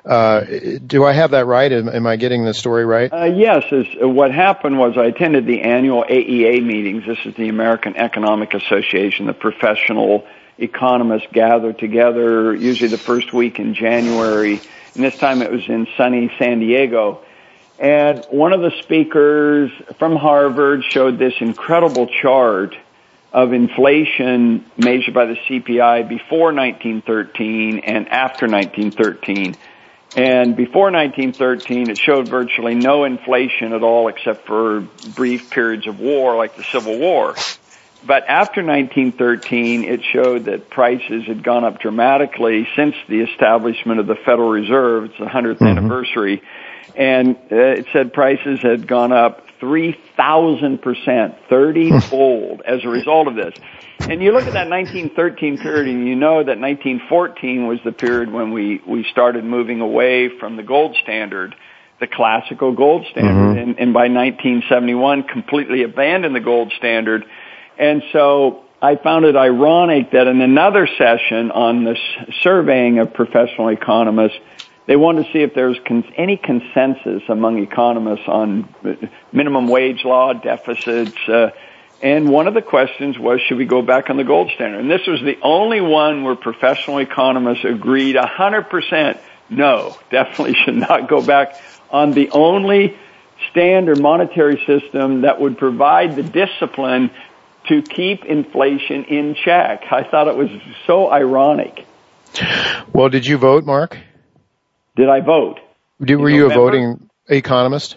Uh, 0.04 0.44
do 0.86 1.04
I 1.04 1.12
have 1.12 1.32
that 1.32 1.46
right? 1.46 1.70
Am, 1.72 1.88
am 1.88 2.07
I 2.07 2.14
getting 2.14 2.44
the 2.44 2.54
story 2.54 2.84
right? 2.84 3.12
Uh, 3.12 3.24
yes. 3.24 3.64
As, 3.72 3.86
uh, 4.00 4.09
what 4.09 4.30
happened 4.30 4.78
was 4.78 4.96
I 4.96 5.07
attended 5.07 5.46
the 5.46 5.62
annual 5.62 6.04
AEA 6.04 6.64
meetings. 6.64 7.04
This 7.04 7.18
is 7.24 7.34
the 7.34 7.48
American 7.48 7.96
Economic 7.96 8.54
Association, 8.54 9.26
the 9.26 9.34
professional 9.34 10.24
economists 10.59 11.26
gather 11.32 11.72
together, 11.72 12.54
usually 12.54 12.88
the 12.88 12.98
first 12.98 13.32
week 13.32 13.59
in 13.59 13.74
January. 13.74 14.61
And 14.94 15.04
this 15.04 15.16
time 15.18 15.42
it 15.42 15.50
was 15.50 15.68
in 15.68 15.86
sunny 15.96 16.32
San 16.38 16.61
Diego. 16.61 17.22
And 17.78 18.24
one 18.30 18.52
of 18.52 18.61
the 18.61 18.72
speakers 18.82 19.70
from 19.98 20.16
Harvard 20.16 20.82
showed 20.88 21.18
this 21.18 21.34
incredible 21.40 22.07
chart 22.07 22.74
of 23.32 23.52
inflation 23.52 24.64
measured 24.78 25.12
by 25.12 25.26
the 25.26 25.34
CPI 25.34 26.09
before 26.09 26.54
1913 26.54 27.80
and 27.80 28.09
after 28.09 28.46
1913. 28.46 29.57
And 30.16 30.57
before 30.57 30.90
1913, 30.90 31.90
it 31.90 31.98
showed 31.98 32.28
virtually 32.28 32.74
no 32.74 33.04
inflation 33.04 33.74
at 33.74 33.82
all 33.82 34.09
except 34.09 34.46
for 34.46 34.80
brief 35.14 35.50
periods 35.50 35.86
of 35.86 36.00
war 36.00 36.36
like 36.36 36.57
the 36.57 36.64
Civil 36.64 36.98
War. 36.98 37.34
But 38.07 38.28
after 38.28 38.62
1913, 38.62 39.84
it 39.84 40.00
showed 40.12 40.44
that 40.44 40.70
prices 40.70 41.24
had 41.26 41.42
gone 41.42 41.64
up 41.64 41.80
dramatically 41.80 42.68
since 42.76 42.94
the 43.09 43.20
establishment 43.20 43.98
of 43.98 44.07
the 44.07 44.14
Federal 44.14 44.50
Reserve. 44.50 45.07
It's 45.07 45.18
the 45.18 45.24
100th 45.24 45.54
mm-hmm. 45.54 45.66
anniversary. 45.66 46.42
And 46.94 47.36
uh, 47.50 47.57
it 47.57 47.86
said 47.92 48.12
prices 48.12 48.61
had 48.61 48.86
gone 48.86 49.12
up 49.12 49.46
3,000%, 49.61 51.48
30 51.48 52.00
fold 52.00 52.62
as 52.62 52.84
a 52.84 52.88
result 52.88 53.26
of 53.28 53.34
this. 53.34 53.54
And 54.00 54.22
you 54.22 54.32
look 54.32 54.44
at 54.44 54.52
that 54.52 54.68
1913 54.68 55.59
period 55.59 55.88
and 55.88 56.07
you 56.07 56.14
know 56.14 56.44
that 56.44 56.59
1914 56.61 57.66
was 57.66 57.80
the 57.84 57.92
period 57.92 58.30
when 58.30 58.52
we, 58.52 58.80
we 58.86 59.04
started 59.11 59.44
moving 59.44 59.80
away 59.80 60.28
from 60.38 60.57
the 60.57 60.62
gold 60.62 60.96
standard, 61.02 61.57
the 61.98 62.07
classical 62.07 62.72
gold 62.72 63.07
standard. 63.11 63.32
Mm-hmm. 63.32 63.59
And, 63.59 63.78
and 63.80 63.92
by 63.92 64.09
1971 64.09 65.24
completely 65.24 65.82
abandoned 65.82 66.36
the 66.36 66.40
gold 66.40 66.72
standard. 66.76 67.24
And 67.78 68.02
so 68.12 68.64
I 68.80 68.96
found 68.96 69.24
it 69.24 69.36
ironic 69.36 70.12
that 70.12 70.26
in 70.26 70.40
another 70.40 70.86
session 70.98 71.50
on 71.50 71.84
the 71.84 71.96
surveying 72.42 72.98
of 72.98 73.14
professional 73.14 73.68
economists, 73.68 74.38
they 74.86 74.96
wanted 74.96 75.26
to 75.26 75.32
see 75.32 75.40
if 75.40 75.54
there's 75.54 75.78
con- 75.86 76.04
any 76.16 76.36
consensus 76.36 77.22
among 77.28 77.58
economists 77.58 78.28
on 78.28 78.68
minimum 79.32 79.68
wage 79.68 80.04
law, 80.04 80.32
deficits, 80.32 81.16
uh, 81.28 81.50
and 82.02 82.28
one 82.28 82.46
of 82.46 82.54
the 82.54 82.62
questions 82.62 83.18
was, 83.18 83.40
should 83.40 83.56
we 83.56 83.64
go 83.64 83.80
back 83.80 84.10
on 84.10 84.18
the 84.18 84.24
gold 84.24 84.50
standard? 84.54 84.80
And 84.80 84.90
this 84.90 85.06
was 85.06 85.22
the 85.22 85.38
only 85.42 85.80
one 85.80 86.24
where 86.24 86.36
professional 86.36 86.98
economists 86.98 87.64
agreed 87.64 88.16
100% 88.16 89.18
no, 89.48 89.96
definitely 90.10 90.54
should 90.64 90.76
not 90.76 91.08
go 91.08 91.24
back 91.24 91.60
on 91.90 92.12
the 92.12 92.30
only 92.30 92.96
standard 93.50 94.00
monetary 94.00 94.62
system 94.66 95.22
that 95.22 95.40
would 95.40 95.58
provide 95.58 96.16
the 96.16 96.22
discipline 96.22 97.10
to 97.68 97.82
keep 97.82 98.24
inflation 98.24 99.04
in 99.04 99.34
check. 99.34 99.84
I 99.90 100.04
thought 100.04 100.28
it 100.28 100.36
was 100.36 100.50
so 100.86 101.10
ironic. 101.10 101.86
Well, 102.92 103.08
did 103.08 103.26
you 103.26 103.38
vote, 103.38 103.64
Mark? 103.64 103.98
Did 104.96 105.08
I 105.08 105.20
vote? 105.20 105.60
Did, 106.02 106.16
were 106.16 106.30
you 106.30 106.46
a 106.46 106.54
voting 106.54 107.08
economist? 107.28 107.96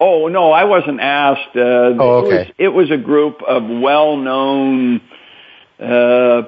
Oh 0.00 0.28
no, 0.28 0.50
I 0.50 0.64
wasn't 0.64 1.00
asked. 1.00 1.56
Uh, 1.56 1.60
oh, 1.60 2.26
okay. 2.26 2.52
It 2.58 2.68
was, 2.68 2.90
it 2.90 2.90
was 2.90 2.90
a 2.90 2.96
group 2.96 3.42
of 3.42 3.62
well-known, 3.62 5.00
uh, 5.80 6.42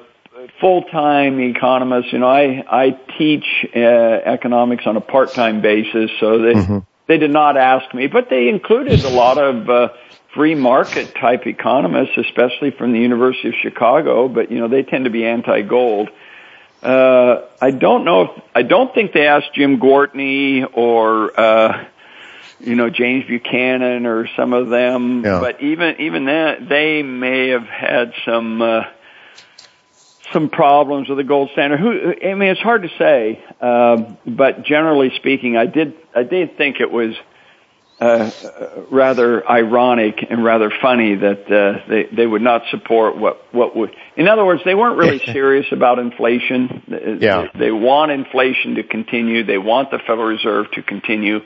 full-time 0.61 1.41
economists. 1.41 2.13
You 2.13 2.19
know, 2.19 2.29
I 2.29 2.65
I 2.69 2.91
teach 3.17 3.45
uh, 3.75 3.79
economics 3.79 4.85
on 4.87 4.97
a 4.97 5.01
part-time 5.01 5.61
basis, 5.61 6.11
so 6.19 6.39
they 6.39 6.55
mm-hmm. 6.55 6.79
they 7.07 7.19
did 7.19 7.31
not 7.31 7.57
ask 7.57 7.95
me, 7.95 8.09
but 8.09 8.29
they 8.29 8.49
included 8.49 9.05
a 9.05 9.11
lot 9.11 9.39
of 9.39 9.71
uh, 9.71 9.89
free 10.37 10.55
market 10.55 11.15
type 11.15 11.47
economists, 11.47 12.17
especially 12.17 12.71
from 12.71 12.93
the 12.93 13.01
University 13.01 13.49
of 13.49 13.55
Chicago. 13.61 14.29
But 14.29 14.53
you 14.53 14.61
know, 14.61 14.69
they 14.69 14.85
tend 14.85 15.07
to 15.07 15.11
be 15.11 15.25
anti-gold. 15.25 16.11
Uh, 16.83 17.47
I 17.61 17.73
don't 17.73 18.05
know 18.05 18.23
if 18.23 18.43
I 18.55 18.63
don't 18.63 18.95
think 18.95 19.13
they 19.13 19.27
asked 19.27 19.53
Jim 19.55 19.81
Gwartney 19.81 20.65
or. 20.73 21.39
Uh, 21.39 21.87
you 22.61 22.75
know 22.75 22.89
James 22.91 23.27
Buchanan 23.27 24.07
or 24.07 24.29
some 24.37 24.53
of 24.53 24.69
them. 24.69 25.25
Yeah. 25.25 25.41
But 25.41 25.63
even 25.63 26.01
even 26.01 26.25
that 26.27 26.69
they 26.69 27.03
may 27.03 27.49
have 27.49 27.67
had 27.67 28.13
some 28.25 28.63
uh, 28.63 28.85
some 30.33 30.49
problems 30.49 31.09
with 31.09 31.19
the 31.19 31.25
gold 31.25 31.51
standard. 31.53 31.81
Who 31.81 32.15
I 32.27 32.35
mean, 32.35 32.51
it's 32.51 32.61
hard 32.61 32.83
to 32.83 32.89
say. 32.99 33.45
Um, 33.61 34.19
but 34.27 34.65
generally 34.65 35.13
speaking, 35.17 35.57
I 35.57 35.67
did 35.67 35.95
I 36.15 36.23
did 36.23 36.57
think 36.57 36.81
it 36.81 36.91
was. 36.91 37.15
Uh, 37.99 38.31
rather 38.91 39.49
ironic 39.49 40.19
and 40.29 40.45
rather 40.45 40.71
funny 40.83 41.15
that 41.15 41.51
uh, 41.51 41.89
they 41.89 42.05
they 42.15 42.27
would 42.27 42.43
not 42.43 42.61
support 42.71 43.17
what 43.17 43.55
what 43.55 43.75
would. 43.75 43.97
In 44.19 44.29
other 44.29 44.45
words, 44.45 44.61
they 44.67 44.75
weren't 44.75 44.99
really 44.99 45.19
serious 45.33 45.65
about 45.73 45.99
inflation. 45.99 47.19
Yeah. 47.21 47.47
They, 47.55 47.59
they 47.59 47.73
want 47.73 48.13
inflation 48.13 48.75
to 48.75 48.83
continue. 48.83 49.45
They 49.45 49.57
want 49.57 49.91
the 49.91 49.99
Federal 49.99 50.27
Reserve 50.27 50.71
to 50.73 50.83
continue. 50.83 51.41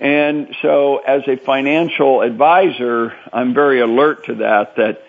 And 0.00 0.54
so 0.62 0.98
as 0.98 1.22
a 1.28 1.36
financial 1.36 2.22
advisor, 2.22 3.12
I'm 3.30 3.52
very 3.52 3.80
alert 3.80 4.26
to 4.26 4.36
that, 4.36 4.76
that 4.76 5.02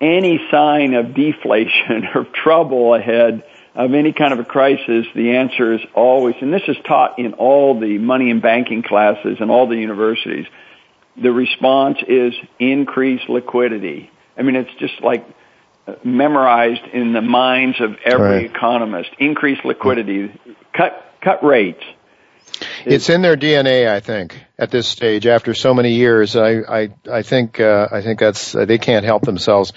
any 0.00 0.40
sign 0.50 0.94
of 0.94 1.14
deflation 1.14 2.08
or 2.14 2.24
trouble 2.24 2.94
ahead 2.94 3.44
of 3.74 3.92
any 3.92 4.12
kind 4.12 4.32
of 4.32 4.38
a 4.38 4.44
crisis, 4.44 5.06
the 5.14 5.36
answer 5.36 5.74
is 5.74 5.80
always, 5.94 6.36
and 6.40 6.52
this 6.52 6.62
is 6.68 6.76
taught 6.86 7.18
in 7.18 7.34
all 7.34 7.78
the 7.78 7.98
money 7.98 8.30
and 8.30 8.40
banking 8.40 8.82
classes 8.82 9.38
and 9.40 9.50
all 9.50 9.66
the 9.66 9.76
universities, 9.76 10.46
the 11.20 11.32
response 11.32 11.98
is 12.06 12.34
increase 12.58 13.20
liquidity. 13.28 14.10
I 14.36 14.42
mean, 14.42 14.56
it's 14.56 14.74
just 14.78 15.00
like 15.00 15.26
memorized 16.04 16.84
in 16.92 17.12
the 17.12 17.22
minds 17.22 17.80
of 17.80 17.96
every 18.04 18.26
right. 18.26 18.44
economist. 18.44 19.10
Increase 19.18 19.58
liquidity, 19.64 20.32
cut, 20.72 21.14
cut 21.20 21.44
rates 21.44 21.82
it's 22.84 23.08
in 23.08 23.22
their 23.22 23.36
DNA, 23.36 23.88
I 23.88 24.00
think, 24.00 24.38
at 24.58 24.70
this 24.70 24.86
stage. 24.86 25.26
After 25.26 25.54
so 25.54 25.74
many 25.74 25.94
years, 25.94 26.36
I 26.36 26.60
I, 26.60 26.88
I 27.10 27.22
think 27.22 27.60
uh, 27.60 27.88
I 27.90 28.02
think 28.02 28.20
that's 28.20 28.54
uh, 28.54 28.64
they 28.64 28.78
can't 28.78 29.04
help 29.04 29.22
themselves. 29.22 29.72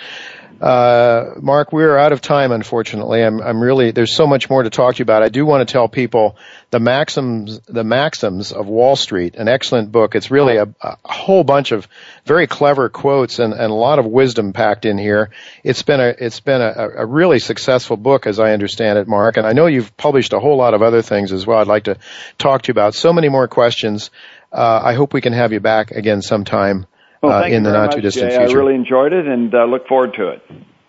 Uh, 0.59 1.35
Mark, 1.39 1.71
we're 1.71 1.97
out 1.97 2.11
of 2.11 2.21
time, 2.21 2.51
unfortunately. 2.51 3.23
I'm, 3.23 3.41
I'm 3.41 3.61
really, 3.61 3.91
there's 3.91 4.15
so 4.15 4.25
much 4.25 4.49
more 4.49 4.63
to 4.63 4.69
talk 4.71 4.95
to 4.95 4.99
you 4.99 5.03
about. 5.03 5.21
I 5.21 5.29
do 5.29 5.45
want 5.45 5.67
to 5.67 5.71
tell 5.71 5.87
people 5.87 6.35
the 6.71 6.79
maxims, 6.79 7.59
the 7.67 7.83
maxims 7.83 8.51
of 8.51 8.67
Wall 8.67 8.95
Street, 8.95 9.35
an 9.35 9.47
excellent 9.47 9.91
book. 9.91 10.15
It's 10.15 10.31
really 10.31 10.57
a, 10.57 10.67
a 10.81 10.97
whole 11.05 11.43
bunch 11.43 11.71
of 11.71 11.87
very 12.25 12.47
clever 12.47 12.89
quotes 12.89 13.37
and, 13.37 13.53
and 13.53 13.71
a 13.71 13.75
lot 13.75 13.99
of 13.99 14.05
wisdom 14.05 14.51
packed 14.51 14.85
in 14.85 14.97
here. 14.97 15.29
It's 15.63 15.83
been 15.83 15.99
a, 15.99 16.15
it's 16.17 16.39
been 16.39 16.61
a, 16.61 16.89
a 16.97 17.05
really 17.05 17.37
successful 17.37 17.97
book 17.97 18.25
as 18.25 18.39
I 18.39 18.53
understand 18.53 18.97
it, 18.97 19.07
Mark. 19.07 19.37
And 19.37 19.45
I 19.45 19.53
know 19.53 19.67
you've 19.67 19.95
published 19.95 20.33
a 20.33 20.39
whole 20.39 20.57
lot 20.57 20.73
of 20.73 20.81
other 20.81 21.03
things 21.03 21.31
as 21.31 21.45
well. 21.45 21.59
I'd 21.59 21.67
like 21.67 21.83
to 21.83 21.97
talk 22.39 22.63
to 22.63 22.69
you 22.69 22.71
about 22.71 22.95
so 22.95 23.13
many 23.13 23.29
more 23.29 23.47
questions. 23.47 24.09
Uh, 24.51 24.81
I 24.83 24.93
hope 24.93 25.13
we 25.13 25.21
can 25.21 25.33
have 25.33 25.53
you 25.53 25.59
back 25.59 25.91
again 25.91 26.23
sometime 26.23 26.87
well, 27.21 27.43
uh, 27.43 27.47
in 27.47 27.63
the 27.63 27.71
not 27.71 27.93
too 27.93 28.01
distant 28.01 28.31
Jay. 28.31 28.37
future. 28.37 28.57
I 28.57 28.61
really 28.61 28.75
enjoyed 28.75 29.13
it 29.13 29.27
and 29.27 29.53
uh, 29.53 29.65
look 29.65 29.87
forward 29.87 30.13
to 30.15 30.29
it. 30.29 30.41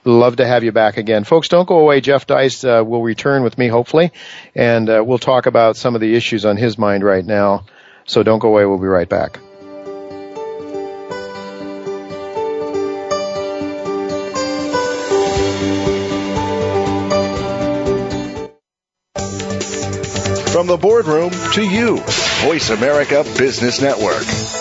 Love 0.04 0.36
to 0.36 0.46
have 0.46 0.64
you 0.64 0.72
back 0.72 0.96
again. 0.96 1.24
Folks, 1.24 1.48
don't 1.48 1.68
go 1.68 1.80
away. 1.80 2.00
Jeff 2.00 2.26
Deist 2.26 2.64
uh, 2.64 2.82
will 2.82 3.02
return 3.02 3.42
with 3.42 3.58
me, 3.58 3.68
hopefully, 3.68 4.12
and 4.54 4.88
uh, 4.88 5.02
we'll 5.04 5.18
talk 5.18 5.46
about 5.46 5.76
some 5.76 5.94
of 5.94 6.00
the 6.00 6.14
issues 6.14 6.44
on 6.44 6.56
his 6.56 6.78
mind 6.78 7.02
right 7.04 7.24
now. 7.24 7.66
So 8.06 8.22
don't 8.22 8.38
go 8.38 8.48
away. 8.48 8.64
We'll 8.64 8.78
be 8.78 8.86
right 8.86 9.08
back. 9.08 9.38
From 20.50 20.66
the 20.66 20.78
boardroom 20.80 21.30
to 21.52 21.62
you, 21.62 21.98
Voice 22.42 22.70
America 22.70 23.24
Business 23.36 23.80
Network. 23.80 24.57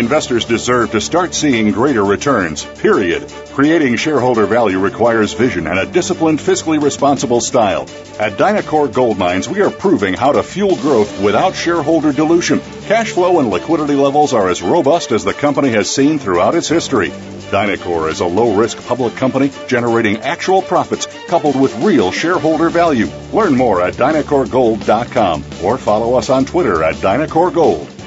Investors 0.00 0.46
deserve 0.46 0.92
to 0.92 1.00
start 1.02 1.34
seeing 1.34 1.72
greater 1.72 2.02
returns, 2.02 2.64
period. 2.64 3.30
Creating 3.52 3.96
shareholder 3.96 4.46
value 4.46 4.78
requires 4.78 5.34
vision 5.34 5.66
and 5.66 5.78
a 5.78 5.84
disciplined, 5.84 6.38
fiscally 6.38 6.82
responsible 6.82 7.42
style. 7.42 7.82
At 8.18 8.38
Dynacor 8.38 8.94
Gold 8.94 9.18
Mines, 9.18 9.46
we 9.46 9.60
are 9.60 9.68
proving 9.68 10.14
how 10.14 10.32
to 10.32 10.42
fuel 10.42 10.74
growth 10.76 11.20
without 11.20 11.54
shareholder 11.54 12.14
dilution. 12.14 12.60
Cash 12.86 13.12
flow 13.12 13.40
and 13.40 13.50
liquidity 13.50 13.94
levels 13.94 14.32
are 14.32 14.48
as 14.48 14.62
robust 14.62 15.12
as 15.12 15.22
the 15.22 15.34
company 15.34 15.68
has 15.72 15.94
seen 15.94 16.18
throughout 16.18 16.54
its 16.54 16.66
history. 16.66 17.10
Dynacor 17.50 18.10
is 18.10 18.20
a 18.20 18.26
low 18.26 18.56
risk 18.56 18.82
public 18.86 19.14
company 19.16 19.50
generating 19.68 20.16
actual 20.20 20.62
profits 20.62 21.08
coupled 21.26 21.60
with 21.60 21.76
real 21.84 22.10
shareholder 22.10 22.70
value. 22.70 23.10
Learn 23.34 23.54
more 23.54 23.82
at 23.82 23.94
DynacorGold.com 23.94 25.44
or 25.62 25.76
follow 25.76 26.14
us 26.14 26.30
on 26.30 26.46
Twitter 26.46 26.82
at 26.82 26.94
DynacorGold. 26.94 27.99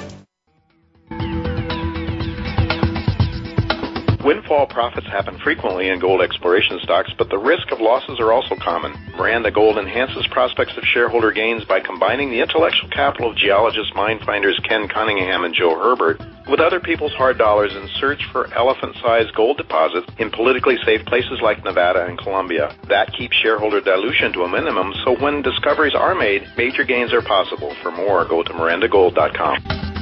Fall 4.48 4.68
profits 4.68 5.08
happen 5.08 5.38
frequently 5.40 5.90
in 5.90 6.00
gold 6.00 6.22
exploration 6.22 6.80
stocks, 6.82 7.12
but 7.18 7.30
the 7.30 7.38
risk 7.38 7.72
of 7.72 7.82
losses 7.82 8.22
are 8.22 8.32
also 8.32 8.56
common. 8.56 8.94
Miranda 9.18 9.52
Gold 9.52 9.78
enhances 9.78 10.26
prospects 10.28 10.78
of 10.78 10.86
shareholder 10.86 11.34
gains 11.34 11.66
by 11.66 11.82
combining 11.82 12.30
the 12.30 12.40
intellectual 12.40 12.90
capital 12.90 13.32
of 13.32 13.36
geologists, 13.36 13.92
mine 13.96 14.20
finders 14.20 14.58
Ken 14.64 14.88
Cunningham 14.88 15.44
and 15.44 15.54
Joe 15.54 15.78
Herbert 15.78 16.22
with 16.48 16.62
other 16.62 16.80
people's 16.80 17.14
hard 17.14 17.38
dollars 17.38 17.74
in 17.74 17.88
search 18.00 18.26
for 18.32 18.54
elephant-sized 18.54 19.34
gold 19.36 19.58
deposits 19.58 20.08
in 20.18 20.30
politically 20.30 20.78
safe 20.86 21.06
places 21.06 21.40
like 21.42 21.64
Nevada 21.64 22.06
and 22.06 22.18
Colombia. 22.18 22.74
That 22.88 23.12
keeps 23.14 23.36
shareholder 23.36 23.82
dilution 23.82 24.32
to 24.34 24.44
a 24.44 24.50
minimum, 24.50 24.94
so 25.04 25.18
when 25.18 25.42
discoveries 25.42 25.96
are 25.96 26.16
made, 26.16 26.48
major 26.58 26.84
gains 26.84 27.14
are 27.14 27.22
possible. 27.22 27.74
For 27.82 27.92
more, 27.92 28.26
go 28.26 28.44
to 28.44 28.54
mirandagold.com. 28.54 29.93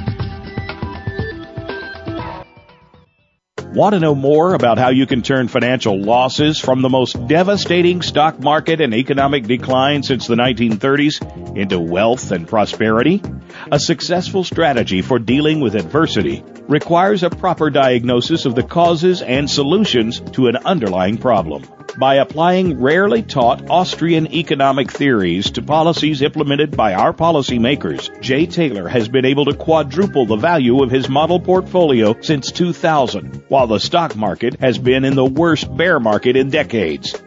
Want 3.74 3.94
to 3.94 4.00
know 4.00 4.14
more 4.14 4.52
about 4.52 4.76
how 4.76 4.90
you 4.90 5.06
can 5.06 5.22
turn 5.22 5.48
financial 5.48 5.98
losses 5.98 6.58
from 6.58 6.82
the 6.82 6.90
most 6.90 7.26
devastating 7.26 8.02
stock 8.02 8.38
market 8.38 8.82
and 8.82 8.92
economic 8.92 9.44
decline 9.44 10.02
since 10.02 10.26
the 10.26 10.34
1930s 10.34 11.56
into 11.56 11.80
wealth 11.80 12.32
and 12.32 12.46
prosperity? 12.46 13.22
A 13.70 13.80
successful 13.80 14.44
strategy 14.44 15.00
for 15.00 15.18
dealing 15.18 15.60
with 15.60 15.74
adversity 15.74 16.44
requires 16.68 17.22
a 17.22 17.30
proper 17.30 17.70
diagnosis 17.70 18.44
of 18.44 18.54
the 18.54 18.62
causes 18.62 19.22
and 19.22 19.48
solutions 19.48 20.20
to 20.32 20.48
an 20.48 20.58
underlying 20.58 21.16
problem 21.16 21.64
by 21.98 22.16
applying 22.16 22.80
rarely 22.80 23.22
taught 23.22 23.68
Austrian 23.70 24.32
economic 24.32 24.90
theories 24.90 25.50
to 25.52 25.62
policies 25.62 26.22
implemented 26.22 26.76
by 26.76 26.94
our 26.94 27.12
policymakers, 27.12 28.20
Jay 28.20 28.46
Taylor 28.46 28.88
has 28.88 29.08
been 29.08 29.24
able 29.24 29.44
to 29.46 29.54
quadruple 29.54 30.26
the 30.26 30.36
value 30.36 30.82
of 30.82 30.90
his 30.90 31.08
model 31.08 31.40
portfolio 31.40 32.16
since 32.20 32.52
2000, 32.52 33.44
while 33.48 33.66
the 33.66 33.78
stock 33.78 34.16
market 34.16 34.58
has 34.60 34.78
been 34.78 35.04
in 35.04 35.14
the 35.14 35.24
worst 35.24 35.74
bear 35.76 36.00
market 36.00 36.36
in 36.36 36.50
decades. 36.50 37.14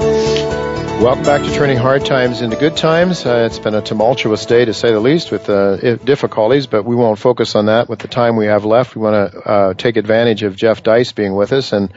Welcome 1.01 1.23
back 1.23 1.41
to 1.41 1.51
Turning 1.51 1.77
Hard 1.77 2.05
Times 2.05 2.43
into 2.43 2.55
Good 2.57 2.77
Times. 2.77 3.25
Uh, 3.25 3.47
it's 3.49 3.57
been 3.57 3.73
a 3.73 3.81
tumultuous 3.81 4.45
day 4.45 4.65
to 4.65 4.71
say 4.71 4.91
the 4.91 4.99
least 4.99 5.31
with 5.31 5.49
uh, 5.49 5.95
difficulties, 5.95 6.67
but 6.67 6.83
we 6.83 6.95
won't 6.95 7.17
focus 7.17 7.55
on 7.55 7.65
that 7.65 7.89
with 7.89 7.97
the 7.97 8.07
time 8.07 8.35
we 8.35 8.45
have 8.45 8.65
left. 8.65 8.95
We 8.95 9.01
want 9.01 9.31
to 9.31 9.39
uh, 9.39 9.73
take 9.73 9.97
advantage 9.97 10.43
of 10.43 10.55
Jeff 10.55 10.83
Deist 10.83 11.15
being 11.15 11.33
with 11.33 11.53
us 11.53 11.73
and 11.73 11.91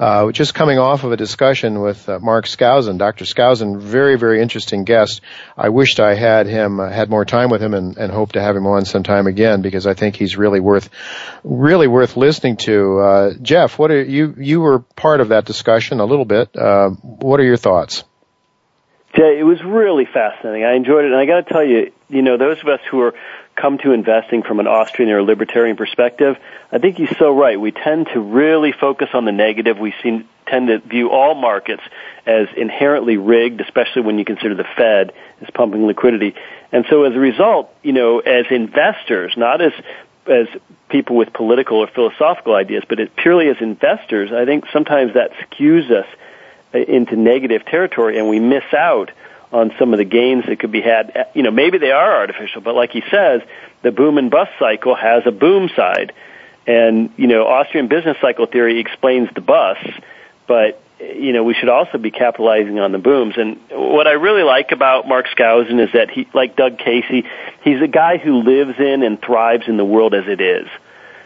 uh, 0.00 0.32
just 0.32 0.54
coming 0.54 0.80
off 0.80 1.04
of 1.04 1.12
a 1.12 1.16
discussion 1.16 1.80
with 1.82 2.08
uh, 2.08 2.18
Mark 2.18 2.46
Skousen. 2.46 2.98
Dr. 2.98 3.26
Skousen, 3.26 3.78
very, 3.78 4.18
very 4.18 4.42
interesting 4.42 4.82
guest. 4.82 5.20
I 5.56 5.68
wished 5.68 6.00
I 6.00 6.14
had 6.14 6.48
him, 6.48 6.80
uh, 6.80 6.90
had 6.90 7.10
more 7.10 7.24
time 7.24 7.50
with 7.50 7.62
him 7.62 7.74
and, 7.74 7.96
and 7.96 8.10
hope 8.10 8.32
to 8.32 8.40
have 8.40 8.56
him 8.56 8.66
on 8.66 8.86
sometime 8.86 9.28
again 9.28 9.62
because 9.62 9.86
I 9.86 9.94
think 9.94 10.16
he's 10.16 10.36
really 10.36 10.58
worth, 10.58 10.90
really 11.44 11.86
worth 11.86 12.16
listening 12.16 12.56
to. 12.56 13.36
Jeff, 13.40 13.78
what 13.78 13.92
are 13.92 14.02
you, 14.02 14.34
you 14.36 14.60
were 14.60 14.80
part 14.80 15.20
of 15.20 15.28
that 15.28 15.44
discussion 15.44 16.00
a 16.00 16.04
little 16.04 16.24
bit. 16.24 16.50
what 16.56 17.38
are 17.38 17.44
your 17.44 17.56
thoughts? 17.56 18.02
Jay, 19.14 19.38
it 19.38 19.44
was 19.44 19.62
really 19.62 20.04
fascinating. 20.04 20.64
I 20.64 20.74
enjoyed 20.74 21.04
it, 21.04 21.12
and 21.12 21.20
I 21.20 21.24
got 21.26 21.46
to 21.46 21.52
tell 21.52 21.64
you, 21.64 21.92
you 22.08 22.22
know, 22.22 22.36
those 22.36 22.58
of 22.60 22.68
us 22.68 22.80
who 22.90 23.00
are 23.00 23.14
come 23.56 23.78
to 23.78 23.92
investing 23.92 24.42
from 24.42 24.60
an 24.60 24.66
Austrian 24.66 25.10
or 25.10 25.22
libertarian 25.22 25.76
perspective, 25.76 26.36
I 26.70 26.78
think 26.78 26.96
he's 26.96 27.16
so 27.18 27.34
right. 27.36 27.58
We 27.58 27.72
tend 27.72 28.08
to 28.12 28.20
really 28.20 28.72
focus 28.72 29.08
on 29.14 29.24
the 29.24 29.32
negative. 29.32 29.78
We 29.78 29.94
seem, 30.02 30.28
tend 30.46 30.68
to 30.68 30.78
view 30.78 31.10
all 31.10 31.34
markets 31.34 31.82
as 32.26 32.48
inherently 32.56 33.16
rigged, 33.16 33.60
especially 33.60 34.02
when 34.02 34.18
you 34.18 34.24
consider 34.24 34.54
the 34.54 34.66
Fed 34.76 35.12
is 35.40 35.48
pumping 35.54 35.86
liquidity. 35.86 36.34
And 36.70 36.84
so 36.88 37.04
as 37.04 37.14
a 37.14 37.18
result, 37.18 37.74
you 37.82 37.92
know, 37.92 38.20
as 38.20 38.46
investors, 38.50 39.34
not 39.36 39.60
as 39.60 39.72
as 40.26 40.46
people 40.90 41.16
with 41.16 41.32
political 41.32 41.78
or 41.78 41.86
philosophical 41.86 42.54
ideas, 42.54 42.82
but 42.86 43.00
as 43.00 43.08
purely 43.16 43.48
as 43.48 43.56
investors, 43.60 44.30
I 44.30 44.44
think 44.44 44.64
sometimes 44.72 45.14
that 45.14 45.30
skews 45.32 45.90
us 45.90 46.06
into 46.72 47.16
negative 47.16 47.64
territory 47.64 48.18
and 48.18 48.28
we 48.28 48.40
miss 48.40 48.64
out 48.72 49.10
on 49.50 49.72
some 49.78 49.94
of 49.94 49.98
the 49.98 50.04
gains 50.04 50.44
that 50.46 50.58
could 50.58 50.72
be 50.72 50.82
had. 50.82 51.28
You 51.34 51.42
know, 51.42 51.50
maybe 51.50 51.78
they 51.78 51.90
are 51.90 52.16
artificial, 52.16 52.60
but 52.60 52.74
like 52.74 52.90
he 52.90 53.02
says, 53.10 53.40
the 53.82 53.90
boom 53.90 54.18
and 54.18 54.30
bust 54.30 54.50
cycle 54.58 54.94
has 54.94 55.22
a 55.26 55.30
boom 55.32 55.70
side. 55.74 56.12
And, 56.66 57.10
you 57.16 57.26
know, 57.26 57.46
Austrian 57.46 57.88
business 57.88 58.18
cycle 58.20 58.46
theory 58.46 58.78
explains 58.78 59.30
the 59.34 59.40
bust, 59.40 59.88
but, 60.46 60.82
you 61.00 61.32
know, 61.32 61.42
we 61.42 61.54
should 61.54 61.70
also 61.70 61.96
be 61.96 62.10
capitalizing 62.10 62.78
on 62.78 62.92
the 62.92 62.98
booms. 62.98 63.38
And 63.38 63.58
what 63.70 64.06
I 64.06 64.12
really 64.12 64.42
like 64.42 64.70
about 64.72 65.08
Mark 65.08 65.26
Skousen 65.28 65.80
is 65.80 65.92
that 65.94 66.10
he, 66.10 66.28
like 66.34 66.56
Doug 66.56 66.76
Casey, 66.76 67.24
he's 67.62 67.80
a 67.80 67.88
guy 67.88 68.18
who 68.18 68.42
lives 68.42 68.78
in 68.78 69.02
and 69.02 69.18
thrives 69.18 69.66
in 69.66 69.78
the 69.78 69.84
world 69.84 70.12
as 70.12 70.26
it 70.26 70.42
is. 70.42 70.68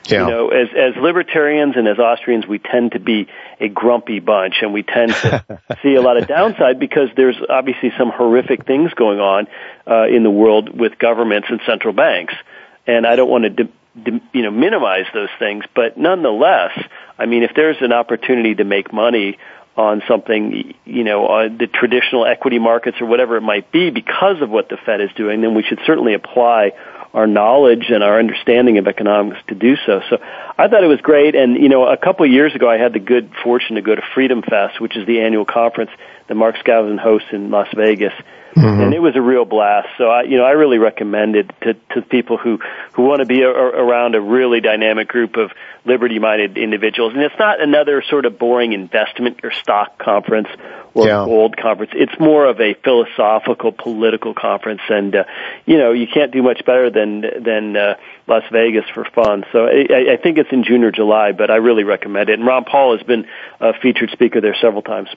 Yeah. 0.06 0.26
You 0.26 0.30
know, 0.30 0.48
as 0.48 0.68
as 0.76 0.96
libertarians 1.00 1.76
and 1.76 1.86
as 1.86 1.98
Austrians, 1.98 2.46
we 2.46 2.58
tend 2.58 2.92
to 2.92 2.98
be 2.98 3.28
a 3.60 3.68
grumpy 3.68 4.20
bunch, 4.20 4.56
and 4.62 4.72
we 4.72 4.82
tend 4.82 5.12
to 5.12 5.44
see 5.82 5.94
a 5.94 6.02
lot 6.02 6.16
of 6.16 6.26
downside 6.26 6.80
because 6.80 7.08
there's 7.16 7.36
obviously 7.48 7.92
some 7.96 8.10
horrific 8.10 8.66
things 8.66 8.92
going 8.94 9.20
on 9.20 9.46
uh, 9.86 10.06
in 10.08 10.22
the 10.22 10.30
world 10.30 10.76
with 10.76 10.98
governments 10.98 11.48
and 11.50 11.60
central 11.66 11.92
banks. 11.92 12.34
And 12.86 13.06
I 13.06 13.14
don't 13.14 13.30
want 13.30 13.44
to, 13.44 13.50
de- 13.50 13.72
de- 14.02 14.22
you 14.32 14.42
know, 14.42 14.50
minimize 14.50 15.06
those 15.14 15.28
things, 15.38 15.64
but 15.74 15.96
nonetheless, 15.96 16.72
I 17.16 17.26
mean, 17.26 17.44
if 17.44 17.52
there's 17.54 17.76
an 17.80 17.92
opportunity 17.92 18.56
to 18.56 18.64
make 18.64 18.92
money 18.92 19.38
on 19.76 20.02
something, 20.06 20.74
you 20.84 21.04
know, 21.04 21.26
on 21.26 21.58
the 21.58 21.66
traditional 21.66 22.26
equity 22.26 22.58
markets 22.58 23.00
or 23.00 23.06
whatever 23.06 23.36
it 23.36 23.40
might 23.40 23.72
be 23.72 23.90
because 23.90 24.42
of 24.42 24.50
what 24.50 24.68
the 24.68 24.76
Fed 24.76 25.00
is 25.00 25.10
doing, 25.16 25.40
then 25.40 25.54
we 25.54 25.62
should 25.62 25.80
certainly 25.86 26.14
apply 26.14 26.72
our 27.14 27.26
knowledge 27.26 27.90
and 27.90 28.02
our 28.02 28.18
understanding 28.18 28.78
of 28.78 28.86
economics 28.86 29.38
to 29.48 29.54
do 29.54 29.76
so. 29.84 30.00
So 30.08 30.18
I 30.56 30.68
thought 30.68 30.82
it 30.82 30.88
was 30.88 31.00
great. 31.00 31.34
And, 31.34 31.56
you 31.56 31.68
know, 31.68 31.86
a 31.86 31.96
couple 31.96 32.24
of 32.24 32.32
years 32.32 32.54
ago, 32.54 32.70
I 32.70 32.78
had 32.78 32.92
the 32.94 33.00
good 33.00 33.30
fortune 33.44 33.76
to 33.76 33.82
go 33.82 33.94
to 33.94 34.02
Freedom 34.14 34.42
Fest, 34.42 34.80
which 34.80 34.96
is 34.96 35.06
the 35.06 35.20
annual 35.20 35.44
conference 35.44 35.90
that 36.28 36.34
Mark 36.34 36.56
Skousen 36.56 36.98
hosts 36.98 37.28
in 37.32 37.50
Las 37.50 37.68
Vegas. 37.74 38.14
Mm-hmm. 38.56 38.82
And 38.82 38.94
it 38.94 38.98
was 38.98 39.16
a 39.16 39.20
real 39.20 39.46
blast. 39.46 39.88
So 39.96 40.04
I, 40.10 40.22
you 40.24 40.36
know, 40.36 40.44
I 40.44 40.50
really 40.50 40.78
recommend 40.78 41.36
it 41.36 41.50
to, 41.62 41.74
to 41.94 42.02
people 42.02 42.36
who, 42.36 42.60
who 42.92 43.02
want 43.04 43.20
to 43.20 43.26
be 43.26 43.40
a, 43.42 43.48
around 43.48 44.14
a 44.14 44.20
really 44.20 44.60
dynamic 44.60 45.08
group 45.08 45.36
of 45.36 45.52
liberty-minded 45.86 46.58
individuals. 46.58 47.14
And 47.14 47.22
it's 47.22 47.38
not 47.38 47.62
another 47.62 48.02
sort 48.08 48.26
of 48.26 48.38
boring 48.38 48.74
investment 48.74 49.40
or 49.42 49.52
stock 49.52 49.98
conference 49.98 50.48
or 50.94 51.06
yeah. 51.06 51.24
gold 51.24 51.56
conference. 51.56 51.92
It's 51.94 52.18
more 52.18 52.46
of 52.46 52.60
a 52.60 52.74
philosophical, 52.74 53.72
political 53.72 54.34
conference. 54.34 54.82
And, 54.88 55.14
uh, 55.14 55.24
you 55.66 55.78
know, 55.78 55.92
you 55.92 56.06
can't 56.06 56.32
do 56.32 56.42
much 56.42 56.64
better 56.64 56.90
than, 56.90 57.20
than, 57.20 57.76
uh, 57.76 57.94
Las 58.26 58.44
Vegas 58.52 58.84
for 58.94 59.04
fun. 59.04 59.44
So 59.52 59.66
I, 59.66 60.12
I 60.12 60.16
think 60.16 60.38
it's 60.38 60.52
in 60.52 60.64
June 60.64 60.84
or 60.84 60.92
July, 60.92 61.32
but 61.32 61.50
I 61.50 61.56
really 61.56 61.84
recommend 61.84 62.28
it. 62.28 62.38
And 62.38 62.46
Ron 62.46 62.64
Paul 62.64 62.96
has 62.96 63.06
been 63.06 63.26
a 63.60 63.72
featured 63.80 64.10
speaker 64.10 64.40
there 64.40 64.56
several 64.60 64.82
times. 64.82 65.08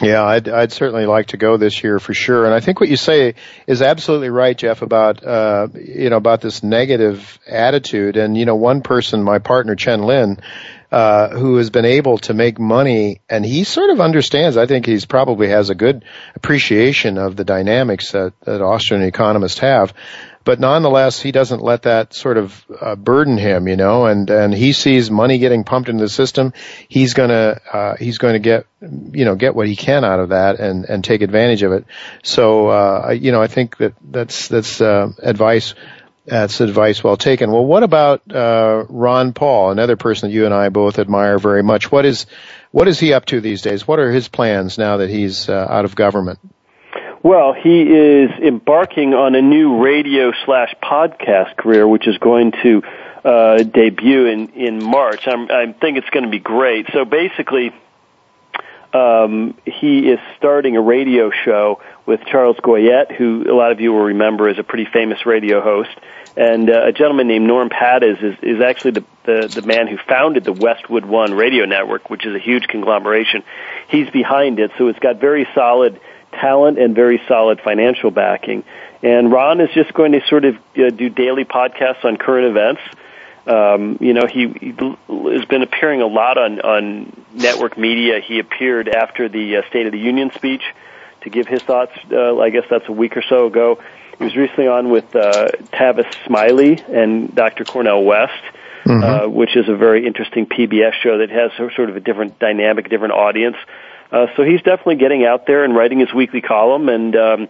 Yeah, 0.00 0.22
I'd, 0.22 0.48
I'd 0.48 0.72
certainly 0.72 1.06
like 1.06 1.28
to 1.28 1.36
go 1.36 1.56
this 1.56 1.82
year 1.82 1.98
for 1.98 2.14
sure. 2.14 2.44
And 2.44 2.54
I 2.54 2.60
think 2.60 2.78
what 2.78 2.88
you 2.88 2.96
say 2.96 3.34
is 3.66 3.82
absolutely 3.82 4.30
right, 4.30 4.56
Jeff, 4.56 4.80
about, 4.82 5.24
uh, 5.24 5.66
you 5.74 6.08
know, 6.08 6.16
about 6.16 6.40
this 6.40 6.62
negative 6.62 7.38
attitude. 7.48 8.16
And, 8.16 8.36
you 8.36 8.44
know, 8.44 8.54
one 8.54 8.82
person, 8.82 9.24
my 9.24 9.40
partner, 9.40 9.74
Chen 9.74 10.02
Lin, 10.02 10.38
uh, 10.90 11.28
who 11.28 11.56
has 11.56 11.70
been 11.70 11.84
able 11.84 12.18
to 12.18 12.34
make 12.34 12.58
money 12.58 13.20
and 13.28 13.44
he 13.44 13.64
sort 13.64 13.90
of 13.90 14.00
understands, 14.00 14.56
I 14.56 14.66
think 14.66 14.86
he's 14.86 15.04
probably 15.04 15.48
has 15.48 15.70
a 15.70 15.74
good 15.74 16.04
appreciation 16.34 17.18
of 17.18 17.36
the 17.36 17.44
dynamics 17.44 18.12
that, 18.12 18.32
that 18.42 18.62
Austrian 18.62 19.02
economists 19.02 19.58
have 19.60 19.92
but 20.48 20.60
nonetheless, 20.60 21.20
he 21.20 21.30
doesn't 21.30 21.62
let 21.62 21.82
that 21.82 22.14
sort 22.14 22.38
of 22.38 22.64
uh, 22.80 22.96
burden 22.96 23.36
him, 23.36 23.68
you 23.68 23.76
know, 23.76 24.06
and, 24.06 24.30
and 24.30 24.54
he 24.54 24.72
sees 24.72 25.10
money 25.10 25.36
getting 25.36 25.62
pumped 25.62 25.90
into 25.90 26.02
the 26.02 26.08
system. 26.08 26.54
He's 26.88 27.12
gonna, 27.12 27.60
uh, 27.70 27.96
he's 27.96 28.16
going 28.16 28.32
to 28.32 28.38
get, 28.38 28.64
you 28.80 29.26
know, 29.26 29.34
get 29.34 29.54
what 29.54 29.68
he 29.68 29.76
can 29.76 30.06
out 30.06 30.20
of 30.20 30.30
that 30.30 30.58
and, 30.58 30.86
and 30.86 31.04
take 31.04 31.20
advantage 31.20 31.62
of 31.64 31.72
it. 31.72 31.84
So, 32.22 32.68
uh, 32.68 33.10
you 33.10 33.30
know, 33.30 33.42
I 33.42 33.46
think 33.46 33.76
that 33.76 33.92
that's, 34.02 34.48
that's, 34.48 34.80
uh, 34.80 35.12
advice, 35.18 35.74
that's 36.28 36.60
advice 36.60 37.02
well 37.02 37.16
taken. 37.16 37.50
Well, 37.50 37.64
what 37.64 37.82
about, 37.82 38.22
uh, 38.30 38.84
Ron 38.88 39.32
Paul, 39.32 39.70
another 39.70 39.96
person 39.96 40.28
that 40.28 40.34
you 40.34 40.44
and 40.44 40.54
I 40.54 40.68
both 40.68 40.98
admire 40.98 41.38
very 41.38 41.62
much? 41.62 41.90
What 41.90 42.04
is, 42.04 42.26
what 42.70 42.88
is 42.88 43.00
he 43.00 43.12
up 43.12 43.24
to 43.26 43.40
these 43.40 43.62
days? 43.62 43.88
What 43.88 43.98
are 43.98 44.12
his 44.12 44.28
plans 44.28 44.78
now 44.78 44.98
that 44.98 45.10
he's 45.10 45.48
uh, 45.48 45.66
out 45.68 45.84
of 45.84 45.94
government? 45.94 46.38
Well, 47.22 47.52
he 47.52 47.82
is 47.82 48.30
embarking 48.30 49.12
on 49.14 49.34
a 49.34 49.42
new 49.42 49.82
radio 49.82 50.32
slash 50.44 50.74
podcast 50.82 51.56
career, 51.56 51.86
which 51.86 52.06
is 52.06 52.16
going 52.18 52.52
to 52.62 52.82
uh, 53.24 53.62
debut 53.64 54.26
in 54.26 54.50
in 54.50 54.82
March. 54.82 55.26
I'm, 55.26 55.50
I 55.50 55.72
think 55.72 55.98
it's 55.98 56.08
going 56.10 56.24
to 56.24 56.30
be 56.30 56.38
great. 56.38 56.86
So 56.92 57.04
basically, 57.04 57.72
um, 58.92 59.56
he 59.64 60.10
is 60.10 60.18
starting 60.36 60.76
a 60.76 60.80
radio 60.80 61.30
show 61.30 61.80
with 62.06 62.20
Charles 62.24 62.56
Goyette, 62.56 63.14
who 63.14 63.44
a 63.50 63.54
lot 63.54 63.72
of 63.72 63.80
you 63.80 63.92
will 63.92 64.04
remember 64.04 64.48
is 64.48 64.58
a 64.58 64.62
pretty 64.62 64.86
famous 64.90 65.26
radio 65.26 65.60
host, 65.60 65.90
and 66.36 66.70
uh, 66.70 66.86
a 66.86 66.92
gentleman 66.92 67.28
named 67.28 67.46
Norm 67.46 67.68
Pattiz 67.68 68.22
is, 68.22 68.36
is 68.42 68.62
actually 68.62 68.92
the, 68.92 69.04
the 69.24 69.60
the 69.60 69.66
man 69.66 69.88
who 69.88 69.98
founded 70.08 70.44
the 70.44 70.52
Westwood 70.52 71.04
One 71.04 71.34
radio 71.34 71.66
network, 71.66 72.08
which 72.08 72.24
is 72.24 72.34
a 72.34 72.38
huge 72.38 72.66
conglomeration. 72.68 73.42
He's 73.88 74.08
behind 74.10 74.58
it, 74.58 74.70
so 74.78 74.88
it's 74.88 74.98
got 75.00 75.20
very 75.20 75.46
solid 75.54 76.00
talent 76.32 76.78
and 76.78 76.94
very 76.94 77.20
solid 77.28 77.60
financial 77.60 78.10
backing. 78.10 78.64
And 79.02 79.30
Ron 79.30 79.60
is 79.60 79.70
just 79.74 79.92
going 79.92 80.12
to 80.12 80.20
sort 80.28 80.44
of 80.44 80.56
uh, 80.56 80.90
do 80.90 81.08
daily 81.08 81.44
podcasts 81.44 82.04
on 82.04 82.16
current 82.16 82.46
events. 82.46 82.80
Um, 83.48 83.96
you 84.00 84.12
know, 84.12 84.26
he, 84.26 84.48
he 84.48 84.74
has 85.32 85.44
been 85.46 85.62
appearing 85.62 86.02
a 86.02 86.06
lot 86.06 86.36
on 86.36 86.60
on 86.60 87.24
network 87.32 87.78
media. 87.78 88.20
He 88.20 88.38
appeared 88.38 88.88
after 88.88 89.28
the 89.28 89.56
uh, 89.56 89.68
State 89.68 89.86
of 89.86 89.92
the 89.92 89.98
Union 89.98 90.30
speech 90.34 90.62
to 91.22 91.30
give 91.30 91.48
his 91.48 91.62
thoughts. 91.62 91.92
Uh, 92.12 92.38
I 92.38 92.50
guess 92.50 92.64
that's 92.68 92.88
a 92.88 92.92
week 92.92 93.16
or 93.16 93.22
so 93.22 93.46
ago. 93.46 93.80
He 94.18 94.24
was 94.24 94.36
recently 94.36 94.66
on 94.66 94.90
with 94.90 95.14
uh, 95.16 95.48
Tavis 95.72 96.12
Smiley 96.26 96.78
and 96.88 97.34
Dr. 97.34 97.64
Cornel 97.64 98.04
West, 98.04 98.32
mm-hmm. 98.84 99.02
uh, 99.02 99.28
which 99.28 99.56
is 99.56 99.68
a 99.68 99.76
very 99.76 100.06
interesting 100.06 100.44
PBS 100.44 100.92
show 100.94 101.18
that 101.18 101.30
has 101.30 101.52
sort 101.56 101.88
of 101.88 101.96
a 101.96 102.00
different 102.00 102.38
dynamic, 102.38 102.90
different 102.90 103.14
audience. 103.14 103.56
Uh, 104.10 104.26
so 104.36 104.42
he's 104.42 104.60
definitely 104.62 104.96
getting 104.96 105.24
out 105.24 105.46
there 105.46 105.64
and 105.64 105.74
writing 105.74 106.00
his 106.00 106.12
weekly 106.12 106.40
column 106.40 106.88
and, 106.88 107.14
um, 107.14 107.48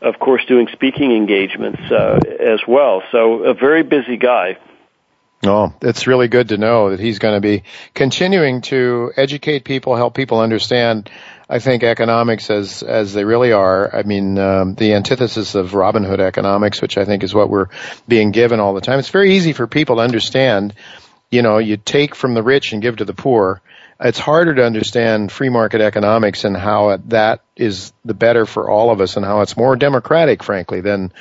of 0.00 0.18
course, 0.18 0.44
doing 0.46 0.68
speaking 0.72 1.12
engagements 1.12 1.80
uh, 1.90 2.18
as 2.40 2.60
well. 2.66 3.02
So 3.12 3.44
a 3.44 3.54
very 3.54 3.82
busy 3.82 4.16
guy. 4.16 4.56
Oh, 5.44 5.72
it's 5.82 6.06
really 6.06 6.28
good 6.28 6.48
to 6.48 6.56
know 6.56 6.90
that 6.90 7.00
he's 7.00 7.18
going 7.18 7.34
to 7.34 7.40
be 7.40 7.62
continuing 7.94 8.62
to 8.62 9.12
educate 9.16 9.64
people, 9.64 9.94
help 9.94 10.14
people 10.14 10.40
understand. 10.40 11.10
I 11.48 11.60
think 11.60 11.84
economics 11.84 12.50
as 12.50 12.82
as 12.82 13.12
they 13.12 13.24
really 13.24 13.52
are. 13.52 13.94
I 13.94 14.02
mean, 14.02 14.38
um, 14.38 14.74
the 14.74 14.94
antithesis 14.94 15.54
of 15.54 15.74
Robin 15.74 16.02
Hood 16.02 16.20
economics, 16.20 16.82
which 16.82 16.98
I 16.98 17.04
think 17.04 17.22
is 17.22 17.34
what 17.34 17.48
we're 17.48 17.68
being 18.08 18.32
given 18.32 18.58
all 18.58 18.74
the 18.74 18.80
time. 18.80 18.98
It's 18.98 19.10
very 19.10 19.36
easy 19.36 19.52
for 19.52 19.66
people 19.66 19.96
to 19.96 20.02
understand. 20.02 20.74
You 21.30 21.42
know, 21.42 21.58
you 21.58 21.76
take 21.76 22.14
from 22.14 22.34
the 22.34 22.42
rich 22.42 22.72
and 22.72 22.82
give 22.82 22.96
to 22.96 23.04
the 23.04 23.14
poor 23.14 23.62
it's 24.00 24.18
harder 24.18 24.54
to 24.54 24.64
understand 24.64 25.32
free 25.32 25.48
market 25.48 25.80
economics 25.80 26.44
and 26.44 26.56
how 26.56 26.98
that 27.06 27.40
is 27.56 27.92
the 28.04 28.14
better 28.14 28.44
for 28.44 28.68
all 28.68 28.90
of 28.90 29.00
us 29.00 29.16
and 29.16 29.24
how 29.24 29.40
it's 29.40 29.56
more 29.56 29.76
democratic, 29.76 30.42
frankly, 30.42 30.82
than 30.82 31.12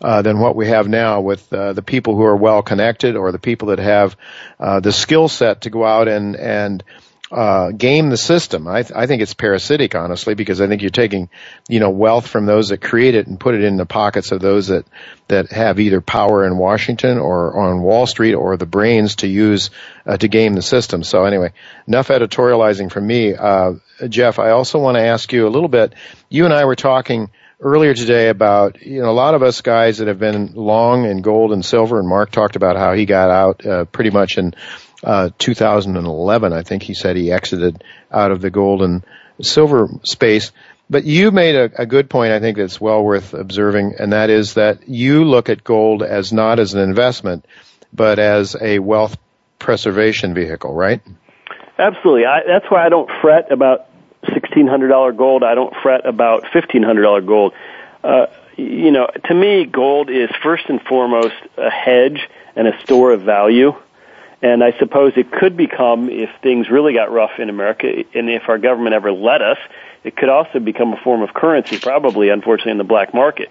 uh, 0.00 0.22
than 0.22 0.38
what 0.38 0.56
we 0.56 0.68
have 0.68 0.88
now 0.88 1.20
with 1.20 1.52
uh, 1.52 1.72
the 1.72 1.82
people 1.82 2.16
who 2.16 2.24
are 2.24 2.36
well 2.36 2.62
connected 2.62 3.16
or 3.16 3.32
the 3.32 3.38
people 3.38 3.68
that 3.68 3.78
have 3.78 4.16
uh, 4.60 4.80
the 4.80 4.92
skill 4.92 5.28
set 5.28 5.62
to 5.62 5.70
go 5.70 5.84
out 5.84 6.08
and 6.08 6.36
and 6.36 6.84
uh, 7.30 7.70
game 7.72 8.08
the 8.08 8.16
system. 8.16 8.66
I, 8.66 8.82
th- 8.82 8.96
I 8.96 9.06
think 9.06 9.20
it's 9.20 9.34
parasitic, 9.34 9.94
honestly, 9.94 10.34
because 10.34 10.60
I 10.60 10.66
think 10.66 10.80
you're 10.80 10.90
taking, 10.90 11.28
you 11.68 11.78
know, 11.78 11.90
wealth 11.90 12.26
from 12.26 12.46
those 12.46 12.70
that 12.70 12.80
create 12.80 13.14
it 13.14 13.26
and 13.26 13.38
put 13.38 13.54
it 13.54 13.62
in 13.62 13.76
the 13.76 13.84
pockets 13.84 14.32
of 14.32 14.40
those 14.40 14.68
that 14.68 14.86
that 15.28 15.52
have 15.52 15.78
either 15.78 16.00
power 16.00 16.46
in 16.46 16.56
Washington 16.56 17.18
or 17.18 17.54
on 17.54 17.82
Wall 17.82 18.06
Street 18.06 18.34
or 18.34 18.56
the 18.56 18.66
brains 18.66 19.16
to 19.16 19.28
use 19.28 19.70
uh, 20.06 20.16
to 20.16 20.28
game 20.28 20.54
the 20.54 20.62
system. 20.62 21.02
So 21.02 21.24
anyway, 21.24 21.52
enough 21.86 22.08
editorializing 22.08 22.90
from 22.90 23.06
me. 23.06 23.34
Uh, 23.34 23.74
Jeff, 24.08 24.38
I 24.38 24.50
also 24.50 24.78
want 24.78 24.96
to 24.96 25.02
ask 25.02 25.30
you 25.32 25.46
a 25.46 25.50
little 25.50 25.68
bit. 25.68 25.94
You 26.30 26.46
and 26.46 26.54
I 26.54 26.64
were 26.64 26.76
talking 26.76 27.30
earlier 27.60 27.94
today 27.94 28.28
about 28.28 28.80
you 28.82 29.02
know 29.02 29.10
a 29.10 29.12
lot 29.12 29.34
of 29.34 29.42
us 29.42 29.60
guys 29.60 29.98
that 29.98 30.08
have 30.08 30.18
been 30.18 30.54
long 30.54 31.04
in 31.04 31.22
gold 31.22 31.52
and 31.52 31.64
silver, 31.64 31.98
and 31.98 32.08
Mark 32.08 32.30
talked 32.30 32.56
about 32.56 32.76
how 32.76 32.94
he 32.94 33.06
got 33.06 33.30
out 33.30 33.66
uh, 33.66 33.84
pretty 33.86 34.10
much 34.10 34.38
in 34.38 34.54
uh, 35.02 35.30
2011. 35.38 36.52
I 36.52 36.62
think 36.62 36.82
he 36.82 36.94
said 36.94 37.16
he 37.16 37.32
exited 37.32 37.82
out 38.10 38.30
of 38.30 38.40
the 38.40 38.50
gold 38.50 38.82
and 38.82 39.04
silver 39.40 39.88
space. 40.04 40.52
But 40.90 41.04
you 41.04 41.30
made 41.30 41.54
a, 41.54 41.82
a, 41.82 41.86
good 41.86 42.08
point, 42.08 42.32
I 42.32 42.40
think 42.40 42.56
that's 42.56 42.80
well 42.80 43.04
worth 43.04 43.34
observing, 43.34 43.96
and 43.98 44.14
that 44.14 44.30
is 44.30 44.54
that 44.54 44.88
you 44.88 45.24
look 45.24 45.50
at 45.50 45.62
gold 45.62 46.02
as 46.02 46.32
not 46.32 46.58
as 46.58 46.72
an 46.72 46.80
investment, 46.80 47.44
but 47.92 48.18
as 48.18 48.56
a 48.58 48.78
wealth 48.78 49.18
preservation 49.58 50.32
vehicle, 50.32 50.72
right? 50.72 51.02
Absolutely. 51.78 52.24
I, 52.24 52.40
that's 52.46 52.64
why 52.70 52.86
I 52.86 52.88
don't 52.88 53.10
fret 53.20 53.52
about 53.52 53.87
$1,600 54.24 55.16
gold. 55.16 55.44
I 55.44 55.54
don't 55.54 55.74
fret 55.82 56.06
about 56.06 56.44
$1,500 56.44 57.26
gold. 57.26 57.52
Uh, 58.02 58.26
you 58.56 58.90
know, 58.90 59.08
to 59.26 59.34
me, 59.34 59.64
gold 59.64 60.10
is 60.10 60.30
first 60.42 60.64
and 60.68 60.80
foremost 60.82 61.34
a 61.56 61.70
hedge 61.70 62.28
and 62.56 62.66
a 62.66 62.80
store 62.82 63.12
of 63.12 63.22
value. 63.22 63.74
And 64.40 64.62
I 64.62 64.76
suppose 64.78 65.14
it 65.16 65.32
could 65.32 65.56
become, 65.56 66.08
if 66.10 66.30
things 66.42 66.70
really 66.70 66.92
got 66.92 67.10
rough 67.10 67.38
in 67.38 67.48
America, 67.48 67.88
and 68.14 68.30
if 68.30 68.48
our 68.48 68.58
government 68.58 68.94
ever 68.94 69.10
let 69.10 69.42
us, 69.42 69.58
it 70.04 70.16
could 70.16 70.28
also 70.28 70.60
become 70.60 70.92
a 70.92 70.96
form 70.96 71.22
of 71.22 71.34
currency, 71.34 71.78
probably, 71.78 72.28
unfortunately, 72.28 72.72
in 72.72 72.78
the 72.78 72.84
black 72.84 73.12
market. 73.12 73.50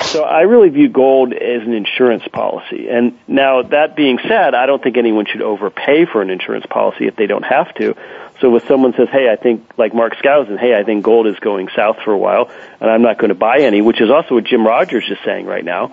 So 0.00 0.22
I 0.22 0.42
really 0.42 0.68
view 0.68 0.88
gold 0.88 1.32
as 1.32 1.62
an 1.62 1.72
insurance 1.72 2.22
policy. 2.28 2.88
And 2.88 3.18
now 3.26 3.62
that 3.62 3.96
being 3.96 4.18
said, 4.28 4.54
I 4.54 4.66
don't 4.66 4.82
think 4.82 4.96
anyone 4.96 5.26
should 5.26 5.42
overpay 5.42 6.06
for 6.06 6.22
an 6.22 6.30
insurance 6.30 6.66
policy 6.66 7.08
if 7.08 7.16
they 7.16 7.26
don't 7.26 7.42
have 7.42 7.74
to. 7.74 7.96
So 8.40 8.54
if 8.56 8.66
someone 8.68 8.94
says, 8.94 9.08
hey, 9.10 9.28
I 9.28 9.36
think, 9.36 9.72
like 9.76 9.94
Mark 9.94 10.14
Skousen, 10.16 10.58
hey, 10.58 10.78
I 10.78 10.84
think 10.84 11.04
gold 11.04 11.26
is 11.26 11.38
going 11.40 11.68
south 11.74 11.98
for 12.04 12.12
a 12.12 12.18
while, 12.18 12.50
and 12.80 12.88
I'm 12.88 13.02
not 13.02 13.18
going 13.18 13.30
to 13.30 13.34
buy 13.34 13.60
any, 13.60 13.80
which 13.82 14.00
is 14.00 14.10
also 14.10 14.36
what 14.36 14.44
Jim 14.44 14.66
Rogers 14.66 15.04
is 15.10 15.18
saying 15.24 15.46
right 15.46 15.64
now, 15.64 15.84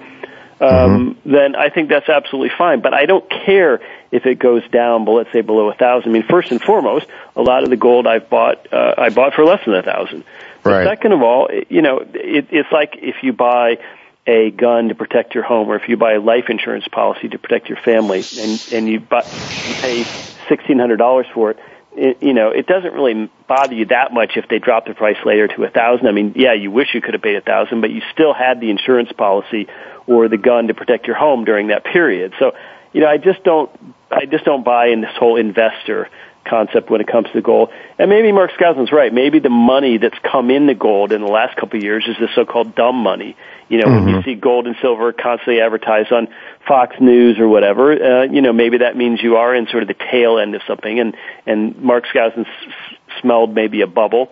um, 0.62 1.18
mm-hmm. 1.20 1.32
then 1.32 1.56
I 1.56 1.70
think 1.70 1.90
that's 1.90 2.08
absolutely 2.08 2.52
fine. 2.58 2.82
But 2.82 2.94
I 2.94 3.08
don't 3.08 3.28
care 3.30 3.82
if 4.12 4.26
it 4.26 4.40
goes 4.40 4.62
down, 4.70 5.06
but 5.06 5.12
let's 5.12 5.32
say 5.32 5.42
below 5.42 5.70
a 5.70 5.74
thousand. 5.74 6.12
I 6.12 6.14
mean, 6.14 6.24
first 6.24 6.52
and 6.52 6.62
foremost, 6.62 7.08
a 7.36 7.42
lot 7.42 7.64
of 7.64 7.70
the 7.70 7.78
gold 7.78 8.08
I've 8.08 8.30
bought, 8.30 8.72
uh, 8.72 8.94
I 8.98 9.10
bought 9.10 9.34
for 9.34 9.44
less 9.44 9.66
than 9.66 9.74
a 9.74 9.84
thousand. 9.84 10.24
Right. 10.64 10.86
Second 10.86 11.14
of 11.14 11.22
all, 11.22 11.50
you 11.70 11.82
know, 11.82 12.00
it, 12.14 12.48
it's 12.52 12.72
like 12.72 12.98
if 13.02 13.24
you 13.24 13.34
buy 13.34 13.80
a 14.28 14.50
gun 14.50 14.90
to 14.90 14.96
protect 14.96 15.36
your 15.36 15.44
home, 15.44 15.70
or 15.70 15.76
if 15.76 15.88
you 15.88 15.98
buy 15.98 16.14
a 16.14 16.20
life 16.20 16.50
insurance 16.50 16.88
policy 16.88 17.28
to 17.30 17.38
protect 17.38 17.70
your 17.70 17.78
family, 17.78 18.24
and 18.40 18.68
and 18.72 18.90
you, 18.90 19.00
buy, 19.00 19.24
you 19.24 19.76
pay 19.76 20.04
sixteen 20.48 20.80
hundred 20.80 20.98
dollars 20.98 21.28
for 21.34 21.52
it. 21.52 21.60
It, 21.98 22.22
you 22.22 22.34
know, 22.34 22.50
it 22.50 22.68
doesn't 22.68 22.94
really 22.94 23.30
bother 23.48 23.74
you 23.74 23.86
that 23.86 24.14
much 24.14 24.34
if 24.36 24.48
they 24.50 24.60
drop 24.60 24.86
the 24.86 24.94
price 24.94 25.18
later 25.26 25.48
to 25.48 25.64
a 25.64 25.70
thousand. 25.70 26.08
I 26.08 26.12
mean, 26.12 26.34
yeah, 26.36 26.54
you 26.54 26.70
wish 26.70 26.90
you 26.94 27.02
could 27.02 27.14
have 27.14 27.24
paid 27.24 27.38
a 27.38 27.42
thousand, 27.42 27.82
but 27.82 27.90
you 27.90 28.02
still 28.12 28.34
had 28.34 28.60
the 28.60 28.70
insurance 28.70 29.12
policy 29.14 29.68
or 30.06 30.28
the 30.28 30.38
gun 30.38 30.68
to 30.68 30.74
protect 30.74 31.08
your 31.08 31.16
home 31.16 31.46
during 31.46 31.68
that 31.68 31.86
period. 31.86 32.34
So, 32.40 32.52
you 32.92 33.02
know, 33.02 33.08
I 33.08 33.18
just 33.18 33.44
don't, 33.44 33.72
I 34.12 34.26
just 34.26 34.46
don't 34.46 34.64
buy 34.64 34.88
in 34.88 35.02
this 35.02 35.16
whole 35.18 35.38
investor 35.38 36.10
concept 36.46 36.90
when 36.90 37.02
it 37.02 37.08
comes 37.08 37.28
to 37.34 37.42
gold. 37.42 37.70
And 37.98 38.10
maybe 38.10 38.32
Mark 38.32 38.52
Skousen's 38.52 38.92
right. 38.92 39.12
Maybe 39.14 39.40
the 39.40 39.50
money 39.50 39.98
that's 39.98 40.18
come 40.32 40.52
into 40.52 40.76
gold 40.76 41.12
in 41.12 41.22
the 41.22 41.28
last 41.28 41.58
couple 41.58 41.78
of 41.78 41.84
years 41.84 42.06
is 42.08 42.18
the 42.20 42.28
so-called 42.36 42.76
dumb 42.76 42.98
money. 42.98 43.36
You 43.68 43.80
know, 43.80 43.86
mm-hmm. 43.86 43.96
when 43.96 44.08
you 44.08 44.16
mm-hmm. 44.18 44.30
see 44.30 44.36
gold 44.36 44.68
and 44.68 44.76
silver 44.82 45.12
constantly 45.12 45.60
advertised 45.62 46.12
on 46.12 46.28
Fox 46.68 46.96
News 47.00 47.40
or 47.40 47.48
whatever, 47.48 47.92
uh, 47.92 48.24
you 48.24 48.42
know, 48.42 48.54
maybe 48.54 48.80
that 48.80 48.96
means 48.96 49.22
you 49.22 49.38
are 49.38 49.56
in 49.56 49.68
sort 49.68 49.84
of 49.84 49.88
the 49.88 49.96
tail 49.96 50.38
end 50.38 50.56
of 50.56 50.62
something. 50.68 51.00
And 51.00 51.18
and 51.46 51.82
Mark 51.82 52.06
Skousen 52.06 52.46
s- 52.46 52.96
smelled 53.22 53.56
maybe 53.56 53.82
a 53.82 53.88
bubble 53.88 54.32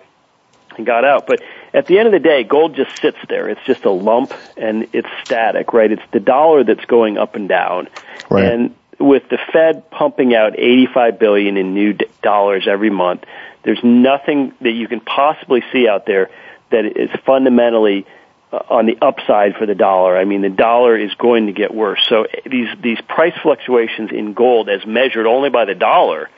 and 0.78 0.86
got 0.86 1.06
out. 1.06 1.28
But 1.28 1.42
at 1.74 1.88
the 1.88 1.98
end 1.98 2.08
of 2.08 2.12
the 2.12 2.20
day, 2.20 2.44
gold 2.44 2.76
just 2.76 3.00
sits 3.02 3.18
there. 3.28 3.50
It's 3.50 3.64
just 3.66 3.86
a 3.86 3.92
lump 3.92 4.34
and 4.58 4.88
it's 4.94 5.10
static, 5.24 5.74
right? 5.74 5.92
It's 5.92 6.04
the 6.12 6.20
dollar 6.20 6.64
that's 6.64 6.86
going 6.86 7.18
up 7.18 7.36
and 7.36 7.50
down. 7.50 7.90
Right. 8.30 8.46
And 8.46 8.76
with 9.00 9.28
the 9.30 9.40
Fed 9.52 9.90
pumping 9.90 10.36
out 10.36 10.58
85 10.58 11.20
billion 11.20 11.58
in 11.58 11.74
new 11.74 11.98
dollars 12.22 12.68
every 12.68 12.90
month, 12.90 13.24
there's 13.64 13.84
nothing 13.84 14.54
that 14.62 14.72
you 14.72 14.88
can 14.88 15.00
possibly 15.00 15.64
see 15.72 15.88
out 15.88 16.06
there 16.06 16.30
that 16.70 16.86
is 16.86 17.10
fundamentally 17.26 18.06
on 18.54 18.86
the 18.86 18.98
upside 19.02 19.56
for 19.56 19.66
the 19.66 19.76
dollar. 19.76 20.18
I 20.18 20.26
mean, 20.26 20.42
the 20.42 20.50
dollar 20.50 20.98
is 20.98 21.14
going 21.16 21.48
to 21.48 21.54
get 21.54 21.74
worse. 21.74 22.06
So 22.08 22.28
these 22.46 22.68
these 22.82 23.00
price 23.08 23.34
fluctuations 23.42 24.12
in 24.12 24.34
gold, 24.34 24.70
as 24.70 24.86
measured 24.86 25.26
only 25.26 25.50
by 25.50 25.66
the 25.66 25.76
dollar, 25.76 26.30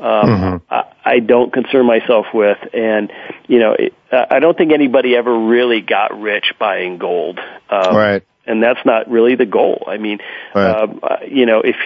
um, 0.00 0.28
mm-hmm. 0.28 0.72
I, 0.72 0.84
I 1.04 1.18
don't 1.20 1.52
concern 1.52 1.86
myself 1.86 2.26
with. 2.32 2.58
And 2.72 3.12
you 3.46 3.58
know, 3.58 3.76
it, 3.78 3.94
I 4.10 4.38
don't 4.38 4.56
think 4.56 4.72
anybody 4.72 5.14
ever 5.14 5.36
really 5.46 5.80
got 5.80 6.18
rich 6.18 6.54
buying 6.58 6.98
gold. 6.98 7.38
Um, 7.70 7.96
right. 7.96 8.24
And 8.46 8.62
that's 8.62 8.80
not 8.86 9.10
really 9.10 9.34
the 9.34 9.44
goal. 9.44 9.84
I 9.86 9.98
mean, 9.98 10.20
right. 10.54 10.82
um, 10.82 11.00
uh, 11.02 11.16
you 11.28 11.44
know, 11.44 11.60
if 11.60 11.76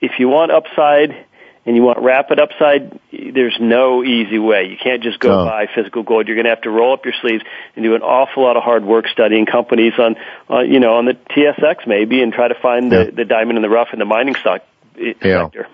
if 0.00 0.12
you 0.18 0.28
want 0.28 0.52
upside 0.52 1.26
and 1.68 1.76
you 1.76 1.82
want 1.82 1.98
rapid 1.98 2.40
upside, 2.40 2.98
there's 3.12 3.58
no 3.60 4.02
easy 4.02 4.38
way. 4.38 4.68
You 4.70 4.78
can't 4.82 5.02
just 5.02 5.20
go 5.20 5.28
no. 5.28 5.44
buy 5.44 5.66
physical 5.74 6.02
gold. 6.02 6.26
You're 6.26 6.36
going 6.36 6.46
to 6.46 6.50
have 6.50 6.62
to 6.62 6.70
roll 6.70 6.94
up 6.94 7.04
your 7.04 7.12
sleeves 7.20 7.44
and 7.76 7.84
do 7.84 7.94
an 7.94 8.00
awful 8.00 8.42
lot 8.42 8.56
of 8.56 8.62
hard 8.62 8.86
work 8.86 9.06
studying 9.12 9.44
companies 9.44 9.92
on, 9.98 10.16
uh, 10.48 10.60
you 10.60 10.80
know, 10.80 10.94
on 10.94 11.04
the 11.04 11.12
TSX 11.12 11.86
maybe, 11.86 12.22
and 12.22 12.32
try 12.32 12.48
to 12.48 12.54
find 12.54 12.90
the, 12.90 13.04
yeah. 13.04 13.10
the 13.10 13.26
diamond 13.26 13.58
in 13.58 13.62
the 13.62 13.68
rough 13.68 13.88
in 13.92 13.98
the 13.98 14.06
mining 14.06 14.34
stock 14.34 14.62
yeah. 14.96 15.44
sector. 15.44 15.68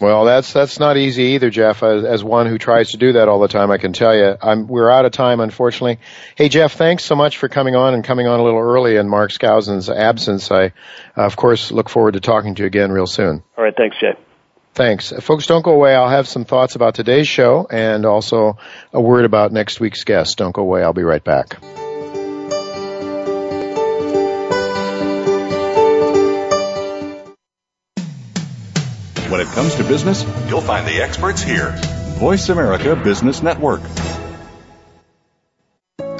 Well, 0.00 0.24
that's 0.24 0.52
that's 0.52 0.80
not 0.80 0.96
easy 0.96 1.22
either, 1.34 1.50
Jeff. 1.50 1.84
As, 1.84 2.04
as, 2.04 2.24
one 2.24 2.46
who 2.46 2.58
tries 2.58 2.90
to 2.90 2.96
do 2.96 3.12
that 3.12 3.28
all 3.28 3.38
the 3.38 3.48
time, 3.48 3.70
I 3.70 3.78
can 3.78 3.92
tell 3.92 4.16
you, 4.16 4.36
I'm, 4.40 4.66
we're 4.66 4.90
out 4.90 5.04
of 5.04 5.12
time, 5.12 5.38
unfortunately. 5.38 5.98
Hey, 6.36 6.48
Jeff, 6.48 6.74
thanks 6.74 7.04
so 7.04 7.14
much 7.14 7.38
for 7.38 7.48
coming 7.48 7.76
on 7.76 7.94
and 7.94 8.02
coming 8.02 8.26
on 8.26 8.40
a 8.40 8.44
little 8.44 8.60
early 8.60 8.96
in 8.96 9.08
Mark 9.08 9.30
Skousen's 9.30 9.88
absence. 9.88 10.50
I, 10.50 10.72
of 11.16 11.36
course, 11.36 11.70
look 11.70 11.88
forward 11.88 12.14
to 12.14 12.20
talking 12.20 12.56
to 12.56 12.62
you 12.62 12.66
again 12.66 12.90
real 12.90 13.06
soon. 13.06 13.42
All 13.56 13.64
right, 13.64 13.74
thanks, 13.76 13.96
Jay. 14.00 14.14
Thanks. 14.78 15.10
Folks, 15.10 15.48
don't 15.48 15.64
go 15.64 15.72
away. 15.72 15.92
I'll 15.92 16.08
have 16.08 16.28
some 16.28 16.44
thoughts 16.44 16.76
about 16.76 16.94
today's 16.94 17.26
show 17.26 17.66
and 17.68 18.06
also 18.06 18.58
a 18.92 19.00
word 19.00 19.24
about 19.24 19.50
next 19.50 19.80
week's 19.80 20.04
guest. 20.04 20.38
Don't 20.38 20.52
go 20.52 20.62
away. 20.62 20.84
I'll 20.84 20.92
be 20.92 21.02
right 21.02 21.24
back. 21.24 21.54
When 29.28 29.40
it 29.40 29.48
comes 29.48 29.74
to 29.74 29.82
business, 29.82 30.24
you'll 30.48 30.60
find 30.60 30.86
the 30.86 31.02
experts 31.02 31.42
here. 31.42 31.74
Voice 32.20 32.48
America 32.48 32.94
Business 32.94 33.42
Network. 33.42 33.80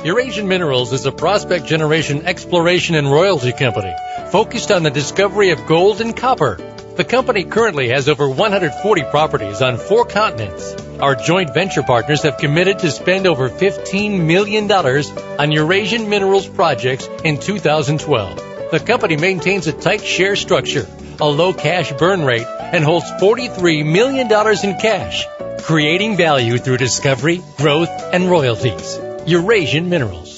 Eurasian 0.04 0.48
Minerals 0.48 0.92
is 0.92 1.06
a 1.06 1.12
prospect 1.12 1.66
generation 1.66 2.26
exploration 2.26 2.96
and 2.96 3.08
royalty 3.08 3.52
company 3.52 3.94
focused 4.32 4.72
on 4.72 4.82
the 4.82 4.90
discovery 4.90 5.50
of 5.50 5.64
gold 5.66 6.00
and 6.00 6.16
copper 6.16 6.56
the 6.98 7.04
company 7.04 7.44
currently 7.44 7.90
has 7.90 8.08
over 8.08 8.28
140 8.28 9.02
properties 9.04 9.62
on 9.62 9.76
four 9.78 10.04
continents. 10.04 10.74
Our 10.98 11.14
joint 11.14 11.54
venture 11.54 11.84
partners 11.84 12.24
have 12.24 12.38
committed 12.38 12.80
to 12.80 12.90
spend 12.90 13.28
over 13.28 13.48
$15 13.48 14.24
million 14.26 14.70
on 14.72 15.52
Eurasian 15.52 16.08
minerals 16.08 16.48
projects 16.48 17.08
in 17.22 17.38
2012. 17.38 18.70
The 18.72 18.80
company 18.80 19.16
maintains 19.16 19.68
a 19.68 19.72
tight 19.72 20.04
share 20.04 20.34
structure, 20.34 20.88
a 21.20 21.28
low 21.28 21.52
cash 21.52 21.92
burn 21.92 22.24
rate, 22.24 22.48
and 22.48 22.82
holds 22.82 23.06
$43 23.22 23.86
million 23.86 24.26
in 24.64 24.80
cash, 24.80 25.24
creating 25.62 26.16
value 26.16 26.58
through 26.58 26.78
discovery, 26.78 27.40
growth, 27.58 27.90
and 28.12 28.28
royalties. 28.28 28.98
Eurasian 29.24 29.88
Minerals. 29.88 30.37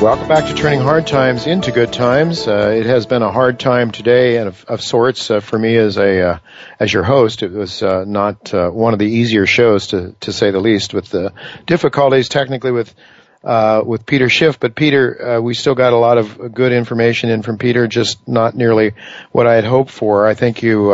Welcome 0.00 0.28
back 0.28 0.46
to 0.46 0.54
Turning 0.54 0.78
Hard 0.78 1.08
Times 1.08 1.48
into 1.48 1.72
Good 1.72 1.92
Times. 1.92 2.46
Uh, 2.46 2.72
it 2.72 2.86
has 2.86 3.06
been 3.06 3.22
a 3.22 3.32
hard 3.32 3.58
time 3.58 3.90
today, 3.90 4.36
and 4.36 4.46
of, 4.46 4.64
of 4.66 4.80
sorts 4.80 5.28
uh, 5.28 5.40
for 5.40 5.58
me 5.58 5.76
as 5.76 5.96
a 5.96 6.20
uh, 6.20 6.38
as 6.78 6.92
your 6.92 7.02
host. 7.02 7.42
It 7.42 7.50
was 7.50 7.82
uh, 7.82 8.04
not 8.06 8.54
uh, 8.54 8.70
one 8.70 8.92
of 8.92 9.00
the 9.00 9.06
easier 9.06 9.44
shows, 9.44 9.88
to 9.88 10.14
to 10.20 10.32
say 10.32 10.52
the 10.52 10.60
least, 10.60 10.94
with 10.94 11.08
the 11.08 11.32
difficulties 11.66 12.28
technically 12.28 12.70
with 12.70 12.94
uh, 13.42 13.82
with 13.84 14.06
Peter 14.06 14.28
Schiff. 14.28 14.60
But 14.60 14.76
Peter, 14.76 15.40
we 15.42 15.54
still 15.54 15.74
got 15.74 15.92
a 15.92 15.98
lot 15.98 16.16
of 16.16 16.54
good 16.54 16.70
information 16.70 17.28
in 17.30 17.42
from 17.42 17.58
Peter, 17.58 17.88
just 17.88 18.26
not 18.28 18.54
nearly 18.54 18.92
what 19.32 19.48
I 19.48 19.56
had 19.56 19.64
hoped 19.64 19.90
for. 19.90 20.28
I 20.28 20.34
think 20.34 20.62
you. 20.62 20.92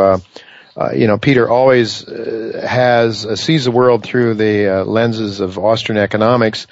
Uh, 0.77 0.89
you 0.93 1.07
know, 1.07 1.17
Peter 1.17 1.47
always 1.47 2.05
uh, 2.05 2.67
has 2.67 3.25
uh, 3.25 3.37
sees 3.37 3.63
the 3.63 3.71
world 3.71 4.03
through 4.03 4.33
the 4.33 4.83
lenses 4.85 5.39
of 5.39 5.57
Austrian 5.57 5.97
economics, 5.97 6.67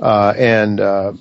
uh, 0.00 0.32
and 0.36 0.80
uh, 0.80 1.12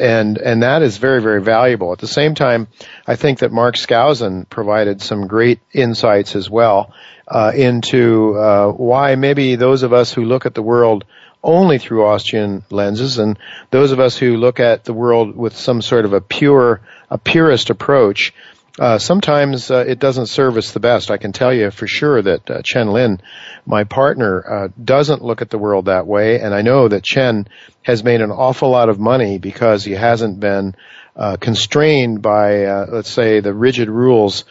and 0.00 0.38
and 0.38 0.62
that 0.62 0.82
is 0.82 0.96
very 0.96 1.20
very 1.20 1.42
valuable. 1.42 1.92
At 1.92 1.98
the 1.98 2.08
same 2.08 2.34
time, 2.34 2.68
I 3.06 3.16
think 3.16 3.40
that 3.40 3.52
Mark 3.52 3.76
Skousen 3.76 4.48
provided 4.48 5.02
some 5.02 5.26
great 5.26 5.60
insights 5.72 6.34
as 6.34 6.48
well 6.48 6.94
uh, 7.28 7.52
into 7.54 8.36
uh, 8.38 8.72
why 8.72 9.16
maybe 9.16 9.56
those 9.56 9.82
of 9.82 9.92
us 9.92 10.12
who 10.12 10.24
look 10.24 10.46
at 10.46 10.54
the 10.54 10.62
world 10.62 11.04
only 11.42 11.78
through 11.78 12.06
Austrian 12.06 12.64
lenses, 12.70 13.18
and 13.18 13.38
those 13.70 13.92
of 13.92 14.00
us 14.00 14.16
who 14.16 14.36
look 14.36 14.60
at 14.60 14.84
the 14.84 14.94
world 14.94 15.36
with 15.36 15.56
some 15.56 15.82
sort 15.82 16.04
of 16.04 16.12
a 16.12 16.20
pure 16.20 16.80
a 17.10 17.18
purist 17.18 17.70
approach 17.70 18.32
uh, 18.78 18.98
sometimes 18.98 19.70
uh, 19.70 19.84
it 19.86 19.98
doesn't 19.98 20.26
serve 20.26 20.56
us 20.56 20.72
the 20.72 20.80
best. 20.80 21.10
I 21.10 21.16
can 21.16 21.32
tell 21.32 21.52
you 21.52 21.70
for 21.70 21.86
sure 21.86 22.20
that 22.20 22.50
uh, 22.50 22.62
Chen 22.62 22.88
Lin, 22.88 23.20
my 23.64 23.84
partner, 23.84 24.44
uh, 24.48 24.68
doesn't 24.82 25.22
look 25.22 25.42
at 25.42 25.50
the 25.50 25.58
world 25.58 25.86
that 25.86 26.06
way, 26.06 26.40
and 26.40 26.54
I 26.54 26.62
know 26.62 26.88
that 26.88 27.02
Chen 27.02 27.48
has 27.82 28.04
made 28.04 28.20
an 28.20 28.30
awful 28.30 28.70
lot 28.70 28.88
of 28.88 28.98
money 28.98 29.38
because 29.38 29.84
he 29.84 29.92
hasn't 29.92 30.40
been 30.40 30.74
uh, 31.14 31.36
constrained 31.36 32.20
by, 32.20 32.64
uh, 32.64 32.86
let's 32.90 33.10
say, 33.10 33.40
the 33.40 33.54
rigid 33.54 33.88
rules 33.88 34.44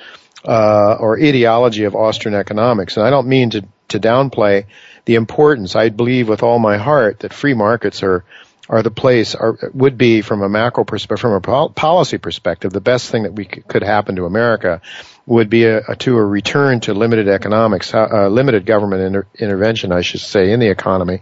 or 0.43 1.19
ideology 1.19 1.83
of 1.83 1.95
Austrian 1.95 2.37
economics. 2.37 2.97
And 2.97 3.05
I 3.05 3.09
don't 3.09 3.27
mean 3.27 3.51
to 3.51 3.65
to 3.87 3.99
downplay 3.99 4.65
the 5.05 5.15
importance. 5.15 5.75
I 5.75 5.89
believe 5.89 6.27
with 6.27 6.43
all 6.43 6.59
my 6.59 6.77
heart 6.77 7.19
that 7.19 7.33
free 7.33 7.53
markets 7.53 8.03
are 8.03 8.25
are 8.69 8.81
the 8.81 8.91
place 8.91 9.35
are, 9.35 9.57
would 9.73 9.97
be 9.97 10.21
from 10.21 10.41
a 10.41 10.49
macro 10.49 10.83
perspective, 10.83 11.21
from 11.21 11.33
a 11.33 11.69
policy 11.69 12.17
perspective, 12.17 12.71
the 12.71 12.81
best 12.81 13.09
thing 13.09 13.23
that 13.23 13.33
we 13.33 13.45
could, 13.45 13.67
could 13.67 13.83
happen 13.83 14.15
to 14.15 14.25
America 14.25 14.81
would 15.25 15.49
be 15.49 15.65
a, 15.65 15.81
a, 15.87 15.95
to 15.95 16.17
a 16.17 16.25
return 16.25 16.79
to 16.81 16.93
limited 16.93 17.27
economics, 17.27 17.93
uh, 17.93 18.27
limited 18.27 18.65
government 18.65 19.01
inter- 19.01 19.27
intervention, 19.37 19.91
I 19.91 20.01
should 20.01 20.21
say, 20.21 20.51
in 20.51 20.59
the 20.59 20.69
economy. 20.69 21.21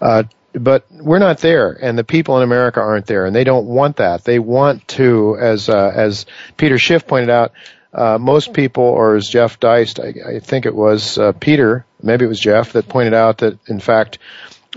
Uh, 0.00 0.24
but 0.54 0.86
we're 0.90 1.18
not 1.18 1.38
there, 1.38 1.72
and 1.72 1.98
the 1.98 2.04
people 2.04 2.38
in 2.38 2.42
America 2.42 2.80
aren't 2.80 3.06
there, 3.06 3.26
and 3.26 3.36
they 3.36 3.44
don't 3.44 3.66
want 3.66 3.96
that. 3.96 4.24
They 4.24 4.38
want 4.38 4.88
to, 4.88 5.36
as 5.38 5.68
uh, 5.68 5.92
as 5.94 6.26
Peter 6.56 6.78
Schiff 6.78 7.06
pointed 7.06 7.30
out, 7.30 7.52
uh, 7.92 8.18
most 8.18 8.52
people, 8.54 8.84
or 8.84 9.16
as 9.16 9.28
Jeff 9.28 9.60
Deist, 9.60 10.00
I, 10.00 10.36
I 10.36 10.38
think 10.40 10.66
it 10.66 10.74
was 10.74 11.18
uh, 11.18 11.32
Peter, 11.32 11.84
maybe 12.02 12.24
it 12.24 12.28
was 12.28 12.40
Jeff, 12.40 12.72
that 12.72 12.88
pointed 12.88 13.14
out 13.14 13.38
that 13.38 13.58
in 13.68 13.80
fact 13.80 14.18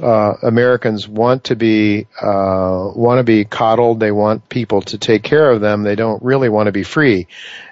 uh, 0.01 0.35
Americans 0.43 1.07
want 1.07 1.45
to 1.45 1.55
be 1.55 2.07
uh, 2.21 2.91
want 2.95 3.19
to 3.19 3.23
be 3.23 3.43
coddled. 3.45 3.99
They 3.99 4.11
want 4.11 4.47
people 4.47 4.81
to 4.83 4.97
take 4.97 5.23
care 5.23 5.51
of 5.51 5.61
them. 5.61 5.83
They 5.83 5.95
don't 5.95 6.21
really 6.23 6.49
want 6.49 6.67
to 6.67 6.71
be 6.71 6.83
free, 6.83 7.27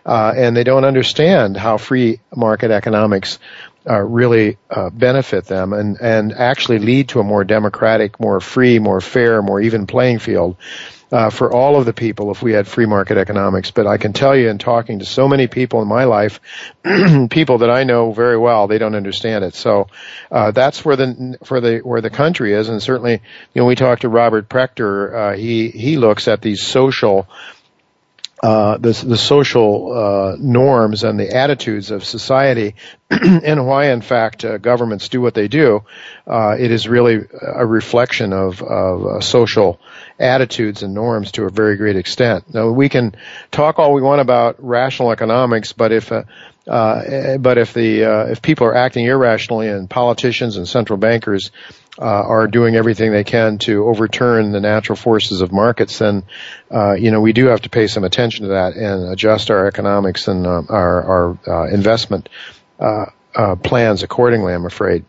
uh, 0.05 0.34
and 0.36 0.55
they 0.55 0.63
don't 0.63 0.84
understand 0.84 1.55
how 1.55 1.78
free 1.78 2.20
market 2.36 2.72
economics 2.72 3.39
uh, 3.89 3.99
really 3.99 4.57
uh, 4.70 4.89
benefit 4.89 5.45
them 5.45 5.72
and, 5.74 5.97
and 6.01 6.34
actually 6.34 6.80
lead 6.80 7.09
to 7.09 7.20
a 7.22 7.24
more 7.24 7.43
democratic, 7.43 8.20
more 8.20 8.39
free, 8.39 8.78
more 8.78 8.99
fair, 8.99 9.41
more 9.41 9.61
even 9.61 9.88
playing 9.88 10.20
field 10.20 10.57
uh, 11.12 11.30
for 11.30 11.51
all 11.51 11.78
of 11.78 11.86
the 11.86 11.93
people 11.93 12.32
if 12.32 12.41
we 12.41 12.53
had 12.53 12.68
free 12.68 12.86
market 12.86 13.18
economics. 13.18 13.72
But 13.72 13.88
I 13.88 13.97
can 13.97 14.14
tell 14.14 14.36
you 14.36 14.49
in 14.49 14.57
talking 14.57 14.99
to 14.99 15.05
so 15.05 15.28
many 15.28 15.47
people 15.47 15.82
in 15.82 15.88
my 15.88 16.03
life, 16.03 16.39
people 17.30 17.60
that 17.60 17.70
I 17.70 17.84
know 17.84 18.12
very 18.12 18.38
well, 18.38 18.68
they 18.68 18.78
don't 18.78 18.95
understand 18.95 19.43
it. 19.43 19.55
So 19.55 19.88
uh, 20.32 20.51
that's 20.51 20.86
where 20.86 20.95
the 20.95 21.38
for 21.43 21.62
the 21.62 21.80
where 21.80 22.01
the 22.01 22.10
country 22.10 22.53
is, 22.53 22.70
and 22.70 22.82
certainly, 22.82 23.22
you 23.53 23.62
know, 23.62 23.66
we 23.66 23.76
talked 23.76 24.01
to 24.01 24.10
Robert 24.10 24.49
Prechter. 24.49 25.14
Uh, 25.14 25.38
he 25.38 25.70
he 25.70 25.97
looks 25.97 26.28
at 26.28 26.41
these 26.41 26.62
social 26.62 27.28
uh, 28.42 28.78
the, 28.78 28.94
the 29.06 29.18
social 29.18 29.92
uh, 29.92 30.36
norms 30.40 31.04
and 31.04 31.20
the 31.20 31.36
attitudes 31.36 31.92
of 31.92 32.06
society, 32.06 32.76
and 33.10 33.68
why, 33.68 33.92
in 33.92 34.02
fact, 34.02 34.46
uh, 34.46 34.58
governments 34.58 35.10
do 35.10 35.20
what 35.20 35.34
they 35.34 35.48
do. 35.48 35.84
Uh, 36.26 36.56
it 36.58 36.72
is 36.72 36.88
really 36.88 37.26
a 37.42 37.66
reflection 37.66 38.32
of, 38.32 38.62
of 38.62 39.06
uh, 39.06 39.20
social 39.20 39.80
attitudes 40.20 40.84
and 40.84 40.94
norms 40.94 41.34
to 41.34 41.44
a 41.44 41.50
very 41.50 41.76
great 41.76 41.96
extent. 41.96 42.54
Now, 42.54 42.70
we 42.70 42.88
can 42.88 43.16
talk 43.52 43.80
all 43.80 43.94
we 43.94 44.02
want 44.02 44.22
about 44.22 44.56
rational 44.64 45.12
economics, 45.12 45.74
but 45.74 45.92
if 45.92 46.12
uh, 46.70 47.38
but 47.38 47.57
if 47.57 47.74
the 47.74 48.01
if 48.32 48.41
people 48.41 48.67
are 48.67 48.76
acting 48.76 49.05
irrationally 49.05 49.67
and 49.67 49.89
politicians 49.89 50.55
and 50.57 50.67
central 50.67 50.97
bankers 50.97 51.51
uh, 51.99 52.05
are 52.05 52.47
doing 52.47 52.76
everything 52.76 53.11
they 53.11 53.24
can 53.24 53.57
to 53.57 53.86
overturn 53.86 54.51
the 54.51 54.61
natural 54.61 54.95
forces 54.95 55.41
of 55.41 55.51
markets, 55.51 55.99
then 55.99 56.24
uh, 56.72 56.93
you 56.93 57.11
know 57.11 57.22
we 57.22 57.34
do 57.34 57.47
have 57.47 57.61
to 57.61 57.70
pay 57.70 57.88
some 57.88 58.03
attention 58.03 58.43
to 58.43 58.51
that 58.53 58.76
and 58.76 59.11
adjust 59.11 59.51
our 59.51 59.67
economics 59.67 60.28
and 60.28 60.47
uh, 60.47 60.61
our, 60.70 61.03
our 61.03 61.38
uh, 61.47 61.67
investment. 61.67 62.30
Uh, 62.80 63.05
uh, 63.36 63.55
plans 63.55 64.01
accordingly, 64.01 64.53
I'm 64.53 64.65
afraid. 64.65 65.05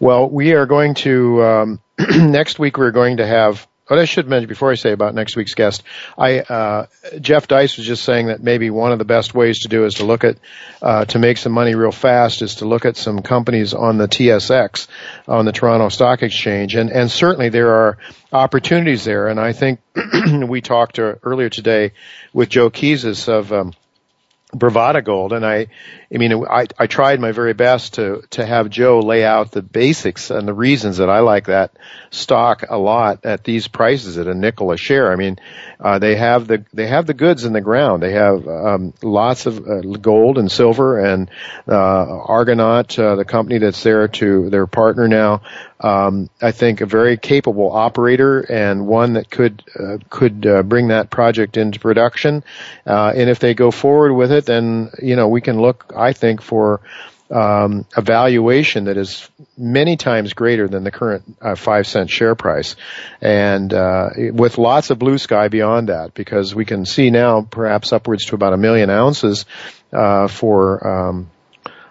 Well, 0.00 0.28
we 0.28 0.52
are 0.54 0.66
going 0.66 0.94
to 0.94 1.44
um, 1.44 1.80
next 1.98 2.58
week. 2.58 2.76
We're 2.76 2.90
going 2.90 3.18
to 3.18 3.26
have 3.26 3.68
what 3.88 3.98
I 3.98 4.04
should 4.04 4.28
mention 4.28 4.48
before 4.48 4.70
I 4.70 4.76
say 4.76 4.92
about 4.92 5.14
next 5.14 5.36
week's 5.36 5.54
guest, 5.54 5.82
I 6.16 6.40
uh, 6.40 6.86
Jeff 7.20 7.48
Deist 7.48 7.76
was 7.76 7.86
just 7.86 8.04
saying 8.04 8.26
that 8.26 8.42
maybe 8.42 8.70
one 8.70 8.92
of 8.92 8.98
the 8.98 9.04
best 9.04 9.34
ways 9.34 9.60
to 9.60 9.68
do 9.68 9.84
is 9.84 9.94
to 9.94 10.04
look 10.04 10.24
at 10.24 10.38
uh, 10.80 11.04
to 11.06 11.18
make 11.18 11.36
some 11.36 11.52
money 11.52 11.74
real 11.74 11.92
fast 11.92 12.42
is 12.42 12.56
to 12.56 12.64
look 12.64 12.84
at 12.84 12.96
some 12.96 13.22
companies 13.22 13.74
on 13.74 13.98
the 13.98 14.06
TSX 14.08 14.86
on 15.26 15.44
the 15.44 15.52
Toronto 15.52 15.88
Stock 15.88 16.22
Exchange, 16.22 16.74
and 16.76 16.90
and 16.90 17.10
certainly 17.10 17.48
there 17.48 17.72
are 17.72 17.98
opportunities 18.32 19.04
there, 19.04 19.28
and 19.28 19.40
I 19.40 19.52
think 19.52 19.80
we 20.46 20.60
talked 20.60 20.98
uh, 20.98 21.16
earlier 21.22 21.48
today 21.48 21.92
with 22.32 22.48
Joe 22.48 22.70
Keyes 22.70 23.28
of. 23.28 23.52
Um, 23.52 23.72
Bravada 24.54 25.02
Gold, 25.02 25.32
and 25.32 25.46
I, 25.46 25.68
I 26.14 26.18
mean, 26.18 26.44
I, 26.44 26.66
I 26.78 26.86
tried 26.86 27.20
my 27.20 27.32
very 27.32 27.54
best 27.54 27.94
to 27.94 28.22
to 28.30 28.44
have 28.44 28.68
Joe 28.68 29.00
lay 29.00 29.24
out 29.24 29.50
the 29.50 29.62
basics 29.62 30.30
and 30.30 30.46
the 30.46 30.52
reasons 30.52 30.98
that 30.98 31.08
I 31.08 31.20
like 31.20 31.46
that 31.46 31.72
stock 32.10 32.64
a 32.68 32.76
lot 32.76 33.24
at 33.24 33.44
these 33.44 33.66
prices 33.66 34.18
at 34.18 34.26
a 34.26 34.34
nickel 34.34 34.72
a 34.72 34.76
share. 34.76 35.10
I 35.10 35.16
mean, 35.16 35.38
uh, 35.80 35.98
they 35.98 36.14
have 36.16 36.46
the 36.46 36.64
they 36.74 36.86
have 36.86 37.06
the 37.06 37.14
goods 37.14 37.44
in 37.44 37.54
the 37.54 37.62
ground. 37.62 38.02
They 38.02 38.12
have 38.12 38.46
um, 38.46 38.92
lots 39.02 39.46
of 39.46 39.66
uh, 39.66 39.80
gold 39.80 40.36
and 40.36 40.52
silver, 40.52 41.00
and 41.02 41.30
uh, 41.66 41.72
Argonaut, 41.72 42.98
uh, 42.98 43.16
the 43.16 43.24
company 43.24 43.58
that's 43.58 43.82
there 43.82 44.06
to 44.08 44.50
their 44.50 44.66
partner 44.66 45.08
now. 45.08 45.40
Um, 45.80 46.30
I 46.40 46.52
think 46.52 46.80
a 46.80 46.86
very 46.86 47.16
capable 47.16 47.72
operator 47.72 48.40
and 48.40 48.86
one 48.86 49.14
that 49.14 49.30
could 49.30 49.64
uh, 49.76 49.98
could 50.10 50.46
uh, 50.46 50.62
bring 50.62 50.88
that 50.88 51.10
project 51.10 51.56
into 51.56 51.80
production. 51.80 52.44
and 52.84 53.30
if 53.30 53.40
they 53.40 53.54
go 53.54 53.70
forward 53.70 54.12
with 54.12 54.30
it, 54.30 54.44
then 54.44 54.90
you 55.02 55.16
know 55.16 55.28
we 55.28 55.40
can 55.40 55.60
look 55.60 55.90
I 56.02 56.12
think, 56.12 56.42
for 56.42 56.80
um, 57.32 57.86
a 57.96 58.02
valuation 58.02 58.84
that 58.84 58.96
is 58.96 59.28
many 59.56 59.96
times 59.96 60.34
greater 60.34 60.68
than 60.68 60.84
the 60.84 60.90
current 60.90 61.36
uh, 61.40 61.54
five 61.54 61.86
cent 61.86 62.10
share 62.10 62.34
price, 62.34 62.76
and 63.20 63.72
uh, 63.72 64.10
with 64.32 64.58
lots 64.58 64.90
of 64.90 64.98
blue 64.98 65.18
sky 65.18 65.48
beyond 65.48 65.88
that, 65.88 66.12
because 66.14 66.54
we 66.54 66.64
can 66.64 66.84
see 66.84 67.10
now 67.10 67.42
perhaps 67.42 67.92
upwards 67.92 68.26
to 68.26 68.34
about 68.34 68.52
a 68.52 68.58
million 68.58 68.90
ounces 68.90 69.46
uh, 69.92 70.28
for. 70.28 70.86
Um, 70.86 71.30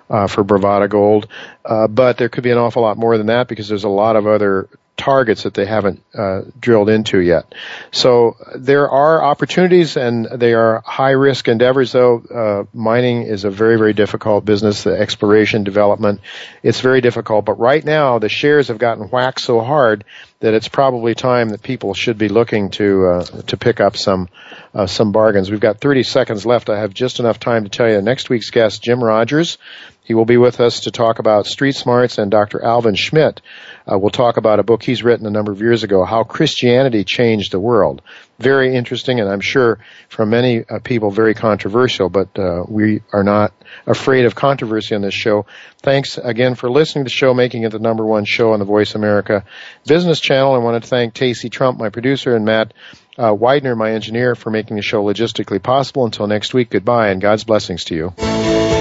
uh, 0.10 0.28
for 0.28 0.44
Bravada 0.44 0.90
Gold, 0.90 1.30
uh, 1.64 1.88
but 1.88 2.18
there 2.18 2.28
could 2.28 2.44
be 2.44 2.52
an 2.52 2.58
awful 2.58 2.82
lot 2.82 2.98
more 2.98 3.18
than 3.18 3.28
that 3.28 3.48
because 3.48 3.70
there's 3.70 3.86
a 3.86 3.90
lot 3.90 4.18
of 4.18 4.28
other 4.28 4.68
targets 4.98 5.44
that 5.44 5.54
they 5.54 5.66
haven't 5.66 6.04
uh, 6.14 6.42
drilled 6.60 6.90
into 6.90 7.20
yet. 7.20 7.54
So 7.92 8.38
there 8.56 8.90
are 8.90 9.24
opportunities, 9.24 9.98
and 9.98 10.26
they 10.26 10.54
are 10.54 10.82
high 10.86 11.12
risk 11.12 11.48
endeavors. 11.48 11.92
Though 11.92 12.20
uh, 12.20 12.78
mining 12.78 13.24
is 13.24 13.44
a 13.44 13.50
very 13.50 13.78
very 13.78 13.94
difficult 13.94 14.46
business. 14.46 14.84
The 14.84 14.98
exploration 14.98 15.64
development, 15.64 16.22
it's 16.62 16.82
very 16.82 17.02
difficult. 17.02 17.46
But 17.46 17.60
right 17.60 17.84
now 17.84 18.20
the 18.20 18.30
shares 18.30 18.68
have 18.68 18.78
gotten 18.78 19.06
whacked 19.06 19.42
so 19.42 19.62
hard 19.62 20.04
that 20.40 20.54
it's 20.54 20.68
probably 20.68 21.16
time 21.16 21.50
that 21.50 21.64
people 21.64 21.94
should 21.94 22.18
be 22.18 22.30
looking 22.30 22.70
to 22.72 23.06
uh, 23.08 23.24
to 23.48 23.58
pick 23.58 23.80
up 23.80 23.98
some 23.98 24.30
uh, 24.74 24.86
some 24.88 25.12
bargains. 25.12 25.50
We've 25.50 25.60
got 25.60 25.80
30 25.80 26.04
seconds 26.04 26.46
left. 26.46 26.70
I 26.70 26.80
have 26.80 26.94
just 26.94 27.20
enough 27.20 27.40
time 27.40 27.64
to 27.64 27.70
tell 27.70 27.90
you 27.90 28.02
next 28.02 28.30
week's 28.30 28.50
guest, 28.50 28.84
Jim 28.84 29.04
Rogers. 29.04 29.58
He 30.04 30.14
will 30.14 30.26
be 30.26 30.38
with 30.38 30.60
us 30.60 30.82
to 30.82 30.92
talk 30.92 31.20
about 31.20 31.46
street 31.46 31.76
smarts, 31.76 32.18
and 32.18 32.30
Dr. 32.30 32.62
Alvin 32.62 32.96
Schmidt 32.96 33.42
uh, 33.90 33.98
will 33.98 34.10
talk 34.10 34.38
about 34.38 34.60
a 34.60 34.64
book 34.64 34.84
he's 34.84 35.04
written 35.04 35.26
a 35.26 35.32
number 35.32 35.52
of 35.52 35.62
years 35.62 35.84
ago, 35.84 36.04
How 36.04 36.24
Christianity 36.24 37.04
Changed 37.04 37.52
the 37.52 37.60
World. 37.60 38.02
Very 38.40 38.76
interesting, 38.76 39.20
and 39.20 39.30
I'm 39.30 39.40
sure 39.40 39.80
for 40.10 40.26
many 40.26 40.64
uh, 40.68 40.80
people 40.80 41.12
very 41.12 41.34
controversial, 41.34 42.10
but 42.10 42.38
uh, 42.38 42.64
we 42.68 43.02
are 43.14 43.24
not 43.24 43.54
afraid 43.86 44.26
of 44.26 44.36
controversy 44.36 44.96
on 44.96 45.02
this 45.02 45.14
show. 45.14 45.46
Thanks 45.82 46.18
again 46.18 46.56
for 46.56 46.70
listening 46.70 47.06
to 47.06 47.10
the 47.10 47.14
show, 47.14 47.34
making 47.34 47.64
it 47.64 47.72
the 47.72 47.80
number 47.80 48.06
one 48.06 48.26
show 48.26 48.54
on 48.54 48.60
the 48.60 48.66
Voice 48.66 48.96
America 48.96 49.46
Business 49.86 50.20
Channel. 50.20 50.56
I 50.56 50.58
want 50.58 50.84
to 50.84 50.90
thank 50.90 51.14
Tacey 51.14 51.50
Trump, 51.50 51.78
my 51.78 51.90
producer, 51.90 52.36
and 52.36 52.46
Matt 52.46 52.74
uh, 53.18 53.34
Widener, 53.34 53.76
my 53.76 53.92
engineer, 53.92 54.36
for 54.36 54.50
making 54.50 54.78
the 54.78 54.84
show 54.84 55.04
logistically 55.04 55.62
possible. 55.62 56.06
Until 56.06 56.28
next 56.28 56.54
week, 56.54 56.70
goodbye 56.70 57.10
and 57.10 57.22
God's 57.22 57.44
blessings 57.44 57.84
to 57.86 57.96
you. 57.96 58.81